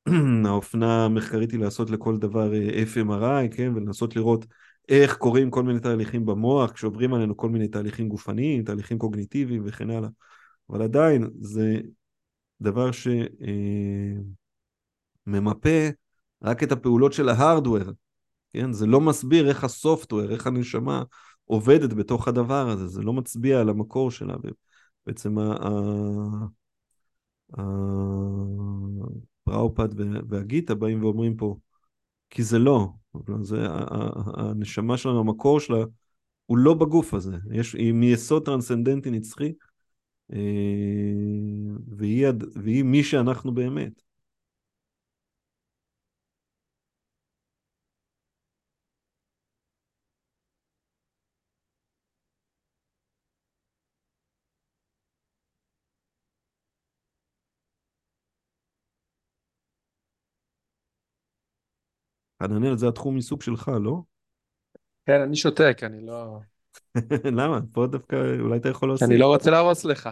האופנה 0.47 1.05
המחקרית 1.05 1.51
היא 1.51 1.59
לעשות 1.59 1.89
לכל 1.89 2.17
דבר 2.17 2.53
אה, 2.53 2.83
FMRI, 2.93 3.55
כן, 3.55 3.71
ולנסות 3.75 4.15
לראות 4.15 4.45
איך 4.89 5.17
קורים 5.17 5.51
כל 5.51 5.63
מיני 5.63 5.79
תהליכים 5.79 6.25
במוח, 6.25 6.71
כשעוברים 6.71 7.13
עלינו 7.13 7.37
כל 7.37 7.49
מיני 7.49 7.67
תהליכים 7.67 8.09
גופניים, 8.09 8.63
תהליכים 8.63 8.97
קוגניטיביים 8.97 9.61
וכן 9.65 9.89
הלאה. 9.89 10.09
אבל 10.69 10.81
עדיין 10.81 11.29
זה 11.41 11.79
דבר 12.61 12.89
שממפה 15.25 15.69
אה, 15.69 15.89
רק 16.43 16.63
את 16.63 16.71
הפעולות 16.71 17.13
של 17.13 17.29
ההארדוור, 17.29 17.83
כן? 18.53 18.73
זה 18.73 18.85
לא 18.85 19.01
מסביר 19.01 19.49
איך 19.49 19.63
הסופטוור, 19.63 20.29
איך 20.29 20.47
הנשמה 20.47 21.03
עובדת 21.45 21.93
בתוך 21.93 22.27
הדבר 22.27 22.69
הזה, 22.69 22.87
זה 22.87 23.01
לא 23.01 23.13
מצביע 23.13 23.61
על 23.61 23.69
המקור 23.69 24.11
שלה. 24.11 24.35
בעצם 25.05 25.37
פראופד 29.43 29.89
והגיטה 30.29 30.75
באים 30.75 31.03
ואומרים 31.03 31.37
פה, 31.37 31.57
כי 32.29 32.43
זה 32.43 32.59
לא, 32.59 32.87
זה, 33.41 33.67
הנשמה 34.37 34.97
שלנו, 34.97 35.19
המקור 35.19 35.59
שלה, 35.59 35.83
הוא 36.45 36.57
לא 36.57 36.73
בגוף 36.73 37.13
הזה, 37.13 37.37
יש, 37.51 37.73
היא 37.73 37.93
מיסוד 37.93 38.45
טרנסצנדנטי 38.45 39.09
נצחי, 39.09 39.53
אה, 40.33 40.39
והיא, 41.87 42.27
והיא 42.55 42.83
מי 42.83 43.03
שאנחנו 43.03 43.53
באמת. 43.53 44.06
חננאל, 62.43 62.77
זה 62.77 62.87
התחום 62.87 63.15
עיסוק 63.15 63.43
שלך, 63.43 63.71
לא? 63.83 64.01
כן, 65.05 65.21
אני 65.21 65.35
שותק, 65.35 65.77
אני 65.83 66.05
לא... 66.05 66.39
למה? 67.37 67.59
פה 67.73 67.87
דווקא 67.87 68.15
אולי 68.39 68.57
אתה 68.57 68.69
יכול 68.69 68.89
להוסיף. 68.89 69.09
אני 69.09 69.17
לא 69.17 69.27
רוצה 69.27 69.51
להרוס 69.51 69.85
לך. 69.85 70.09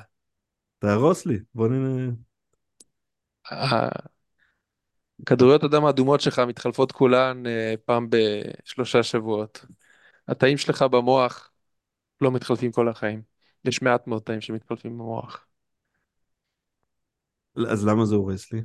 תהרוס 0.80 1.26
לי, 1.26 1.40
בוא 1.56 1.68
נראה. 1.68 2.08
כדוריות 5.26 5.64
הדם 5.64 5.86
האדומות 5.86 6.22
שלך 6.22 6.40
מתחלפות 6.40 6.92
כולן 6.92 7.48
אה, 7.48 7.74
פעם 7.86 8.08
בשלושה 8.10 9.04
שבועות. 9.04 9.66
התאים 10.28 10.58
שלך 10.58 10.82
במוח 10.82 11.52
לא 12.22 12.32
מתחלפים 12.32 12.72
כל 12.72 12.90
החיים. 12.90 13.22
יש 13.66 13.82
מעט 13.82 14.08
מאוד 14.08 14.22
תאים 14.22 14.42
שמתחלפים 14.42 14.98
במוח. 14.98 15.48
אז 17.72 17.88
למה 17.88 18.06
זה 18.06 18.16
הורס 18.16 18.54
לי? 18.54 18.62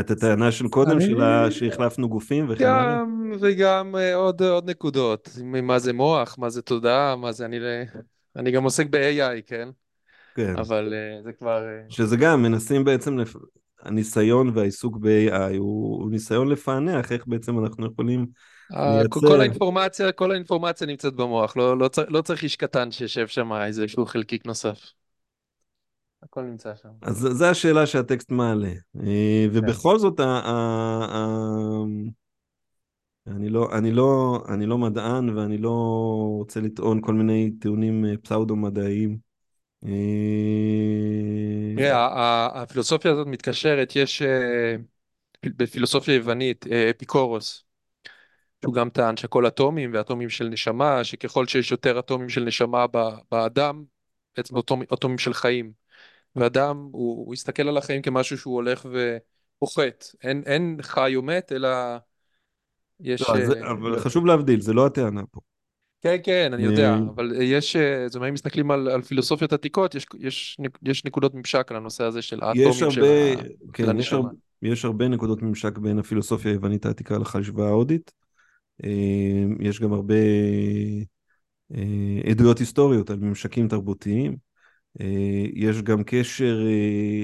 את 0.00 0.10
הטענה 0.10 0.52
של 0.52 0.68
קודם, 0.68 0.96
אני... 0.96 1.50
של. 1.50 1.50
שהחלפנו 1.50 2.08
גופים 2.08 2.46
וכן 2.48 2.64
הלאה? 2.64 2.94
גם, 2.94 3.32
וגם 3.40 3.94
uh, 3.94 4.14
עוד, 4.14 4.42
עוד 4.42 4.70
נקודות, 4.70 5.28
מה 5.62 5.78
זה 5.78 5.92
מוח, 5.92 6.36
מה 6.38 6.50
זה 6.50 6.62
תודעה, 6.62 7.16
מה 7.16 7.32
זה, 7.32 7.44
אני, 7.44 7.58
אני 8.36 8.50
גם 8.50 8.64
עוסק 8.64 8.86
ב-AI, 8.90 9.42
כן? 9.46 9.68
כן. 10.34 10.56
אבל 10.56 10.92
uh, 10.92 11.24
זה 11.24 11.32
כבר... 11.32 11.62
Uh... 11.88 11.94
שזה 11.94 12.16
גם, 12.16 12.42
מנסים 12.42 12.84
בעצם, 12.84 13.18
לפ... 13.18 13.36
הניסיון 13.82 14.50
והעיסוק 14.54 14.96
ב-AI 14.96 15.56
הוא, 15.56 16.02
הוא 16.02 16.10
ניסיון 16.10 16.48
לפענח 16.48 17.12
איך 17.12 17.26
בעצם 17.26 17.58
אנחנו 17.64 17.86
יכולים 17.86 18.26
לייצר... 18.70 19.20
כל 19.20 19.40
האינפורמציה, 19.40 20.12
כל 20.12 20.30
האינפורמציה 20.30 20.86
נמצאת 20.86 21.14
במוח, 21.14 21.56
לא, 21.56 21.78
לא, 21.78 21.88
צר, 21.88 22.04
לא 22.08 22.22
צריך 22.22 22.42
איש 22.42 22.56
קטן 22.56 22.90
שישב 22.90 23.26
שם 23.26 23.52
איזשהו 23.52 24.06
חלקיק 24.06 24.46
נוסף. 24.46 24.92
הכל 26.22 26.42
נמצא 26.42 26.74
שם. 26.82 26.88
אז 27.02 27.16
זו 27.16 27.44
השאלה 27.44 27.86
שהטקסט 27.86 28.30
מעלה. 28.30 28.72
אה, 29.00 29.46
ובכל 29.52 29.92
כן. 29.92 29.98
זאת, 29.98 30.20
אני 33.26 33.48
לא, 33.48 33.68
אני, 33.78 33.92
לא, 33.92 34.38
אני 34.48 34.66
לא 34.66 34.78
מדען 34.78 35.38
ואני 35.38 35.58
לא 35.58 35.70
רוצה 36.38 36.60
לטעון 36.60 37.00
כל 37.02 37.14
מיני 37.14 37.50
טיעונים 37.60 38.04
אה, 38.04 38.16
פסאודו-מדעיים. 38.22 39.18
אה, 39.84 39.90
תראה, 41.76 42.62
הפילוסופיה 42.62 43.12
הזאת 43.12 43.26
מתקשרת, 43.26 43.96
יש 43.96 44.22
בפילוסופיה 45.46 46.14
יוונית, 46.14 46.66
אפיקורוס, 46.90 47.64
שהוא 48.62 48.74
גם 48.74 48.90
טען 48.90 49.16
שהכל 49.16 49.46
אטומים 49.46 49.90
ואטומים 49.94 50.28
של 50.28 50.48
נשמה, 50.48 51.04
שככל 51.04 51.46
שיש 51.46 51.70
יותר 51.70 51.98
אטומים 51.98 52.28
של 52.28 52.44
נשמה 52.44 52.84
באדם, 53.30 53.84
בעצם 54.36 54.56
אטומים 54.92 55.18
של 55.18 55.34
חיים. 55.34 55.79
ואדם, 56.36 56.88
הוא, 56.92 57.26
הוא 57.26 57.34
הסתכל 57.34 57.68
על 57.68 57.76
החיים 57.76 58.02
כמשהו 58.02 58.38
שהוא 58.38 58.54
הולך 58.54 58.86
ופוחת. 58.86 60.04
אין, 60.22 60.42
אין 60.46 60.76
חי 60.82 61.12
או 61.16 61.22
מת, 61.22 61.52
אלא 61.52 61.68
יש... 63.00 63.22
לא, 63.28 63.46
זה, 63.46 63.62
אה, 63.62 63.70
אבל 63.70 63.98
חשוב 63.98 64.26
להבדיל, 64.26 64.60
זה 64.60 64.72
לא 64.72 64.86
הטענה 64.86 65.22
פה. 65.30 65.40
כן, 66.02 66.16
כן, 66.22 66.50
אני 66.52 66.62
יודע, 66.62 66.96
אבל 67.14 67.32
יש, 67.42 67.76
אה, 67.76 68.08
זאת 68.08 68.16
אומרת, 68.16 68.28
אם 68.28 68.34
מסתכלים 68.34 68.70
על, 68.70 68.88
על 68.88 69.02
פילוסופיות 69.02 69.52
עתיקות, 69.52 69.94
יש, 69.94 70.06
יש, 70.18 70.58
יש 70.82 71.04
נקודות 71.04 71.34
ממשק 71.34 71.66
על 71.70 71.76
הנושא 71.76 72.04
הזה 72.04 72.22
של 72.22 72.38
האטומים 72.42 72.68
הרבה, 72.68 72.90
של, 72.90 73.04
ה, 73.04 73.72
כן, 73.72 73.84
של 73.84 73.98
יש, 73.98 74.12
הרבה. 74.12 74.28
יש 74.62 74.84
הרבה 74.84 75.08
נקודות 75.08 75.42
ממשק 75.42 75.78
בין 75.78 75.98
הפילוסופיה 75.98 76.50
היוונית 76.50 76.86
העתיקה 76.86 77.18
לחשיבה 77.18 77.66
ההודית. 77.66 78.12
אה, 78.84 79.44
יש 79.60 79.80
גם 79.80 79.92
הרבה 79.92 80.14
עדויות 82.30 82.58
היסטוריות 82.58 83.10
על 83.10 83.16
ממשקים 83.16 83.68
תרבותיים. 83.68 84.49
יש 85.54 85.82
גם 85.82 86.02
קשר 86.06 86.58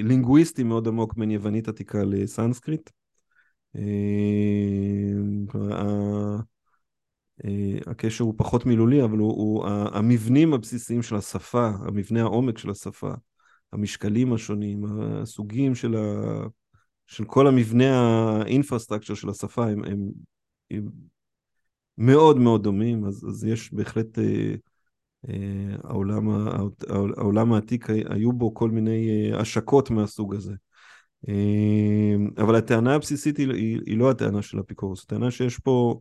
לינגוויסטי 0.02 0.62
מאוד 0.62 0.88
עמוק 0.88 1.14
בין 1.14 1.30
יוונית 1.30 1.68
עתיקה 1.68 2.04
לסנסקריט. 2.04 2.90
אה, 7.44 7.80
הקשר 7.86 8.24
הוא 8.24 8.34
פחות 8.36 8.66
מילולי, 8.66 9.04
אבל 9.04 9.18
הוא, 9.18 9.32
הוא 9.32 9.66
המבנים 9.68 10.54
הבסיסיים 10.54 11.02
של 11.02 11.16
השפה, 11.16 11.66
המבנה 11.68 12.20
העומק 12.20 12.58
של 12.58 12.70
השפה, 12.70 13.12
המשקלים 13.72 14.32
השונים, 14.32 14.84
הסוגים 15.00 15.74
של, 15.74 15.96
ה, 15.96 16.46
של 17.06 17.24
כל 17.24 17.46
המבנה 17.46 18.00
האינפרסטרקצ'ר 18.40 19.14
של 19.14 19.28
השפה 19.28 19.66
הם, 19.66 19.84
הם, 19.84 19.98
הם 20.70 20.88
מאוד 21.98 22.38
מאוד 22.38 22.62
דומים, 22.62 23.04
אז, 23.04 23.24
אז 23.28 23.44
יש 23.44 23.74
בהחלט, 23.74 24.18
אה, 24.18 24.24
אה, 24.24 24.54
העולם, 25.84 26.28
העולם 27.16 27.52
העתיק 27.52 27.90
היו 27.90 28.32
בו 28.32 28.54
כל 28.54 28.70
מיני 28.70 29.08
אה, 29.32 29.40
השקות 29.40 29.90
מהסוג 29.90 30.34
הזה. 30.34 30.52
אה, 31.28 32.42
אבל 32.42 32.54
הטענה 32.54 32.94
הבסיסית 32.94 33.36
היא, 33.36 33.52
היא, 33.52 33.80
היא 33.86 33.98
לא 33.98 34.10
הטענה 34.10 34.42
של 34.42 34.60
אפיקורוס, 34.60 35.04
הטענה 35.04 35.30
שיש 35.30 35.58
פה 35.58 36.00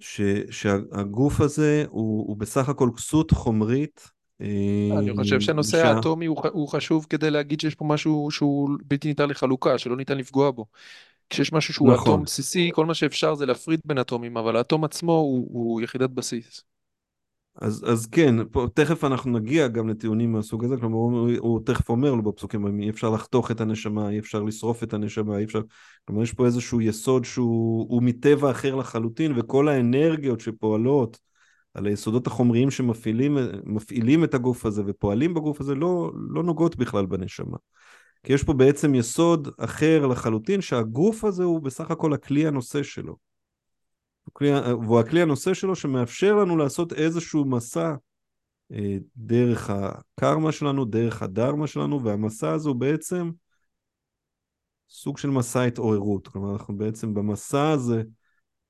ש, 0.00 0.20
שהגוף 0.50 1.40
הזה 1.40 1.84
הוא, 1.88 2.28
הוא 2.28 2.36
בסך 2.36 2.68
הכל 2.68 2.90
כסות 2.96 3.30
חומרית. 3.30 4.10
אה, 4.40 4.98
אני 4.98 5.16
חושב 5.16 5.40
שהנושא 5.40 5.82
שה... 5.82 5.94
האטומי 5.94 6.26
הוא, 6.26 6.36
הוא 6.52 6.68
חשוב 6.68 7.06
כדי 7.10 7.30
להגיד 7.30 7.60
שיש 7.60 7.74
פה 7.74 7.84
משהו 7.84 8.30
שהוא 8.30 8.70
בלתי 8.84 9.08
ניתן 9.08 9.28
לחלוקה, 9.28 9.78
שלא 9.78 9.96
ניתן 9.96 10.18
לפגוע 10.18 10.50
בו. 10.50 10.66
כשיש 11.30 11.52
משהו 11.52 11.74
שהוא 11.74 11.92
נכון. 11.92 12.12
אטום 12.12 12.24
בסיסי, 12.24 12.70
כל 12.74 12.86
מה 12.86 12.94
שאפשר 12.94 13.34
זה 13.34 13.46
להפריד 13.46 13.80
בין 13.84 13.98
אטומים, 13.98 14.36
אבל 14.36 14.56
האטום 14.56 14.84
עצמו 14.84 15.12
הוא, 15.12 15.48
הוא 15.50 15.80
יחידת 15.80 16.10
בסיס. 16.10 16.64
אז, 17.60 17.84
אז 17.88 18.06
כן, 18.06 18.34
פה, 18.50 18.66
תכף 18.74 19.04
אנחנו 19.04 19.30
נגיע 19.30 19.68
גם 19.68 19.88
לטיעונים 19.88 20.32
מהסוג 20.32 20.64
הזה, 20.64 20.76
כלומר 20.76 20.96
הוא, 20.96 21.30
הוא 21.38 21.60
תכף 21.64 21.88
אומר 21.88 22.14
לו 22.14 22.22
בפסוקים, 22.22 22.80
אי 22.80 22.90
אפשר 22.90 23.10
לחתוך 23.10 23.50
את 23.50 23.60
הנשמה, 23.60 24.10
אי 24.10 24.18
אפשר 24.18 24.42
לשרוף 24.42 24.82
את 24.82 24.94
הנשמה, 24.94 25.38
אי 25.38 25.44
אפשר, 25.44 25.60
כלומר 26.04 26.22
יש 26.22 26.32
פה 26.32 26.46
איזשהו 26.46 26.80
יסוד 26.80 27.24
שהוא 27.24 28.02
מטבע 28.02 28.50
אחר 28.50 28.74
לחלוטין, 28.74 29.32
וכל 29.36 29.68
האנרגיות 29.68 30.40
שפועלות 30.40 31.18
על 31.74 31.86
היסודות 31.86 32.26
החומריים 32.26 32.70
שמפעילים 32.70 34.24
את 34.24 34.34
הגוף 34.34 34.66
הזה 34.66 34.82
ופועלים 34.86 35.34
בגוף 35.34 35.60
הזה, 35.60 35.74
לא, 35.74 36.12
לא 36.30 36.42
נוגעות 36.42 36.76
בכלל 36.76 37.06
בנשמה. 37.06 37.56
כי 38.22 38.32
יש 38.32 38.44
פה 38.44 38.52
בעצם 38.52 38.94
יסוד 38.94 39.48
אחר 39.58 40.06
לחלוטין, 40.06 40.60
שהגוף 40.60 41.24
הזה 41.24 41.44
הוא 41.44 41.60
בסך 41.60 41.90
הכל 41.90 42.12
הכלי 42.12 42.46
הנושא 42.46 42.82
שלו. 42.82 43.25
והוא 44.40 45.00
הכלי 45.00 45.22
הנושא 45.22 45.54
שלו 45.54 45.76
שמאפשר 45.76 46.34
לנו 46.34 46.56
לעשות 46.56 46.92
איזשהו 46.92 47.44
מסע 47.44 47.94
אה, 48.72 48.96
דרך 49.16 49.70
הקרמה 49.70 50.52
שלנו, 50.52 50.84
דרך 50.84 51.22
הדרמה 51.22 51.66
שלנו, 51.66 52.04
והמסע 52.04 52.50
הזה 52.50 52.68
הוא 52.68 52.76
בעצם 52.76 53.30
סוג 54.90 55.18
של 55.18 55.30
מסע 55.30 55.62
התעוררות. 55.62 56.28
כלומר, 56.28 56.52
אנחנו 56.52 56.76
בעצם 56.76 57.14
במסע 57.14 57.70
הזה 57.70 58.02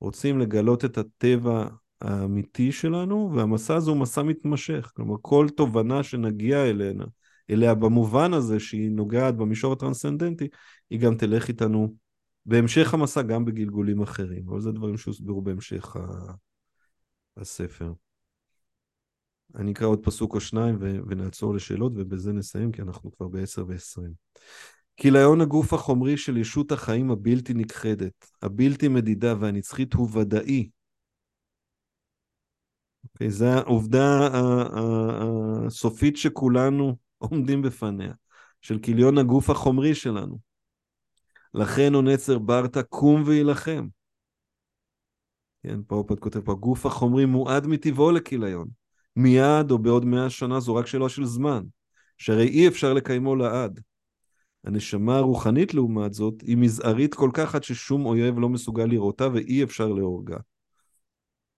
רוצים 0.01 0.39
לגלות 0.39 0.85
את 0.85 0.99
הטבע 0.99 1.69
האמיתי 2.01 2.73
שלנו, 2.73 3.33
והמסע 3.35 3.75
הזה 3.75 3.91
הוא 3.91 3.99
מסע 3.99 4.23
מתמשך. 4.23 4.93
כלומר, 4.97 5.17
כל 5.23 5.47
תובנה 5.57 6.03
שנגיע 6.03 6.65
אלינה, 6.65 7.05
אליה 7.51 7.75
במובן 7.75 8.35
הזה 8.35 8.61
שהיא 8.61 8.91
נוגעת 8.91 9.37
במישור 9.37 9.73
הטרנסצנדנטי, 9.73 10.49
היא 10.91 11.01
גם 11.01 11.17
תלך 11.17 11.49
איתנו 11.49 11.95
בהמשך 12.47 12.95
המסע 12.95 13.23
גם 13.23 13.45
בגלגולים 13.45 14.03
אחרים, 14.03 14.49
אבל 14.49 14.61
זה 14.61 14.73
דברים 14.73 14.97
שהוסברו 14.97 15.43
בהמשך 15.43 15.97
הספר. 17.37 17.93
אני 19.55 19.73
אקרא 19.73 19.87
עוד 19.87 20.05
פסוק 20.05 20.35
או 20.35 20.41
שניים 20.41 20.77
ו- 20.81 20.99
ונעצור 21.07 21.55
לשאלות 21.55 21.93
ובזה 21.97 22.33
נסיים 22.33 22.73
כי 22.73 22.83
אנחנו 22.83 23.13
כבר 23.13 23.29
ב-10 23.29 23.63
ו-20. 23.67 24.03
כיליון 24.97 25.41
הגוף 25.41 25.73
החומרי 25.73 26.17
של 26.17 26.37
ישות 26.37 26.73
החיים 26.73 27.11
הבלתי 27.11 27.55
נכחדת, 27.55 28.31
הבלתי 28.43 28.89
מדידה 28.89 29.35
והנצחית 29.41 29.95
הוא 29.95 30.09
ודאי. 30.13 30.69
Okay, 30.69 30.71
אוקיי, 33.05 33.31
זו 33.31 33.47
העובדה 33.47 34.29
הסופית 35.67 36.17
שכולנו 36.17 36.97
עומדים 37.19 37.63
בפניה, 37.63 38.13
של 38.61 38.79
כיליון 38.79 39.19
הגוף 39.19 39.51
החומרי 39.51 39.95
שלנו. 39.95 40.39
לכן 41.57 41.95
הוא 41.95 42.03
נצר 42.03 42.39
ברטה 42.39 42.83
קום 42.83 43.23
וילחם. 43.27 43.89
כן, 45.63 45.81
פה 45.87 46.05
פרופד 46.07 46.21
כותב 46.21 46.41
פה, 46.41 46.53
הגוף 46.53 46.87
החומרי 46.87 47.25
מועד 47.25 47.67
מטבעו 47.67 48.11
לכיליון. 48.11 48.69
מיד 49.17 49.71
או 49.71 49.79
בעוד 49.79 50.05
מאה 50.05 50.31
שנה 50.31 50.61
זו 50.61 50.75
רק 50.75 50.87
שאלה 50.87 51.09
של 51.09 51.25
זמן, 51.25 51.63
שהרי 52.19 52.49
אי 52.49 52.69
אפשר 52.69 52.93
לקיימו 52.93 53.37
לעד. 53.37 53.81
הנשמה 54.65 55.17
הרוחנית 55.17 55.75
לעומת 55.75 56.13
זאת 56.13 56.41
היא 56.41 56.57
מזערית 56.57 57.15
כל 57.15 57.31
כך 57.35 57.55
עד 57.55 57.65
ששום 57.65 58.07
אויב 58.07 58.39
לא 58.39 58.49
מסוגל 58.49 58.85
לראותה 58.85 59.29
ואי 59.33 59.63
אפשר 59.63 59.89
להורגה. 59.89 60.37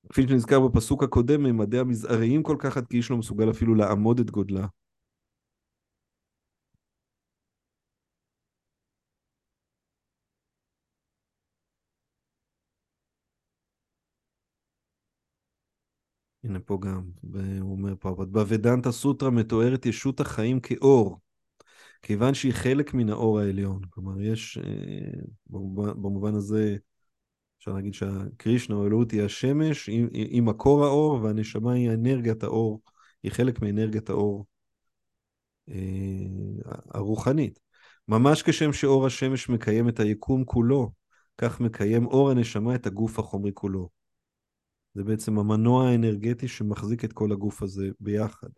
כפי 0.09 0.23
שנזכר 0.23 0.61
בפסוק 0.61 1.03
הקודם, 1.03 1.43
ממדיה 1.43 1.85
מזעריים 1.85 2.43
כל 2.43 2.57
כך 2.59 2.77
עד 2.77 2.87
כי 2.87 2.97
איש 2.97 3.11
לא 3.11 3.17
מסוגל 3.17 3.51
אפילו 3.51 3.75
לעמוד 3.75 4.21
את 4.21 4.31
גודלה. 4.31 4.67
הנה 16.45 16.61
פה 16.61 16.79
גם, 16.83 17.03
והוא 17.25 17.73
אומר 17.73 17.95
פה, 18.01 18.15
בוודנטה 18.15 18.93
סוטרה 18.93 19.31
מתוארת 19.31 19.87
ישות 19.87 20.21
החיים 20.21 20.61
כאור, 20.61 21.19
כיוון 22.03 22.35
שהיא 22.35 22.53
חלק 22.53 22.95
מן 22.95 23.09
האור 23.09 23.41
העליון. 23.41 23.81
כלומר, 23.91 24.21
יש, 24.21 24.59
אה, 24.59 25.21
במובן 25.77 26.35
הזה, 26.35 26.77
אפשר 27.59 27.73
להגיד 27.73 27.95
שהקרישנה 27.95 28.77
או 28.77 28.87
אלוהות 28.87 29.11
היא 29.11 29.23
השמש, 29.23 29.87
היא, 29.87 30.09
היא 30.13 30.43
מקור 30.43 30.85
האור, 30.85 31.23
והנשמה 31.23 31.73
היא 31.73 31.91
אנרגיית 31.91 32.43
האור, 32.43 32.81
היא 33.23 33.33
חלק 33.33 33.63
מאנרגיית 33.63 34.11
האור 34.11 34.47
אה, 35.69 35.75
הרוחנית. 36.95 37.61
ממש 38.09 38.43
כשם 38.43 38.73
שאור 38.73 39.07
השמש 39.07 39.49
מקיים 39.49 39.89
את 39.89 40.01
היקום 40.01 40.45
כולו, 40.45 40.91
כך 41.39 41.61
מקיים 41.61 42.07
אור 42.07 42.31
הנשמה 42.31 42.75
את 42.75 42.87
הגוף 42.87 43.19
החומרי 43.19 43.51
כולו. 43.55 43.98
זה 44.95 45.05
בעצם 45.05 45.39
המנוע 45.39 45.89
האנרגטי 45.89 46.49
שמחזיק 46.49 47.05
את 47.05 47.13
כל 47.13 47.33
הגוף 47.33 47.63
הזה 47.63 47.89
ביחד. 48.01 48.49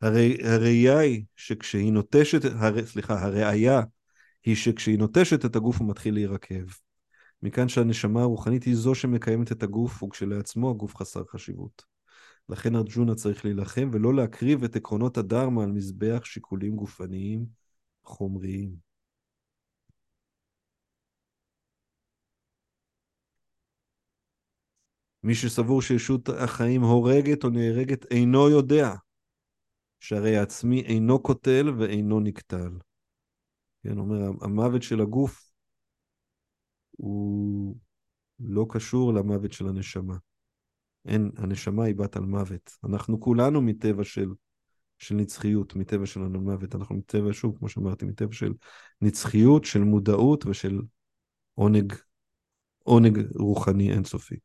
הרי, 0.00 0.36
הראייה 0.42 0.98
היא 0.98 1.24
שכשהיא 1.36 1.92
נוטשת, 1.92 2.44
הר, 2.44 2.86
סליחה, 2.86 3.24
הראייה 3.24 3.82
היא 4.44 4.56
שכשהיא 4.56 4.98
נוטשת 4.98 5.44
את 5.44 5.56
הגוף 5.56 5.80
הוא 5.80 5.88
מתחיל 5.88 6.14
להירקב. 6.14 6.64
מכאן 7.42 7.68
שהנשמה 7.68 8.20
הרוחנית 8.22 8.64
היא 8.64 8.76
זו 8.76 8.94
שמקיימת 8.94 9.52
את 9.52 9.62
הגוף, 9.62 10.02
וכשלעצמו 10.02 10.70
הגוף 10.70 10.96
חסר 10.96 11.22
חשיבות. 11.30 11.82
לכן 12.48 12.76
ארג'ונה 12.76 13.14
צריך 13.14 13.44
להילחם 13.44 13.90
ולא 13.92 14.14
להקריב 14.14 14.64
את 14.64 14.76
עקרונות 14.76 15.18
הדרמה 15.18 15.62
על 15.62 15.72
מזבח 15.72 16.24
שיקולים 16.24 16.76
גופניים 16.76 17.46
חומריים. 18.04 18.83
מי 25.24 25.34
שסבור 25.34 25.82
שישות 25.82 26.28
החיים 26.28 26.82
הורגת 26.82 27.44
או 27.44 27.50
נהרגת 27.50 28.12
אינו 28.12 28.48
יודע 28.48 28.94
שהרי 30.00 30.36
העצמי 30.36 30.82
אינו 30.82 31.22
קוטל 31.22 31.70
ואינו 31.78 32.20
נקטל. 32.20 32.70
כן, 33.82 33.98
אומר, 33.98 34.30
המוות 34.40 34.82
של 34.82 35.00
הגוף 35.00 35.52
הוא, 36.90 37.76
לא 38.40 38.66
קשור 38.68 39.12
למוות 39.12 39.52
של 39.52 39.68
הנשמה. 39.68 40.16
אין, 41.06 41.30
הנשמה 41.36 41.84
היא 41.84 41.94
בת 41.94 42.16
על 42.16 42.24
מוות. 42.24 42.70
אנחנו 42.84 43.20
כולנו 43.20 43.62
מטבע 43.62 44.04
של, 44.04 44.28
של 44.98 45.14
נצחיות, 45.14 45.76
מטבע 45.76 46.06
של 46.06 46.20
מוות. 46.20 46.74
אנחנו 46.74 46.96
מטבע, 46.96 47.32
שוב, 47.32 47.58
כמו 47.58 47.68
שאמרתי, 47.68 48.06
מטבע 48.06 48.32
של 48.32 48.52
נצחיות, 49.00 49.64
של 49.64 49.80
מודעות 49.80 50.46
ושל 50.46 50.80
עונג, 51.54 51.92
עונג 52.78 53.18
רוחני 53.34 53.92
אינסופי. 53.92 54.36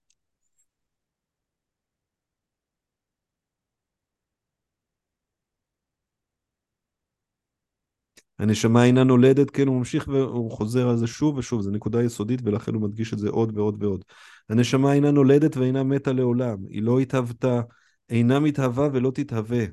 הנשמה 8.39 8.85
אינה 8.85 9.03
נולדת, 9.03 9.49
כן, 9.49 9.67
הוא 9.67 9.77
ממשיך 9.77 10.07
והוא 10.07 10.51
חוזר 10.51 10.89
על 10.89 10.97
זה 10.97 11.07
שוב 11.07 11.37
ושוב, 11.37 11.61
זו 11.61 11.71
נקודה 11.71 12.03
יסודית 12.03 12.41
ולכן 12.43 12.73
הוא 12.73 12.81
מדגיש 12.81 13.13
את 13.13 13.19
זה 13.19 13.29
עוד 13.29 13.57
ועוד 13.57 13.83
ועוד. 13.83 14.03
הנשמה 14.49 14.93
אינה 14.93 15.11
נולדת 15.11 15.57
ואינה 15.57 15.83
מתה 15.83 16.13
לעולם, 16.13 16.57
היא 16.69 16.81
לא 16.81 16.99
התהוותה, 16.99 17.61
אינה 18.09 18.39
מתהווה 18.39 18.89
ולא 18.93 19.11
תתהווה. 19.11 19.65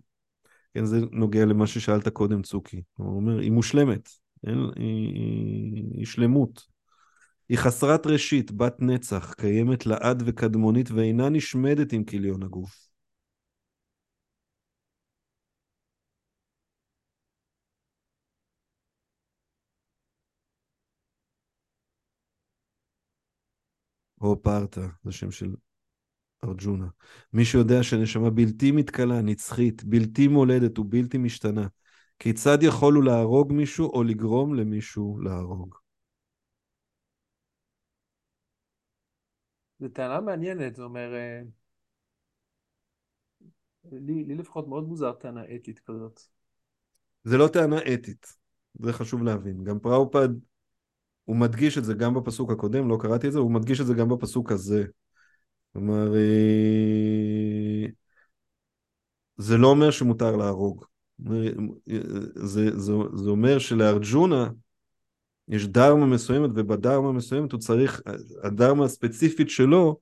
כן, 0.75 0.85
זה 0.85 1.01
נוגע 1.13 1.45
למה 1.45 1.67
ששאלת 1.67 2.09
קודם, 2.09 2.43
צוקי. 2.43 2.83
הוא 2.97 3.17
אומר, 3.17 3.39
היא 3.39 3.53
מושלמת, 3.53 4.09
אין, 4.47 4.59
היא, 4.77 5.15
היא, 5.15 5.85
היא 5.95 6.07
שלמות. 6.07 6.63
היא 7.49 7.59
חסרת 7.59 8.07
ראשית, 8.07 8.51
בת 8.51 8.77
נצח, 8.81 9.35
קיימת 9.37 9.87
לעד 9.87 10.23
וקדמונית 10.27 10.91
ואינה 10.91 11.29
נשמדת 11.29 11.93
עם 11.93 12.05
כליון 12.05 12.43
הגוף. 12.43 12.87
או 24.21 24.43
פארטה, 24.43 24.87
זה 25.05 25.13
שם 25.13 25.31
של 25.31 25.55
ארג'ונה. 26.45 26.87
מי 27.33 27.45
שיודע 27.45 27.83
שנשמה 27.83 28.31
בלתי 28.31 28.71
מתכלה, 28.73 29.23
נצחית, 29.23 29.85
בלתי 29.85 30.29
מולדת 30.29 30.79
ובלתי 30.79 31.19
משתנה, 31.19 31.67
כיצד 32.19 32.59
יכול 32.63 32.95
הוא 32.95 33.05
להרוג 33.05 33.53
מישהו 33.53 33.93
או 33.93 34.03
לגרום 34.03 34.55
למישהו 34.55 35.19
להרוג? 35.19 35.75
זו 39.81 39.89
טענה 39.89 40.21
מעניינת, 40.21 40.77
זה 40.77 40.83
אומר, 40.83 41.15
אה, 41.15 41.41
לי, 43.93 44.25
לי 44.25 44.35
לפחות 44.35 44.69
מאוד 44.69 44.89
מוזר 44.89 45.13
טענה 45.13 45.43
אתית 45.55 45.79
כזאת. 45.79 46.21
זה 47.25 47.37
לא 47.37 47.49
טענה 47.53 47.79
אתית, 47.95 48.37
זה 48.81 48.93
חשוב 48.93 49.23
להבין. 49.23 49.65
גם 49.65 49.79
פראופד 49.79 50.29
הוא 51.27 51.37
מדגיש 51.37 51.79
את 51.79 51.85
זה 51.85 51.95
גם 51.95 52.15
בפסוק 52.15 52.51
הקודם, 52.51 52.89
לא 52.89 52.99
קראתי 53.01 53.29
את 53.29 53.33
זה, 53.33 53.39
הוא 53.39 53.51
מדגיש 53.51 53.81
את 53.81 53.87
זה 53.87 53.95
גם 53.95 54.09
בפסוק 54.09 54.53
הזה. 54.53 54.85
כלומר, 55.73 56.15
אה, 56.17 57.87
זה 59.37 59.57
לא 59.57 59.69
אומר 59.69 59.91
שמותר 59.91 60.37
להרוג. 60.37 60.85
זה, 62.35 62.79
זה, 62.79 62.99
זה 63.15 63.31
אומר 63.31 63.59
שלארג'ונה 63.59 64.49
יש 65.49 65.67
דרמה 65.67 66.07
מסוימת, 66.07 66.51
ובדרמה 66.55 67.13
מסוימת 67.13 67.53
הוא 67.53 67.61
צריך, 67.61 68.03
הדרמה 68.43 68.85
הספציפית 68.85 69.51
שלו, 69.51 69.99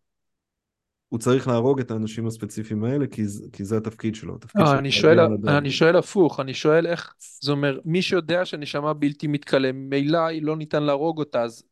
הוא 1.15 1.21
צריך 1.21 1.49
להרוג 1.49 1.81
את 1.81 1.91
האנשים 1.91 2.27
הספציפיים 2.27 2.85
האלה, 2.85 3.07
כי, 3.07 3.23
כי 3.53 3.65
זה 3.65 3.77
התפקיד 3.77 4.15
שלו. 4.15 4.35
התפקיד 4.35 4.63
לא, 4.63 4.79
אני, 4.79 4.93
שואל, 4.93 5.19
אני 5.49 5.71
שואל 5.71 5.97
הפוך, 5.97 6.41
אני 6.41 6.55
שואל 6.55 6.87
איך, 6.87 7.15
זה 7.41 7.53
אומר, 7.53 7.79
מי 7.85 8.03
שיודע 8.03 8.45
שהנשמה 8.45 8.93
בלתי 8.93 9.27
מתכלה, 9.27 9.73
ממילא 9.73 10.21
לא 10.43 10.57
ניתן 10.57 10.83
להרוג 10.83 11.19
אותה, 11.19 11.43
אז, 11.43 11.63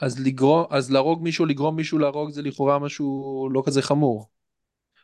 אז, 0.00 0.26
לגרום, 0.26 0.64
אז 0.70 0.90
להרוג 0.90 1.22
מישהו, 1.22 1.46
לגרום 1.46 1.76
מישהו 1.76 1.98
להרוג, 1.98 2.30
זה 2.30 2.42
לכאורה 2.42 2.78
משהו 2.78 3.48
לא 3.52 3.62
כזה 3.66 3.82
חמור. 3.82 4.28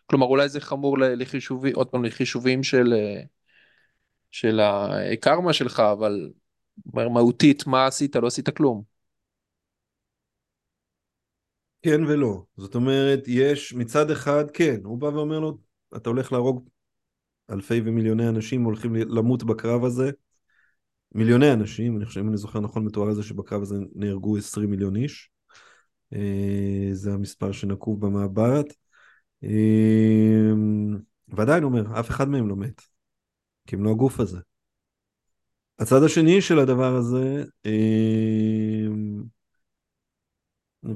כלומר, 0.07 0.27
אולי 0.27 0.49
זה 0.49 0.61
חמור 0.61 0.99
לחישובים, 0.99 1.73
עוד 1.75 1.89
פעם, 1.89 2.05
לחישובים 2.05 2.63
של, 2.63 2.95
של 4.31 4.61
הקרמה 4.63 5.53
שלך, 5.53 5.81
אבל 5.81 6.31
מהותית, 6.95 7.67
מה 7.67 7.87
עשית? 7.87 8.17
לא 8.17 8.27
עשית 8.27 8.51
כלום. 8.51 8.92
כן 11.83 12.05
ולא. 12.05 12.45
זאת 12.57 12.75
אומרת, 12.75 13.21
יש 13.27 13.75
מצד 13.75 14.11
אחד, 14.11 14.51
כן, 14.51 14.81
הוא 14.85 14.99
בא 14.99 15.07
ואומר 15.07 15.41
לו, 15.41 15.59
אתה 15.97 16.11
הולך 16.11 16.33
להרוג 16.33 16.69
אלפי 17.51 17.81
ומיליוני 17.85 18.29
אנשים 18.29 18.65
הולכים 18.65 18.95
למות 18.95 19.43
בקרב 19.43 19.85
הזה. 19.85 20.11
מיליוני 21.15 21.53
אנשים, 21.53 21.97
אני 21.97 22.07
חושב, 22.07 22.21
אם 22.21 22.29
אני 22.29 22.37
זוכר 22.37 22.61
נכון, 22.61 22.85
מתואר 22.85 23.09
על 23.09 23.15
זה 23.15 23.23
שבקרב 23.23 23.63
הזה 23.63 23.77
נהרגו 23.95 24.37
20 24.37 24.71
מיליון 24.71 24.97
איש. 24.97 25.31
אה, 26.13 26.89
זה 26.93 27.13
המספר 27.13 27.53
שנקוב 27.53 28.07
במעברת. 28.07 28.75
אה, 29.45 30.53
ועדיין 31.29 31.65
אומר, 31.65 32.01
אף 32.01 32.11
אחד 32.11 32.29
מהם 32.29 32.49
לא 32.49 32.57
מת, 32.57 32.83
כי 33.67 33.77
הם 33.77 33.85
לא 33.85 33.91
הגוף 33.91 34.21
הזה. 34.21 34.39
הצד 35.79 36.03
השני 36.03 36.41
של 36.41 36.59
הדבר 36.59 36.97
הזה, 36.97 37.45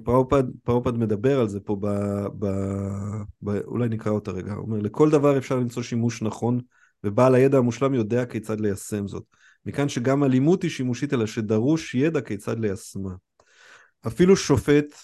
פראופד, 0.05 0.45
פראופד 0.65 0.95
מדבר 0.95 1.41
על 1.41 1.49
זה 1.49 1.61
פה, 1.61 1.77
ב, 1.81 1.87
ב, 2.39 2.47
ב, 3.43 3.49
אולי 3.49 3.89
נקרא 3.89 4.13
אותה 4.13 4.31
רגע, 4.31 4.53
הוא 4.53 4.63
אומר, 4.63 4.79
לכל 4.79 5.11
דבר 5.11 5.39
אפשר 5.39 5.57
למצוא 5.57 5.83
שימוש 5.83 6.23
נכון, 6.23 6.61
ובעל 7.05 7.35
הידע 7.35 7.59
המושלם 7.59 7.95
יודע 7.95 8.27
כיצד 8.27 8.61
ליישם 8.61 9.09
זאת. 9.09 9.25
מכאן 9.67 9.89
שגם 9.89 10.25
אלימות 10.25 10.63
היא 10.63 10.71
שימושית, 10.71 11.15
אלא 11.15 11.27
שדרוש 11.27 11.95
ידע 11.95 12.21
כיצד 12.21 12.59
ליישמה. 12.59 13.15
אפילו 14.07 14.37
שופט 14.37 14.95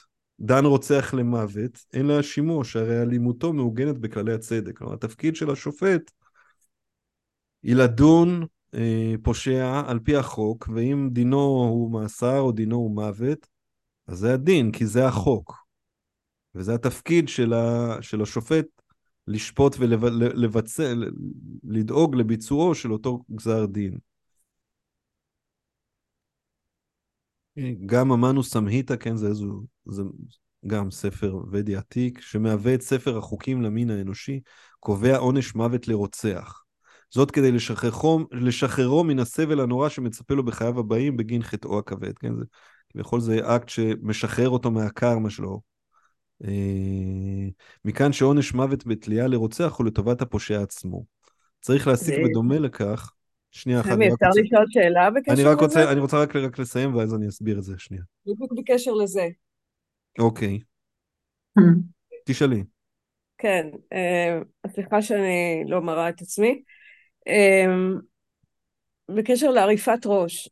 דן 0.41 0.65
רוצח 0.65 1.15
למוות, 1.15 1.79
אין 1.93 2.07
לה 2.07 2.23
שימוש, 2.23 2.77
הרי 2.77 3.03
אלימותו 3.03 3.53
מעוגנת 3.53 3.99
בכללי 3.99 4.33
הצדק. 4.33 4.79
כלומר, 4.79 4.95
התפקיד 4.95 5.37
של 5.37 5.51
השופט 5.51 6.11
היא 7.63 7.77
לדון 7.77 8.47
אה, 8.75 9.15
פושע 9.23 9.83
על 9.87 9.99
פי 9.99 10.17
החוק, 10.17 10.69
ואם 10.75 11.09
דינו 11.13 11.41
הוא 11.41 11.93
מאסר 11.93 12.41
או 12.41 12.53
דינו 12.53 12.77
הוא 12.77 12.95
מוות, 12.95 13.52
אז 14.07 14.19
זה 14.19 14.35
הדין, 14.35 14.73
כי 14.73 14.87
זה 14.87 15.07
החוק. 15.07 15.63
וזה 16.55 16.75
התפקיד 16.75 17.29
של, 17.29 17.53
ה, 17.53 17.97
של 18.01 18.23
השופט 18.23 18.67
לשפוט 19.27 19.77
ולבצע, 19.79 20.93
לדאוג 21.65 22.15
לביצועו 22.15 22.75
של 22.75 22.93
אותו 22.93 23.23
גזר 23.31 23.67
דין. 23.67 23.99
גם 27.87 28.13
אמנו 28.13 28.43
סמהיטה, 28.43 28.97
כן, 28.97 29.17
זה, 29.17 29.27
איזו, 29.27 29.63
זה 29.87 30.03
גם 30.67 30.91
ספר 30.91 31.37
ודי 31.53 31.77
עתיק, 31.77 32.21
שמהווה 32.21 32.75
את 32.75 32.83
ספר 32.83 33.19
החוקים 33.19 33.63
למין 33.63 33.91
האנושי, 33.91 34.41
קובע 34.81 35.17
עונש 35.17 35.55
מוות 35.55 35.89
לרוצח. 35.89 36.63
זאת 37.11 37.31
כדי 37.31 37.53
לשחררו, 37.53 38.21
לשחררו 38.33 39.05
מן 39.05 39.19
הסבל 39.19 39.61
הנורא 39.61 39.89
שמצפה 39.89 40.35
לו 40.35 40.45
בחייו 40.45 40.79
הבאים 40.81 41.17
בגין 41.17 41.43
חטאו 41.43 41.79
הכבד, 41.79 42.19
כן? 42.19 42.37
זה 42.37 42.45
כביכול 42.93 43.21
זה 43.21 43.57
אקט 43.57 43.69
שמשחרר 43.69 44.49
אותו 44.49 44.71
מהקרמה 44.71 45.31
שלו. 45.31 45.61
אה, 46.45 47.49
מכאן 47.85 48.13
שעונש 48.13 48.55
מוות 48.55 48.87
בתלייה 48.87 49.27
לרוצח 49.27 49.75
הוא 49.79 49.87
לטובת 49.87 50.23
הפושע 50.23 50.63
עצמו. 50.63 51.05
צריך 51.61 51.87
להסיק 51.87 52.15
בדומה 52.25 52.59
לכך, 52.59 53.13
שנייה 53.51 53.81
אחת. 53.81 53.91
אפשר 53.91 54.43
לשאול 54.43 54.65
שאלה 54.69 55.11
בקשר 55.11 55.33
אני 55.33 55.43
רק 55.43 55.63
לזה? 55.63 55.93
אני 55.93 56.01
רוצה 56.01 56.23
רק, 56.23 56.37
רק 56.37 56.59
לסיים 56.59 56.95
ואז 56.95 57.15
אני 57.15 57.29
אסביר 57.29 57.59
את 57.59 57.63
זה, 57.63 57.75
שנייה. 57.79 58.03
בדיוק 58.27 58.53
בקשר 58.59 58.93
לזה. 58.93 59.29
אוקיי. 60.19 60.59
תשאלי. 62.25 62.65
כן, 63.39 63.67
אה, 63.93 64.39
סליחה 64.67 65.03
שאני 65.03 65.65
לא 65.67 65.83
מראה 65.83 66.09
את 66.09 66.21
עצמי. 66.21 66.63
אה, 67.29 67.67
בקשר 69.09 69.51
לעריפת 69.51 70.07
ראש, 70.07 70.49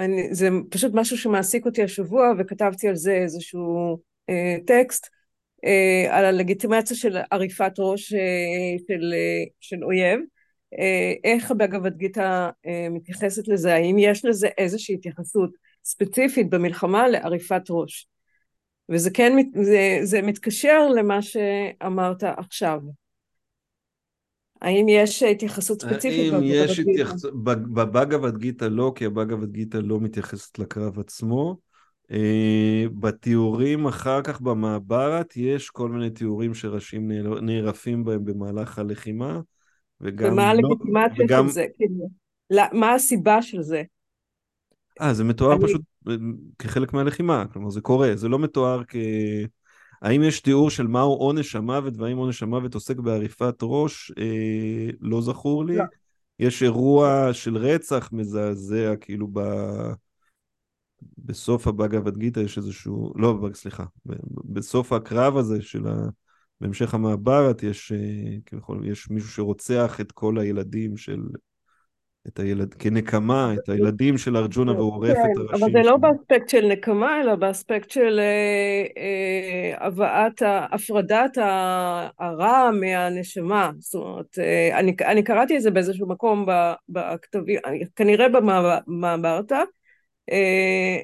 אני, 0.00 0.34
זה 0.34 0.48
פשוט 0.70 0.92
משהו 0.94 1.18
שמעסיק 1.18 1.66
אותי 1.66 1.82
השבוע 1.82 2.32
וכתבתי 2.38 2.88
על 2.88 2.96
זה 2.96 3.12
איזשהו 3.12 3.98
אה, 4.30 4.56
טקסט 4.66 5.06
אה, 5.64 6.18
על 6.18 6.24
הלגיטימציה 6.24 6.96
של 6.96 7.16
עריפת 7.30 7.72
ראש 7.78 8.12
אה, 8.12 8.18
של, 8.88 9.12
אה, 9.14 9.44
של 9.60 9.84
אויב. 9.84 10.20
אה, 10.78 11.12
איך 11.24 11.50
הבגבד 11.50 11.96
גיתא 11.96 12.50
אה, 12.66 12.88
מתייחסת 12.90 13.48
לזה? 13.48 13.74
האם 13.74 13.96
יש 13.98 14.24
לזה 14.24 14.48
איזושהי 14.58 14.94
התייחסות 14.94 15.50
ספציפית 15.84 16.50
במלחמה 16.50 17.08
לעריפת 17.08 17.62
ראש? 17.70 18.06
וזה 18.88 19.10
כן, 19.10 19.32
זה, 19.62 19.98
זה 20.02 20.22
מתקשר 20.22 20.88
למה 20.88 21.22
שאמרת 21.22 22.22
עכשיו. 22.22 22.80
האם 24.62 24.88
יש 24.88 25.22
התייחסות 25.22 25.82
ספציפית? 25.82 26.32
האם 26.32 26.42
יש 26.44 26.78
התייחסות, 26.78 27.44
בבגבד 27.44 28.38
גיתא 28.38 28.64
לא, 28.64 28.92
כי 28.94 29.06
הבגבד 29.06 29.52
גיתא 29.52 29.76
לא 29.76 30.00
מתייחסת 30.00 30.58
לקרב 30.58 30.98
עצמו. 30.98 31.56
אה, 32.10 32.84
בתיאורים 32.98 33.86
אחר 33.86 34.22
כך 34.22 34.40
במעברת 34.40 35.36
יש 35.36 35.70
כל 35.70 35.88
מיני 35.88 36.10
תיאורים 36.10 36.54
שראשים 36.54 37.12
נערפים 37.42 38.04
בהם 38.04 38.24
במהלך 38.24 38.78
הלחימה. 38.78 39.40
וגם 40.00 40.32
ומה 40.32 40.54
לא- 40.54 40.60
הלגיטימציה 40.60 41.24
וגם... 41.24 41.46
של 41.46 41.52
זה? 41.52 41.66
כאילו, 41.76 42.08
מה 42.72 42.94
הסיבה 42.94 43.42
של 43.42 43.62
זה? 43.62 43.82
אה, 45.00 45.14
זה 45.14 45.24
מתואר 45.24 45.56
אני... 45.56 45.64
פשוט 45.64 45.82
כחלק 46.58 46.92
מהלחימה, 46.92 47.44
כלומר 47.52 47.70
זה 47.70 47.80
קורה, 47.80 48.16
זה 48.16 48.28
לא 48.28 48.38
מתואר 48.38 48.82
כ... 48.88 48.96
האם 50.02 50.22
יש 50.22 50.40
תיאור 50.40 50.70
של 50.70 50.86
מהו 50.86 51.12
עונש 51.12 51.56
המוות 51.56 51.94
והאם 51.96 52.16
עונש 52.16 52.42
המוות 52.42 52.74
עוסק 52.74 52.96
בעריפת 52.96 53.54
ראש? 53.62 54.12
אה, 54.18 54.90
לא 55.00 55.22
זכור 55.22 55.64
לי. 55.64 55.76
לא. 55.76 55.84
יש 56.38 56.62
אירוע 56.62 57.28
של 57.32 57.56
רצח 57.56 58.08
מזעזע, 58.12 58.96
כאילו 59.00 59.28
ב... 59.32 59.40
בסוף 61.18 61.66
הבאגה 61.66 62.10
גיתא 62.10 62.40
יש 62.40 62.58
איזשהו, 62.58 63.12
לא, 63.16 63.48
סליחה, 63.54 63.84
בסוף 64.44 64.92
הקרב 64.92 65.36
הזה 65.36 65.62
של 65.62 65.86
ה... 65.86 66.08
בהמשך 66.60 66.94
המעברת 66.94 67.62
יש, 67.62 67.92
אה, 67.92 68.36
כביכול, 68.46 68.86
יש 68.88 69.10
מישהו 69.10 69.30
שרוצח 69.30 70.00
את 70.00 70.12
כל 70.12 70.38
הילדים 70.38 70.96
של 70.96 71.20
את 72.28 72.38
הילד, 72.38 72.74
כנקמה, 72.74 73.54
את 73.54 73.68
הילדים 73.68 74.18
של 74.18 74.36
ארג'ונה 74.36 74.72
והוא 74.72 74.92
עורף 74.92 75.14
כן, 75.14 75.32
את 75.32 75.36
הראשים. 75.36 75.64
אבל 75.64 75.72
זה 75.72 75.90
לא 75.90 75.96
באספקט 75.96 76.48
של 76.48 76.66
נקמה, 76.66 77.20
אלא 77.20 77.34
באספקט 77.34 77.90
של 77.90 78.20
אה, 78.20 78.84
אה, 79.02 79.86
הבאת, 79.86 80.42
הפרדת 80.72 81.38
הרע 82.18 82.70
מהנשמה. 82.70 83.70
זאת 83.78 83.94
אומרת, 83.94 84.38
אה, 84.38 84.78
אני, 84.78 84.96
אני 85.04 85.22
קראתי 85.22 85.56
את 85.56 85.62
זה 85.62 85.70
באיזשהו 85.70 86.08
מקום 86.08 86.46
בכתבים, 86.88 87.58
כנראה 87.96 88.26
במעברתא, 88.28 89.62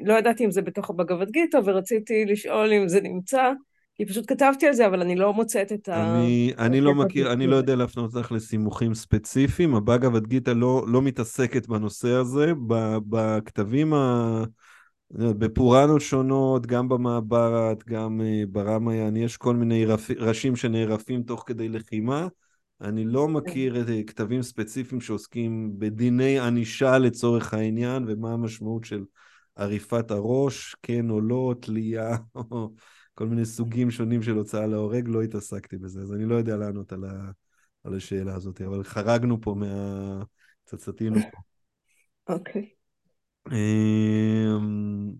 לא 0.04 0.14
ידעתי 0.14 0.44
אם 0.44 0.50
זה 0.50 0.62
בתוך 0.62 0.90
הבגבד 0.90 1.30
גיתא, 1.30 1.58
ורציתי 1.64 2.24
לשאול 2.24 2.72
אם 2.72 2.88
זה 2.88 3.00
נמצא. 3.00 3.52
כי 3.96 4.06
פשוט 4.06 4.24
כתבתי 4.28 4.66
על 4.66 4.72
זה, 4.72 4.86
אבל 4.86 5.00
אני 5.00 5.16
לא 5.16 5.32
מוצאת 5.32 5.72
את 5.72 5.88
ה... 5.88 6.18
אני, 6.18 6.52
אני 6.58 6.80
לא 6.80 6.94
מכיר, 6.94 7.32
אני 7.32 7.46
לא 7.46 7.56
יודע 7.56 7.76
להפנות 7.76 8.14
אותך 8.14 8.32
לסימוכים 8.32 8.94
ספציפיים, 8.94 9.74
הבאגה 9.74 10.08
גיתא 10.20 10.50
לא, 10.50 10.84
לא 10.88 11.02
מתעסקת 11.02 11.66
בנושא 11.66 12.08
הזה, 12.08 12.52
בכתבים 13.08 13.94
ה... 13.94 14.44
בפוראנות 15.10 16.00
שונות, 16.00 16.66
גם 16.66 16.88
במעברת, 16.88 17.84
גם 17.84 18.20
אה, 18.20 18.42
ברמיין, 18.48 19.16
יש 19.16 19.36
כל 19.36 19.56
מיני 19.56 19.86
רפ... 19.86 20.10
ראשים 20.10 20.56
שנערפים 20.56 21.22
תוך 21.22 21.44
כדי 21.46 21.68
לחימה. 21.68 22.28
אני 22.80 23.04
לא 23.04 23.28
מכיר 23.28 23.80
את 23.80 23.88
אה, 23.88 24.02
כתבים 24.02 24.42
ספציפיים 24.42 25.00
שעוסקים 25.00 25.72
בדיני 25.78 26.40
ענישה 26.40 26.98
לצורך 26.98 27.54
העניין, 27.54 28.04
ומה 28.08 28.32
המשמעות 28.32 28.84
של 28.84 29.04
עריפת 29.56 30.10
הראש, 30.10 30.76
כן 30.82 31.10
או 31.10 31.20
לא, 31.20 31.54
תלייה, 31.60 32.16
כל 33.16 33.26
מיני 33.26 33.44
סוגים 33.44 33.90
שונים 33.90 34.22
של 34.22 34.32
הוצאה 34.32 34.66
להורג, 34.66 35.08
לא 35.08 35.22
התעסקתי 35.22 35.76
בזה, 35.76 36.00
אז 36.00 36.12
אני 36.12 36.24
לא 36.24 36.34
יודע 36.34 36.56
לענות 36.56 36.92
על, 36.92 37.04
ה, 37.04 37.30
על 37.84 37.96
השאלה 37.96 38.34
הזאת, 38.34 38.60
אבל 38.60 38.84
חרגנו 38.84 39.40
פה 39.40 39.54
מה... 39.54 40.22
קצת 40.64 40.80
סטינו 40.80 41.16
פה. 41.32 41.38
אוקיי. 42.34 42.70
אמ, 43.52 45.12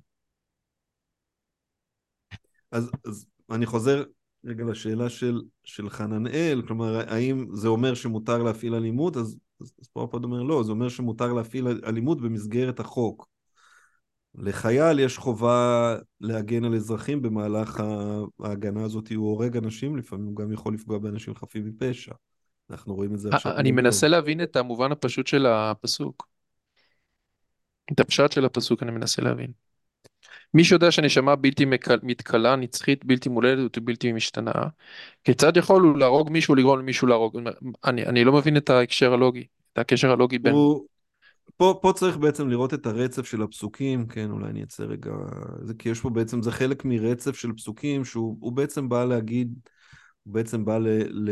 אז, 2.71 2.91
אז 3.05 3.27
אני 3.51 3.67
חוזר 3.67 4.05
רגע 4.45 4.65
לשאלה 4.65 5.11
של, 5.11 5.43
של 5.65 5.91
חננאל, 5.91 6.63
כלומר, 6.67 7.11
האם 7.11 7.47
זה 7.53 7.69
אומר 7.69 7.95
שמותר 7.95 8.43
להפעיל 8.43 8.75
אלימות? 8.75 9.17
אז, 9.17 9.39
אז, 9.61 9.73
אז 9.81 9.89
פה 9.93 10.05
הפוד 10.05 10.25
אומר 10.25 10.43
לא, 10.43 10.63
זה 10.63 10.73
אומר 10.73 10.89
שמותר 10.89 11.33
להפעיל 11.33 11.67
אלימות 11.69 12.21
במסגרת 12.21 12.81
החוק. 12.81 13.36
לחייל 14.39 14.99
יש 14.99 15.19
חובה 15.19 15.97
להגן 16.21 16.65
על 16.65 16.75
אזרחים 16.75 17.23
במהלך 17.23 17.83
ההגנה 18.41 18.83
הזאת, 18.85 19.13
הוא 19.13 19.29
הורג 19.29 19.57
אנשים, 19.57 19.97
לפעמים 19.97 20.27
הוא 20.27 20.37
גם 20.37 20.53
יכול 20.53 20.75
לפגוע 20.75 20.99
באנשים 20.99 21.35
חפים 21.35 21.67
מפשע. 21.67 22.13
אנחנו 22.71 22.95
רואים 22.95 23.15
את 23.15 23.19
זה 23.19 23.29
עכשיו. 23.33 23.57
אני 23.57 23.73
מנסה 23.73 24.09
להבין 24.09 24.43
את 24.43 24.57
המובן 24.57 24.93
הפשוט 24.93 25.27
של 25.27 25.47
הפסוק. 25.47 26.29
את 27.93 28.01
הפשט 28.01 28.33
של 28.33 28.45
הפסוק 28.45 28.83
אני 28.83 28.91
מנסה 28.91 29.23
להבין. 29.23 29.53
מי 30.55 30.65
שיודע 30.65 30.91
שנשמה 30.91 31.37
בלתי 31.37 31.65
מתכלה, 32.03 32.57
נצחית, 32.57 33.05
בלתי 33.05 33.29
מולדת 33.29 33.79
ובלתי 33.79 34.13
משתנה, 34.13 34.53
כיצד 35.25 35.57
יכול 35.57 35.83
הוא 35.83 35.99
להרוג 35.99 36.31
מישהו, 36.31 36.55
לגרום 36.55 36.79
למישהו 36.79 37.07
להרוג? 37.07 37.39
אני, 37.85 38.07
אני 38.07 38.25
לא 38.25 38.33
מבין 38.33 38.57
את 38.57 38.71
ההקשר 38.71 39.13
הלוגי, 39.13 39.47
את 39.73 39.79
הקשר 39.79 40.11
הלוגי 40.11 40.39
בין... 40.39 40.53
הוא, 40.53 40.87
פה, 41.57 41.79
פה 41.83 41.93
צריך 41.97 42.17
בעצם 42.17 42.49
לראות 42.49 42.75
את 42.75 42.87
הרצף 42.87 43.27
של 43.27 43.43
הפסוקים, 43.43 44.07
כן, 44.07 44.31
אולי 44.31 44.47
אני 44.47 44.63
אצא 44.63 44.83
רגע, 44.83 45.11
זה 45.63 45.75
כי 45.75 45.89
יש 45.89 46.01
פה 46.01 46.11
בעצם, 46.11 46.43
זה 46.43 46.53
חלק 46.53 46.85
מרצף 46.85 47.37
של 47.37 47.53
פסוקים 47.53 48.05
שהוא 48.05 48.53
בעצם 48.53 48.89
בא 48.89 49.05
להגיד, 49.05 49.55
הוא 50.25 50.35
בעצם 50.35 50.65
בא 50.65 50.79
ל, 50.79 50.89
ל, 51.09 51.31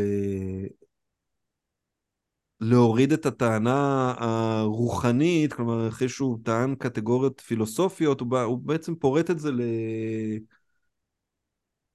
להוריד 2.59 3.13
את 3.13 3.25
הטענה 3.25 4.13
הרוחנית, 4.17 5.53
כלומר 5.53 5.87
אחרי 5.87 6.09
שהוא 6.09 6.39
טען 6.43 6.75
קטגוריות 6.75 7.41
פילוסופיות, 7.41 8.19
הוא, 8.19 8.27
בא, 8.27 8.43
הוא 8.43 8.59
בעצם 8.59 8.95
פורט 8.95 9.31
את 9.31 9.39
זה 9.39 9.51
ל... 9.51 9.61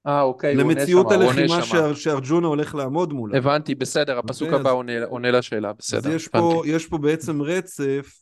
אה, 0.07 0.23
אוקיי, 0.23 0.55
למציאות 0.55 1.13
הלחימה 1.13 1.61
שארג'ונה 1.95 2.47
הולך 2.47 2.75
לעמוד 2.75 3.13
מולה. 3.13 3.39
הבנתי, 3.39 3.75
בסדר, 3.75 4.19
הפסוק 4.19 4.49
אוקיי, 4.49 4.61
הבא 4.61 4.71
עונה, 4.71 5.05
עונה 5.05 5.31
לשאלה, 5.31 5.73
בסדר. 5.73 5.99
אז 5.99 6.07
יש 6.15 6.29
פה, 6.29 6.63
יש 6.67 6.87
פה 6.87 6.99
בעצם 6.99 7.43
רצף. 7.43 8.21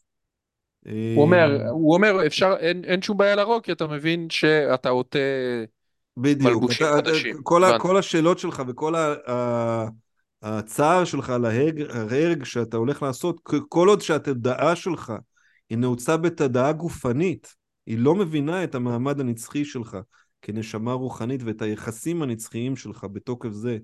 הוא 1.14 1.22
אומר, 1.22 1.61
אה, 1.61 1.70
הוא 1.70 1.95
אומר, 1.95 2.26
אפשר, 2.26 2.55
אין, 2.59 2.85
אין 2.85 3.03
שום 3.03 3.16
בעיה 3.16 3.35
להרוג, 3.35 3.62
כי 3.62 3.72
אתה 3.72 3.87
מבין 3.87 4.31
שאתה 4.31 4.89
עוטה 4.89 5.18
מלבושים 6.16 6.87
חדשים. 6.97 7.37
כל, 7.43 7.64
ה, 7.64 7.79
כל 7.79 7.97
השאלות 7.97 8.39
שלך 8.39 8.62
וכל 8.68 8.95
ה, 8.95 9.14
ה, 9.31 9.87
הצער 10.43 11.05
שלך 11.05 11.31
על 11.31 11.45
ההרג 11.45 12.45
שאתה 12.45 12.76
הולך 12.76 13.03
לעשות, 13.03 13.41
כל 13.68 13.89
עוד 13.89 14.01
שהתודעה 14.01 14.76
שלך 14.76 15.12
היא 15.70 15.79
נעוצה 15.79 16.16
בתודעה 16.16 16.72
גופנית, 16.72 17.55
היא 17.87 17.99
לא 17.99 18.14
מבינה 18.14 18.64
את 18.64 18.74
המעמד 18.74 19.20
הנצחי 19.20 19.64
שלך. 19.64 19.97
כנשמה 20.43 20.93
רוחנית 20.93 21.43
ואת 21.43 21.62
היחסים 21.62 22.22
הנצחיים 22.22 22.76
שלך 22.76 23.07
בתוקף 23.12 23.51
זה 23.51 23.78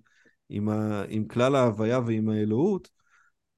עם, 0.48 0.68
ה, 0.68 1.02
עם 1.08 1.24
כלל 1.24 1.54
ההוויה 1.54 2.00
ועם 2.06 2.28
האלוהות, 2.28 2.88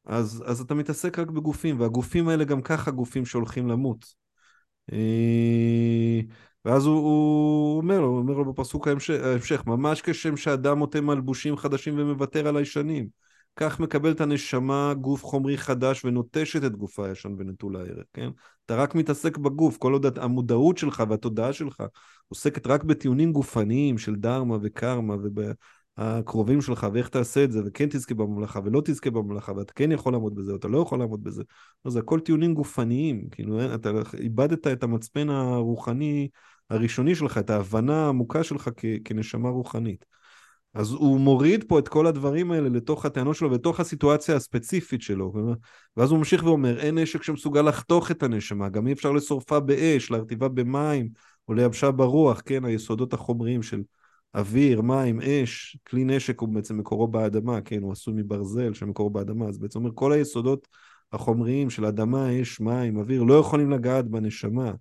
אז, 0.04 0.44
אז 0.46 0.60
אתה 0.60 0.74
מתעסק 0.74 1.18
רק 1.18 1.30
בגופים, 1.30 1.80
והגופים 1.80 2.28
האלה 2.28 2.44
גם 2.44 2.62
ככה 2.62 2.90
גופים 2.90 3.26
שהולכים 3.26 3.68
למות. 3.68 4.14
אה, 4.92 6.20
ואז 6.64 6.86
הוא, 6.86 6.96
הוא 6.96 7.76
אומר 7.76 8.00
לו, 8.00 8.06
הוא 8.06 8.18
אומר 8.18 8.34
לו 8.34 8.52
בפסוק 8.52 8.88
ההמשך, 8.88 9.62
ממש 9.66 10.02
כשם 10.02 10.36
שאדם 10.36 10.78
עוטה 10.78 11.00
מלבושים 11.00 11.56
חדשים 11.56 11.94
ומוותר 11.98 12.48
על 12.48 12.56
הישנים. 12.56 13.08
כך 13.56 13.80
מקבלת 13.80 14.20
הנשמה 14.20 14.94
גוף 14.94 15.24
חומרי 15.24 15.58
חדש 15.58 16.04
ונוטשת 16.04 16.64
את 16.64 16.76
גופה 16.76 17.06
הישן 17.06 17.34
ונטול 17.38 17.76
הערך, 17.76 18.04
כן? 18.12 18.30
אתה 18.66 18.76
רק 18.76 18.94
מתעסק 18.94 19.36
בגוף, 19.38 19.76
כל 19.76 19.92
עוד 19.92 20.18
המודעות 20.18 20.78
שלך 20.78 21.02
והתודעה 21.08 21.52
שלך 21.52 21.82
עוסקת 22.28 22.66
רק 22.66 22.84
בטיעונים 22.84 23.32
גופניים 23.32 23.98
של 23.98 24.14
דרמה 24.14 24.56
וקרמה 24.62 25.14
והקרובים 25.98 26.60
שלך 26.60 26.86
ואיך 26.92 27.08
תעשה 27.08 27.44
את 27.44 27.52
זה 27.52 27.60
וכן 27.66 27.86
תזכה 27.90 28.14
בממלכה 28.14 28.60
ולא 28.64 28.82
תזכה 28.84 29.10
בממלכה 29.10 29.52
ואתה 29.52 29.72
כן 29.72 29.92
יכול 29.92 30.12
לעמוד 30.12 30.34
בזה 30.34 30.52
או 30.52 30.56
אתה 30.56 30.68
לא 30.68 30.78
יכול 30.78 30.98
לעמוד 30.98 31.24
בזה. 31.24 31.42
לא, 31.84 31.90
זה 31.90 31.98
הכל 31.98 32.20
טיעונים 32.20 32.54
גופניים, 32.54 33.28
כאילו 33.30 33.74
אתה 33.74 33.90
איבדת 34.18 34.66
את 34.66 34.82
המצפן 34.82 35.30
הרוחני 35.30 36.28
הראשוני 36.70 37.14
שלך, 37.14 37.38
את 37.38 37.50
ההבנה 37.50 38.04
העמוקה 38.04 38.44
שלך 38.44 38.70
כנשמה 39.04 39.48
רוחנית. 39.48 40.04
אז 40.74 40.92
הוא 40.92 41.20
מוריד 41.20 41.64
פה 41.68 41.78
את 41.78 41.88
כל 41.88 42.06
הדברים 42.06 42.52
האלה 42.52 42.68
לתוך 42.68 43.06
הטענות 43.06 43.36
שלו, 43.36 43.50
לתוך 43.50 43.80
הסיטואציה 43.80 44.36
הספציפית 44.36 45.02
שלו. 45.02 45.32
ואז 45.96 46.10
הוא 46.10 46.18
ממשיך 46.18 46.44
ואומר, 46.44 46.80
אין 46.80 46.98
נשק 46.98 47.22
שמסוגל 47.22 47.62
לחתוך 47.62 48.10
את 48.10 48.22
הנשמה, 48.22 48.68
גם 48.68 48.86
אי 48.86 48.92
אפשר 48.92 49.12
לשורפה 49.12 49.60
באש, 49.60 50.10
להרטיבה 50.10 50.48
במים, 50.48 51.08
או 51.48 51.54
לייבשה 51.54 51.90
ברוח, 51.90 52.42
כן, 52.44 52.64
היסודות 52.64 53.12
החומריים 53.12 53.62
של 53.62 53.82
אוויר, 54.34 54.80
מים, 54.82 55.20
אש, 55.20 55.76
כלי 55.86 56.04
נשק 56.04 56.40
הוא 56.40 56.48
בעצם 56.48 56.78
מקורו 56.78 57.08
באדמה, 57.08 57.60
כן, 57.60 57.82
הוא 57.82 57.92
עשוי 57.92 58.14
מברזל 58.16 58.74
שמקורו 58.74 59.10
באדמה, 59.10 59.48
אז 59.48 59.58
בעצם 59.58 59.78
אומר, 59.78 59.90
כל 59.94 60.12
היסודות 60.12 60.68
החומריים 61.12 61.70
של 61.70 61.84
אדמה, 61.84 62.42
אש, 62.42 62.60
מים, 62.60 62.96
אוויר, 62.96 63.22
לא 63.22 63.34
יכולים 63.34 63.70
לגעת 63.70 64.08
בנשמה. 64.08 64.72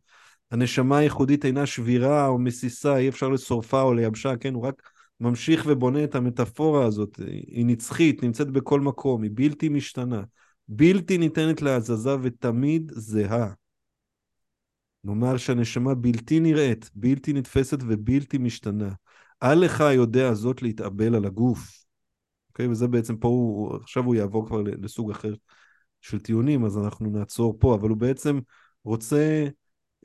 הנשמה 0.52 0.98
הייחודית 0.98 1.46
אינה 1.46 1.66
שבירה 1.66 2.28
או 2.28 2.38
מסיסה, 2.38 2.98
אי 2.98 3.10
אפשר 3.10 3.30
לשורפה 3.30 3.82
או 3.82 3.94
לייבשה, 3.94 4.38
כן, 4.38 4.54
הוא 4.54 4.64
רק... 4.64 4.82
ממשיך 5.20 5.64
ובונה 5.68 6.04
את 6.04 6.16
המטאפורה 6.16 6.86
הזאת, 6.86 7.20
היא 7.28 7.66
נצחית, 7.66 8.24
נמצאת 8.24 8.52
בכל 8.52 8.82
מקום, 8.82 9.24
היא 9.24 9.32
בלתי 9.34 9.70
משתנה, 9.70 10.24
בלתי 10.68 11.18
ניתנת 11.18 11.62
להזזה 11.62 12.16
ותמיד 12.22 12.92
זהה. 12.96 13.54
נאמר 15.06 15.38
שהנשמה 15.38 15.96
בלתי 15.96 16.40
נראית, 16.40 16.92
בלתי 16.96 17.34
נתפסת 17.34 17.78
ובלתי 17.82 18.38
משתנה. 18.38 18.90
אל 19.44 19.60
לך 19.60 19.84
יודע 19.94 20.34
זאת 20.34 20.62
להתאבל 20.62 21.16
על 21.16 21.26
הגוף. 21.26 21.86
אוקיי? 22.50 22.68
וזה 22.68 22.88
בעצם 22.88 23.18
פה, 23.18 23.28
הוא, 23.28 23.76
עכשיו 23.76 24.04
הוא 24.04 24.16
יעבור 24.16 24.48
כבר 24.48 24.62
לסוג 24.62 25.12
אחר 25.12 25.34
של 26.02 26.20
טיעונים, 26.20 26.66
אז 26.66 26.78
אנחנו 26.78 27.10
נעצור 27.10 27.58
פה, 27.60 27.76
אבל 27.76 27.90
הוא 27.90 27.98
בעצם 27.98 28.40
רוצה 28.84 29.48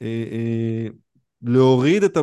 אה, 0.02 0.24
אה, 0.32 0.86
להוריד 1.42 2.02
את 2.02 2.16
ה... 2.16 2.20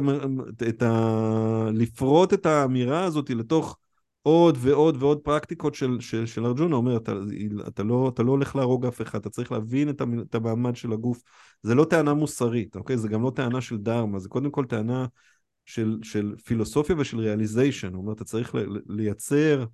את 0.70 0.82
ה... 0.82 1.70
לפרוט 1.74 2.34
את 2.34 2.46
האמירה 2.46 3.04
הזאת 3.04 3.30
לתוך 3.30 3.78
עוד 4.28 4.58
ועוד 4.62 5.04
ועוד 5.04 5.20
פרקטיקות 5.20 5.76
של, 5.76 5.98
של, 6.00 6.26
של 6.26 6.46
ארג'ונה, 6.46 6.76
אומר, 6.76 6.98
אתה, 6.98 7.14
אתה, 7.68 7.84
לא, 7.84 8.12
אתה 8.14 8.24
לא 8.24 8.32
הולך 8.32 8.56
להרוג 8.56 8.86
אף 8.86 9.02
אחד, 9.02 9.20
אתה 9.20 9.30
צריך 9.30 9.52
להבין 9.52 9.90
את, 9.90 10.02
את 10.30 10.36
המעמד 10.36 10.76
של 10.76 10.94
הגוף. 10.94 11.22
זה 11.64 11.76
לא 11.76 11.86
טענה 11.86 12.14
מוסרית, 12.14 12.76
אוקיי? 12.76 12.98
זה 12.98 13.08
גם 13.08 13.24
לא 13.24 13.32
טענה 13.36 13.62
של 13.62 13.78
דרמה, 13.78 14.20
זה 14.20 14.30
קודם 14.30 14.52
כל 14.52 14.66
טענה 14.66 15.06
של, 15.66 16.00
של 16.04 16.36
פילוסופיה 16.46 16.96
ושל 17.00 17.20
ריאליזיישן. 17.20 17.94
הוא 17.94 18.02
אומר, 18.02 18.14
אתה 18.14 18.24
צריך 18.24 18.56
לייצר, 18.90 19.66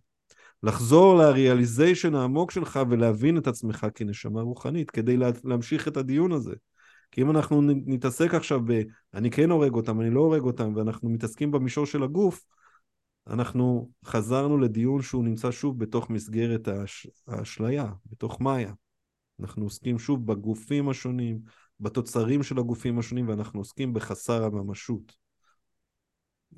לחזור 0.63 1.15
לריאליזיישן 1.15 2.15
העמוק 2.15 2.51
שלך 2.51 2.79
ולהבין 2.89 3.37
את 3.37 3.47
עצמך 3.47 3.87
כנשמה 3.95 4.41
רוחנית, 4.41 4.91
כדי 4.91 5.17
לה, 5.17 5.29
להמשיך 5.43 5.87
את 5.87 5.97
הדיון 5.97 6.31
הזה. 6.31 6.53
כי 7.11 7.21
אם 7.21 7.29
אנחנו 7.29 7.61
נתעסק 7.61 8.33
עכשיו 8.33 8.59
ב... 8.65 8.81
אני 9.13 9.31
כן 9.31 9.49
הורג 9.49 9.73
אותם, 9.73 10.01
אני 10.01 10.09
לא 10.09 10.19
הורג 10.19 10.41
אותם, 10.41 10.73
ואנחנו 10.75 11.09
מתעסקים 11.09 11.51
במישור 11.51 11.85
של 11.85 12.03
הגוף, 12.03 12.43
אנחנו 13.27 13.89
חזרנו 14.05 14.57
לדיון 14.57 15.01
שהוא 15.01 15.23
נמצא 15.23 15.51
שוב 15.51 15.79
בתוך 15.79 16.09
מסגרת 16.09 16.67
האש... 16.67 17.07
האשליה, 17.27 17.91
בתוך 18.05 18.41
מאיה. 18.41 18.73
אנחנו 19.39 19.63
עוסקים 19.63 19.99
שוב 19.99 20.25
בגופים 20.25 20.89
השונים, 20.89 21.39
בתוצרים 21.79 22.43
של 22.43 22.59
הגופים 22.59 22.99
השונים, 22.99 23.27
ואנחנו 23.27 23.59
עוסקים 23.59 23.93
בחסר 23.93 24.43
הממשות. 24.43 25.15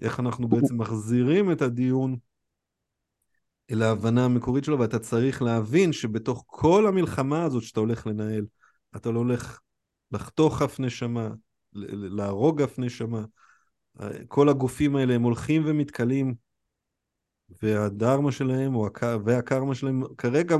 איך 0.01 0.19
אנחנו 0.19 0.47
בעצם 0.47 0.77
מחזירים 0.81 1.51
את 1.51 1.61
הדיון 1.61 2.17
אל 3.71 3.81
ההבנה 3.81 4.25
המקורית 4.25 4.63
שלו, 4.63 4.79
ואתה 4.79 4.99
צריך 4.99 5.41
להבין 5.41 5.93
שבתוך 5.93 6.43
כל 6.47 6.87
המלחמה 6.87 7.43
הזאת 7.43 7.63
שאתה 7.63 7.79
הולך 7.79 8.07
לנהל, 8.07 8.45
אתה 8.95 9.11
לא 9.11 9.19
הולך 9.19 9.59
לחתוך 10.11 10.61
אף 10.61 10.79
נשמה, 10.79 11.29
להרוג 11.73 12.61
אף 12.61 12.79
נשמה. 12.79 13.25
כל 14.27 14.49
הגופים 14.49 14.95
האלה 14.95 15.13
הם 15.13 15.21
הולכים 15.21 15.63
ומתכלים 15.65 16.35
והדרמה 17.61 18.31
שלהם 18.31 18.75
או 18.75 18.87
הק... 18.87 18.99
והקרמה 19.25 19.75
שלהם 19.75 20.03
כרגע 20.17 20.55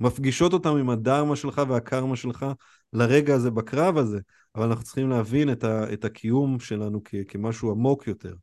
מפגישות 0.00 0.52
אותם 0.52 0.76
עם 0.76 0.90
הדרמה 0.90 1.36
שלך 1.36 1.62
והקרמה 1.68 2.16
שלך 2.16 2.46
לרגע 2.92 3.34
הזה 3.34 3.50
בקרב 3.50 3.96
הזה, 3.96 4.20
אבל 4.54 4.66
אנחנו 4.66 4.84
צריכים 4.84 5.10
להבין 5.10 5.52
את, 5.52 5.64
ה... 5.64 5.92
את 5.92 6.04
הקיום 6.04 6.60
שלנו 6.60 7.00
כ... 7.04 7.14
כמשהו 7.28 7.70
עמוק 7.70 8.06
יותר, 8.06 8.34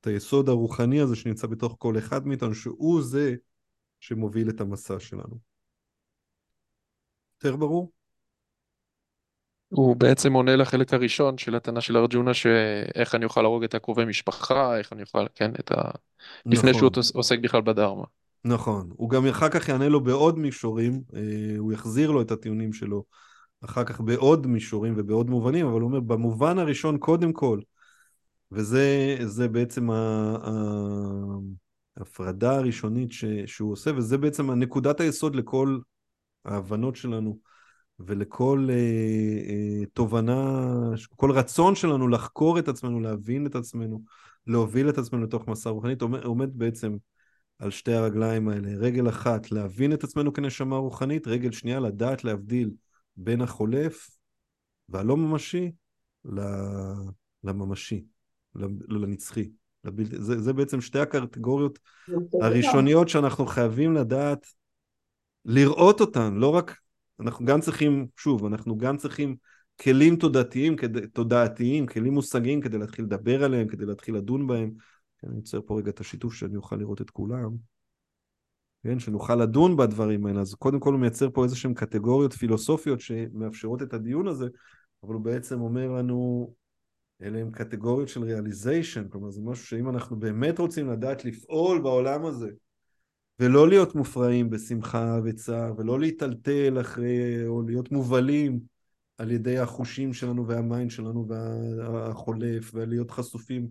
את 0.00 0.06
היסוד 0.06 0.48
הרוחני 0.48 1.00
הזה 1.00 1.16
שנמצא 1.16 1.46
בתוך 1.46 1.76
כל 1.78 1.98
אחד 1.98 2.26
מאיתנו, 2.26 2.54
שהוא 2.54 3.02
זה 3.02 3.34
שמוביל 4.00 4.50
את 4.50 4.60
המסע 4.60 5.00
שלנו. 5.00 5.38
יותר 7.34 7.56
ברור? 7.56 7.92
הוא 9.74 9.96
בעצם 9.96 10.32
עונה 10.32 10.56
לחלק 10.56 10.94
הראשון 10.94 11.38
של 11.38 11.54
הטענה 11.54 11.80
של 11.80 11.96
ארג'ונה, 11.96 12.34
שאיך 12.34 13.14
אני 13.14 13.24
אוכל 13.24 13.42
להרוג 13.42 13.64
את 13.64 13.74
הקרובי 13.74 14.04
משפחה, 14.04 14.78
איך 14.78 14.92
אני 14.92 15.02
אוכל, 15.02 15.26
כן, 15.34 15.50
את 15.60 15.72
ה... 15.72 15.74
נכון. 15.74 15.92
לפני 16.46 16.74
שהוא 16.74 16.90
עוסק 17.14 17.38
בכלל 17.38 17.60
בדרמה. 17.60 18.04
נכון, 18.44 18.90
הוא 18.96 19.10
גם 19.10 19.26
אחר 19.26 19.48
כך 19.48 19.68
יענה 19.68 19.88
לו 19.88 20.00
בעוד 20.04 20.38
מישורים, 20.38 21.02
אה, 21.14 21.20
הוא 21.58 21.72
יחזיר 21.72 22.10
לו 22.10 22.22
את 22.22 22.30
הטיעונים 22.30 22.72
שלו 22.72 23.04
אחר 23.64 23.84
כך 23.84 24.00
בעוד 24.00 24.46
מישורים 24.46 24.94
ובעוד 24.96 25.30
מובנים, 25.30 25.66
אבל 25.66 25.80
הוא 25.80 25.88
אומר, 25.88 26.00
במובן 26.00 26.58
הראשון 26.58 26.98
קודם 26.98 27.32
כל, 27.32 27.60
וזה 28.52 29.48
בעצם 29.52 29.88
ההפרדה 31.96 32.56
הראשונית 32.56 33.12
ש, 33.12 33.24
שהוא 33.46 33.72
עושה, 33.72 33.90
וזה 33.96 34.18
בעצם 34.18 34.50
נקודת 34.50 35.00
היסוד 35.00 35.36
לכל 35.36 35.78
ההבנות 36.44 36.96
שלנו. 36.96 37.51
ולכל 38.06 38.68
אה, 38.70 38.74
אה, 39.48 39.86
תובנה, 39.92 40.60
כל 41.16 41.30
רצון 41.30 41.74
שלנו 41.74 42.08
לחקור 42.08 42.58
את 42.58 42.68
עצמנו, 42.68 43.00
להבין 43.00 43.46
את 43.46 43.54
עצמנו, 43.54 44.02
להוביל 44.46 44.88
את 44.88 44.98
עצמנו 44.98 45.22
לתוך 45.22 45.48
מסע 45.48 45.70
רוחנית, 45.70 46.02
עומד, 46.02 46.24
עומד 46.24 46.58
בעצם 46.58 46.96
על 47.58 47.70
שתי 47.70 47.92
הרגליים 47.92 48.48
האלה. 48.48 48.68
רגל 48.76 49.08
אחת, 49.08 49.52
להבין 49.52 49.92
את 49.92 50.04
עצמנו 50.04 50.32
כנשמה 50.32 50.76
רוחנית, 50.76 51.26
רגל 51.26 51.52
שנייה, 51.52 51.80
לדעת 51.80 52.24
להבדיל 52.24 52.70
בין 53.16 53.40
החולף 53.40 54.10
והלא 54.88 55.16
ממשי 55.16 55.72
לממשי, 57.44 58.04
לנצחי. 58.88 59.50
זה, 60.12 60.40
זה 60.40 60.52
בעצם 60.52 60.80
שתי 60.80 60.98
הקטגוריות 60.98 61.78
הראשוניות 62.42 63.08
שאנחנו 63.08 63.46
חייבים 63.46 63.94
לדעת 63.94 64.46
לראות 65.44 66.00
אותן, 66.00 66.34
לא 66.34 66.48
רק 66.48 66.81
אנחנו 67.20 67.46
גם 67.46 67.60
צריכים, 67.60 68.06
שוב, 68.16 68.44
אנחנו 68.44 68.76
גם 68.76 68.96
צריכים 68.96 69.36
כלים 69.80 70.16
תודעתיים, 70.16 70.76
תודעתיים, 71.12 71.86
כלים 71.86 72.14
מושגיים 72.14 72.60
כדי 72.60 72.78
להתחיל 72.78 73.04
לדבר 73.04 73.44
עליהם, 73.44 73.68
כדי 73.68 73.86
להתחיל 73.86 74.16
לדון 74.16 74.46
בהם. 74.46 74.72
אני 75.24 75.36
יוצר 75.36 75.60
פה 75.66 75.78
רגע 75.78 75.90
את 75.90 76.00
השיתוף 76.00 76.34
שאני 76.34 76.56
אוכל 76.56 76.76
לראות 76.76 77.00
את 77.00 77.10
כולם. 77.10 77.50
כן, 78.82 78.98
שנוכל 78.98 79.34
לדון 79.34 79.76
בדברים 79.76 80.26
האלה. 80.26 80.40
אז 80.40 80.54
קודם 80.54 80.80
כל 80.80 80.92
הוא 80.92 81.00
מייצר 81.00 81.30
פה 81.30 81.44
איזה 81.44 81.56
שהן 81.56 81.74
קטגוריות 81.74 82.32
פילוסופיות 82.32 83.00
שמאפשרות 83.00 83.82
את 83.82 83.94
הדיון 83.94 84.28
הזה, 84.28 84.48
אבל 85.02 85.14
הוא 85.14 85.22
בעצם 85.22 85.60
אומר 85.60 85.90
לנו, 85.90 86.52
אלה 87.22 87.38
הן 87.38 87.50
קטגוריות 87.50 88.08
של 88.08 88.22
ריאליזיישן, 88.22 89.08
כלומר 89.08 89.30
זה 89.30 89.40
משהו 89.44 89.66
שאם 89.66 89.88
אנחנו 89.88 90.16
באמת 90.16 90.58
רוצים 90.58 90.90
לדעת 90.90 91.24
לפעול 91.24 91.80
בעולם 91.80 92.26
הזה, 92.26 92.50
ולא 93.40 93.68
להיות 93.68 93.94
מופרעים 93.94 94.50
בשמחה 94.50 95.18
וצער, 95.24 95.72
ולא 95.78 96.00
להיטלטל 96.00 96.80
אחרי, 96.80 97.46
או 97.46 97.62
להיות 97.62 97.92
מובלים 97.92 98.60
על 99.18 99.30
ידי 99.30 99.58
החושים 99.58 100.12
שלנו 100.12 100.46
והמיינד 100.46 100.90
שלנו 100.90 101.28
והחולף, 101.28 102.70
ולהיות 102.74 103.10
חשופים 103.10 103.68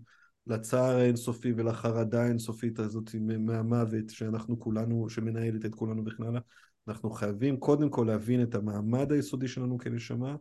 לצער 0.47 0.95
האינסופי 0.95 1.53
ולחרדה 1.57 2.24
האינסופית 2.24 2.80
הזאת 2.80 3.16
מהמוות 3.39 4.09
שאנחנו 4.09 4.59
כולנו, 4.59 5.09
שמנהלת 5.09 5.66
את 5.66 5.76
כולנו 5.76 6.05
וכן 6.05 6.24
הלאה. 6.24 6.41
אנחנו 6.88 7.09
חייבים 7.09 7.57
קודם 7.57 7.89
כל 7.89 8.03
להבין 8.07 8.43
את 8.43 8.55
המעמד 8.55 9.12
היסודי 9.12 9.47
שלנו 9.47 9.78
כנשמה, 9.78 10.36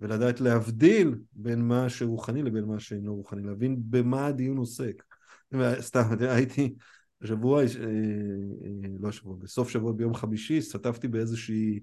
ולדעת 0.00 0.40
להבדיל 0.40 1.14
בין 1.32 1.60
מה 1.60 1.88
שרוחני 1.88 2.42
לבין 2.42 2.64
מה 2.64 2.80
שאינו 2.80 3.14
רוחני, 3.14 3.42
להבין 3.42 3.76
במה 3.90 4.26
הדיון 4.26 4.56
עוסק. 4.56 5.02
סתם, 5.80 6.02
הייתי, 6.20 6.74
השבוע, 7.24 7.60
אה, 7.60 7.66
אה, 7.66 8.88
לא 9.00 9.08
השבוע, 9.08 9.36
בסוף 9.38 9.68
שבוע 9.68 9.92
ביום 9.92 10.14
חמישי, 10.14 10.58
השתתפתי 10.58 11.08
באיזושהי 11.08 11.80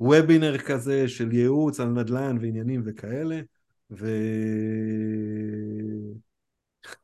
וובינר 0.00 0.58
כזה 0.58 1.08
של 1.08 1.32
ייעוץ 1.32 1.80
על 1.80 1.88
נדל"ן 1.88 2.38
ועניינים 2.40 2.82
וכאלה, 2.84 3.40
והוא 3.90 4.08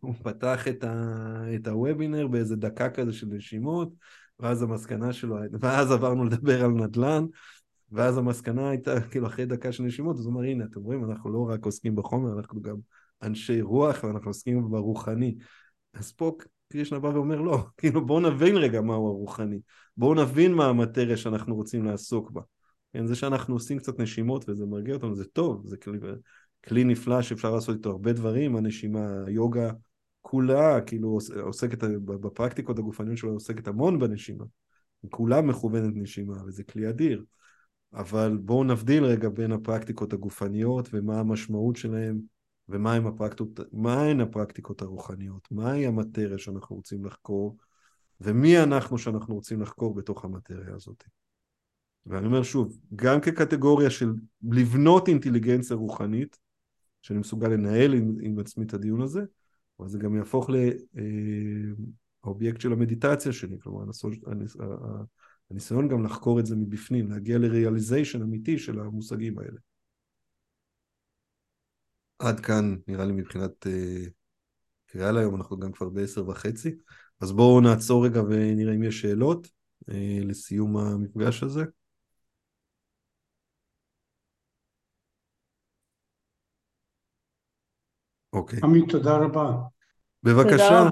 פתח 0.24 0.68
את, 0.68 0.84
ה... 0.84 1.44
את 1.54 1.66
הוובינר 1.66 2.26
באיזה 2.26 2.56
דקה 2.56 2.90
כזה 2.90 3.12
של 3.12 3.26
נשימות, 3.26 3.92
ואז 4.38 4.62
המסקנה 4.62 5.12
שלו, 5.12 5.36
ואז 5.60 5.92
עברנו 5.92 6.24
לדבר 6.24 6.64
על 6.64 6.70
נדל"ן, 6.70 7.24
ואז 7.92 8.18
המסקנה 8.18 8.70
הייתה, 8.70 9.00
כאילו 9.00 9.26
אחרי 9.26 9.46
דקה 9.46 9.72
של 9.72 9.82
נשימות, 9.82 10.16
אז 10.18 10.24
הוא 10.26 10.34
אומר, 10.34 10.44
הנה, 10.44 10.64
אתם 10.64 10.80
רואים, 10.80 11.10
אנחנו 11.10 11.32
לא 11.32 11.48
רק 11.48 11.64
עוסקים 11.64 11.96
בחומר, 11.96 12.38
אנחנו 12.38 12.62
גם 12.62 12.76
אנשי 13.22 13.60
רוח, 13.60 14.04
ואנחנו 14.04 14.30
עוסקים 14.30 14.70
ברוחני. 14.70 15.34
אז 15.94 16.12
פה 16.12 16.36
קרישנה 16.72 16.98
בא 16.98 17.08
ואומר 17.08 17.40
לא, 17.40 17.58
כאילו 17.76 18.06
בואו 18.06 18.20
נבין 18.20 18.56
רגע 18.56 18.80
מהו 18.80 19.06
הרוחני, 19.06 19.60
בואו 19.96 20.14
נבין 20.14 20.54
מה 20.54 20.66
המטריה 20.66 21.16
שאנחנו 21.16 21.54
רוצים 21.54 21.84
לעסוק 21.84 22.30
בה. 22.30 22.40
כן, 22.92 23.06
זה 23.06 23.14
שאנחנו 23.14 23.54
עושים 23.54 23.78
קצת 23.78 24.00
נשימות 24.00 24.48
וזה 24.48 24.66
מרגיע 24.66 24.94
אותנו, 24.94 25.14
זה 25.14 25.24
טוב, 25.24 25.62
זה 25.66 25.76
כלי, 25.76 25.98
כלי 26.64 26.84
נפלא 26.84 27.22
שאפשר 27.22 27.54
לעשות 27.54 27.76
איתו 27.76 27.90
הרבה 27.90 28.12
דברים, 28.12 28.56
הנשימה, 28.56 29.24
היוגה 29.26 29.70
כולה, 30.22 30.80
כאילו 30.80 31.18
עוסקת, 31.42 31.84
בפרקטיקות 32.04 32.78
הגופניות 32.78 33.18
שלו 33.18 33.32
עוסקת 33.32 33.68
המון 33.68 33.98
בנשימה. 33.98 34.44
כולה 35.10 35.42
מכוונת 35.42 35.92
נשימה, 35.96 36.44
וזה 36.46 36.64
כלי 36.64 36.88
אדיר. 36.88 37.24
אבל 37.94 38.38
בואו 38.40 38.64
נבדיל 38.64 39.04
רגע 39.04 39.28
בין 39.28 39.52
הפרקטיקות 39.52 40.12
הגופניות 40.12 40.88
ומה 40.92 41.20
המשמעות 41.20 41.76
שלהם 41.76 42.20
ומהן 42.68 43.06
הפרקטיקות, 43.06 43.60
הפרקטיקות 44.20 44.82
הרוחניות, 44.82 45.48
מהי 45.50 45.86
המטריה 45.86 46.38
שאנחנו 46.38 46.76
רוצים 46.76 47.04
לחקור, 47.04 47.56
ומי 48.20 48.62
אנחנו 48.62 48.98
שאנחנו 48.98 49.34
רוצים 49.34 49.62
לחקור 49.62 49.94
בתוך 49.94 50.24
המטריה 50.24 50.74
הזאת. 50.74 51.04
ואני 52.06 52.26
אומר 52.26 52.42
שוב, 52.42 52.78
גם 52.96 53.20
כקטגוריה 53.20 53.90
של 53.90 54.12
לבנות 54.50 55.08
אינטליגנציה 55.08 55.76
רוחנית, 55.76 56.38
שאני 57.02 57.18
מסוגל 57.18 57.48
לנהל 57.48 57.94
עם, 57.94 58.16
עם 58.20 58.38
עצמי 58.38 58.64
את 58.64 58.74
הדיון 58.74 59.02
הזה, 59.02 59.22
אבל 59.80 59.88
זה 59.88 59.98
גם 59.98 60.16
יהפוך 60.16 60.50
לאובייקט 62.24 62.56
אה, 62.56 62.62
של 62.62 62.72
המדיטציה 62.72 63.32
שלי, 63.32 63.56
כלומר 63.62 63.84
הניסיון 65.50 65.88
גם 65.88 66.04
לחקור 66.04 66.40
את 66.40 66.46
זה 66.46 66.56
מבפנים, 66.56 67.10
להגיע 67.10 67.38
לריאליזיישן 67.38 68.22
אמיתי 68.22 68.58
של 68.58 68.80
המושגים 68.80 69.38
האלה. 69.38 69.58
עד 72.22 72.40
כאן 72.40 72.76
נראה 72.88 73.04
לי 73.04 73.12
מבחינת 73.12 73.66
uh, 73.66 74.10
קריאה 74.86 75.12
להיום, 75.12 75.36
אנחנו 75.36 75.58
גם 75.58 75.72
כבר 75.72 75.88
בעשר 75.88 76.28
וחצי, 76.28 76.76
אז 77.20 77.32
בואו 77.32 77.60
נעצור 77.60 78.06
רגע 78.06 78.22
ונראה 78.22 78.74
אם 78.74 78.82
יש 78.82 79.00
שאלות 79.00 79.46
uh, 79.46 79.94
לסיום 80.24 80.76
המפגש 80.76 81.42
הזה. 81.42 81.64
אוקיי. 88.32 88.58
עמי, 88.64 88.86
תודה 88.86 89.16
רבה. 89.16 89.52
בבקשה. 90.22 90.88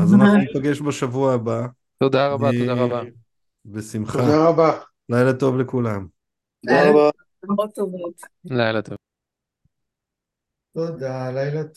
אז 0.00 0.14
אנחנו 0.14 0.36
ניפגש 0.36 0.80
בשבוע 0.80 1.34
הבא. 1.34 1.66
תודה 1.98 2.28
רבה, 2.28 2.50
תודה 2.60 2.72
אה, 2.72 2.84
רבה. 2.84 3.02
בשמחה. 3.64 4.18
תודה 4.18 4.48
רבה. 4.48 4.80
לילה 5.08 5.32
טוב 5.32 5.56
לכולם. 5.56 6.06
תודה 6.66 6.90
רבה. 6.90 7.10
לילה 8.44 8.82
טוב. 8.82 9.07
תודה, 10.78 11.30
לילה 11.30 11.64
טוב. 11.64 11.66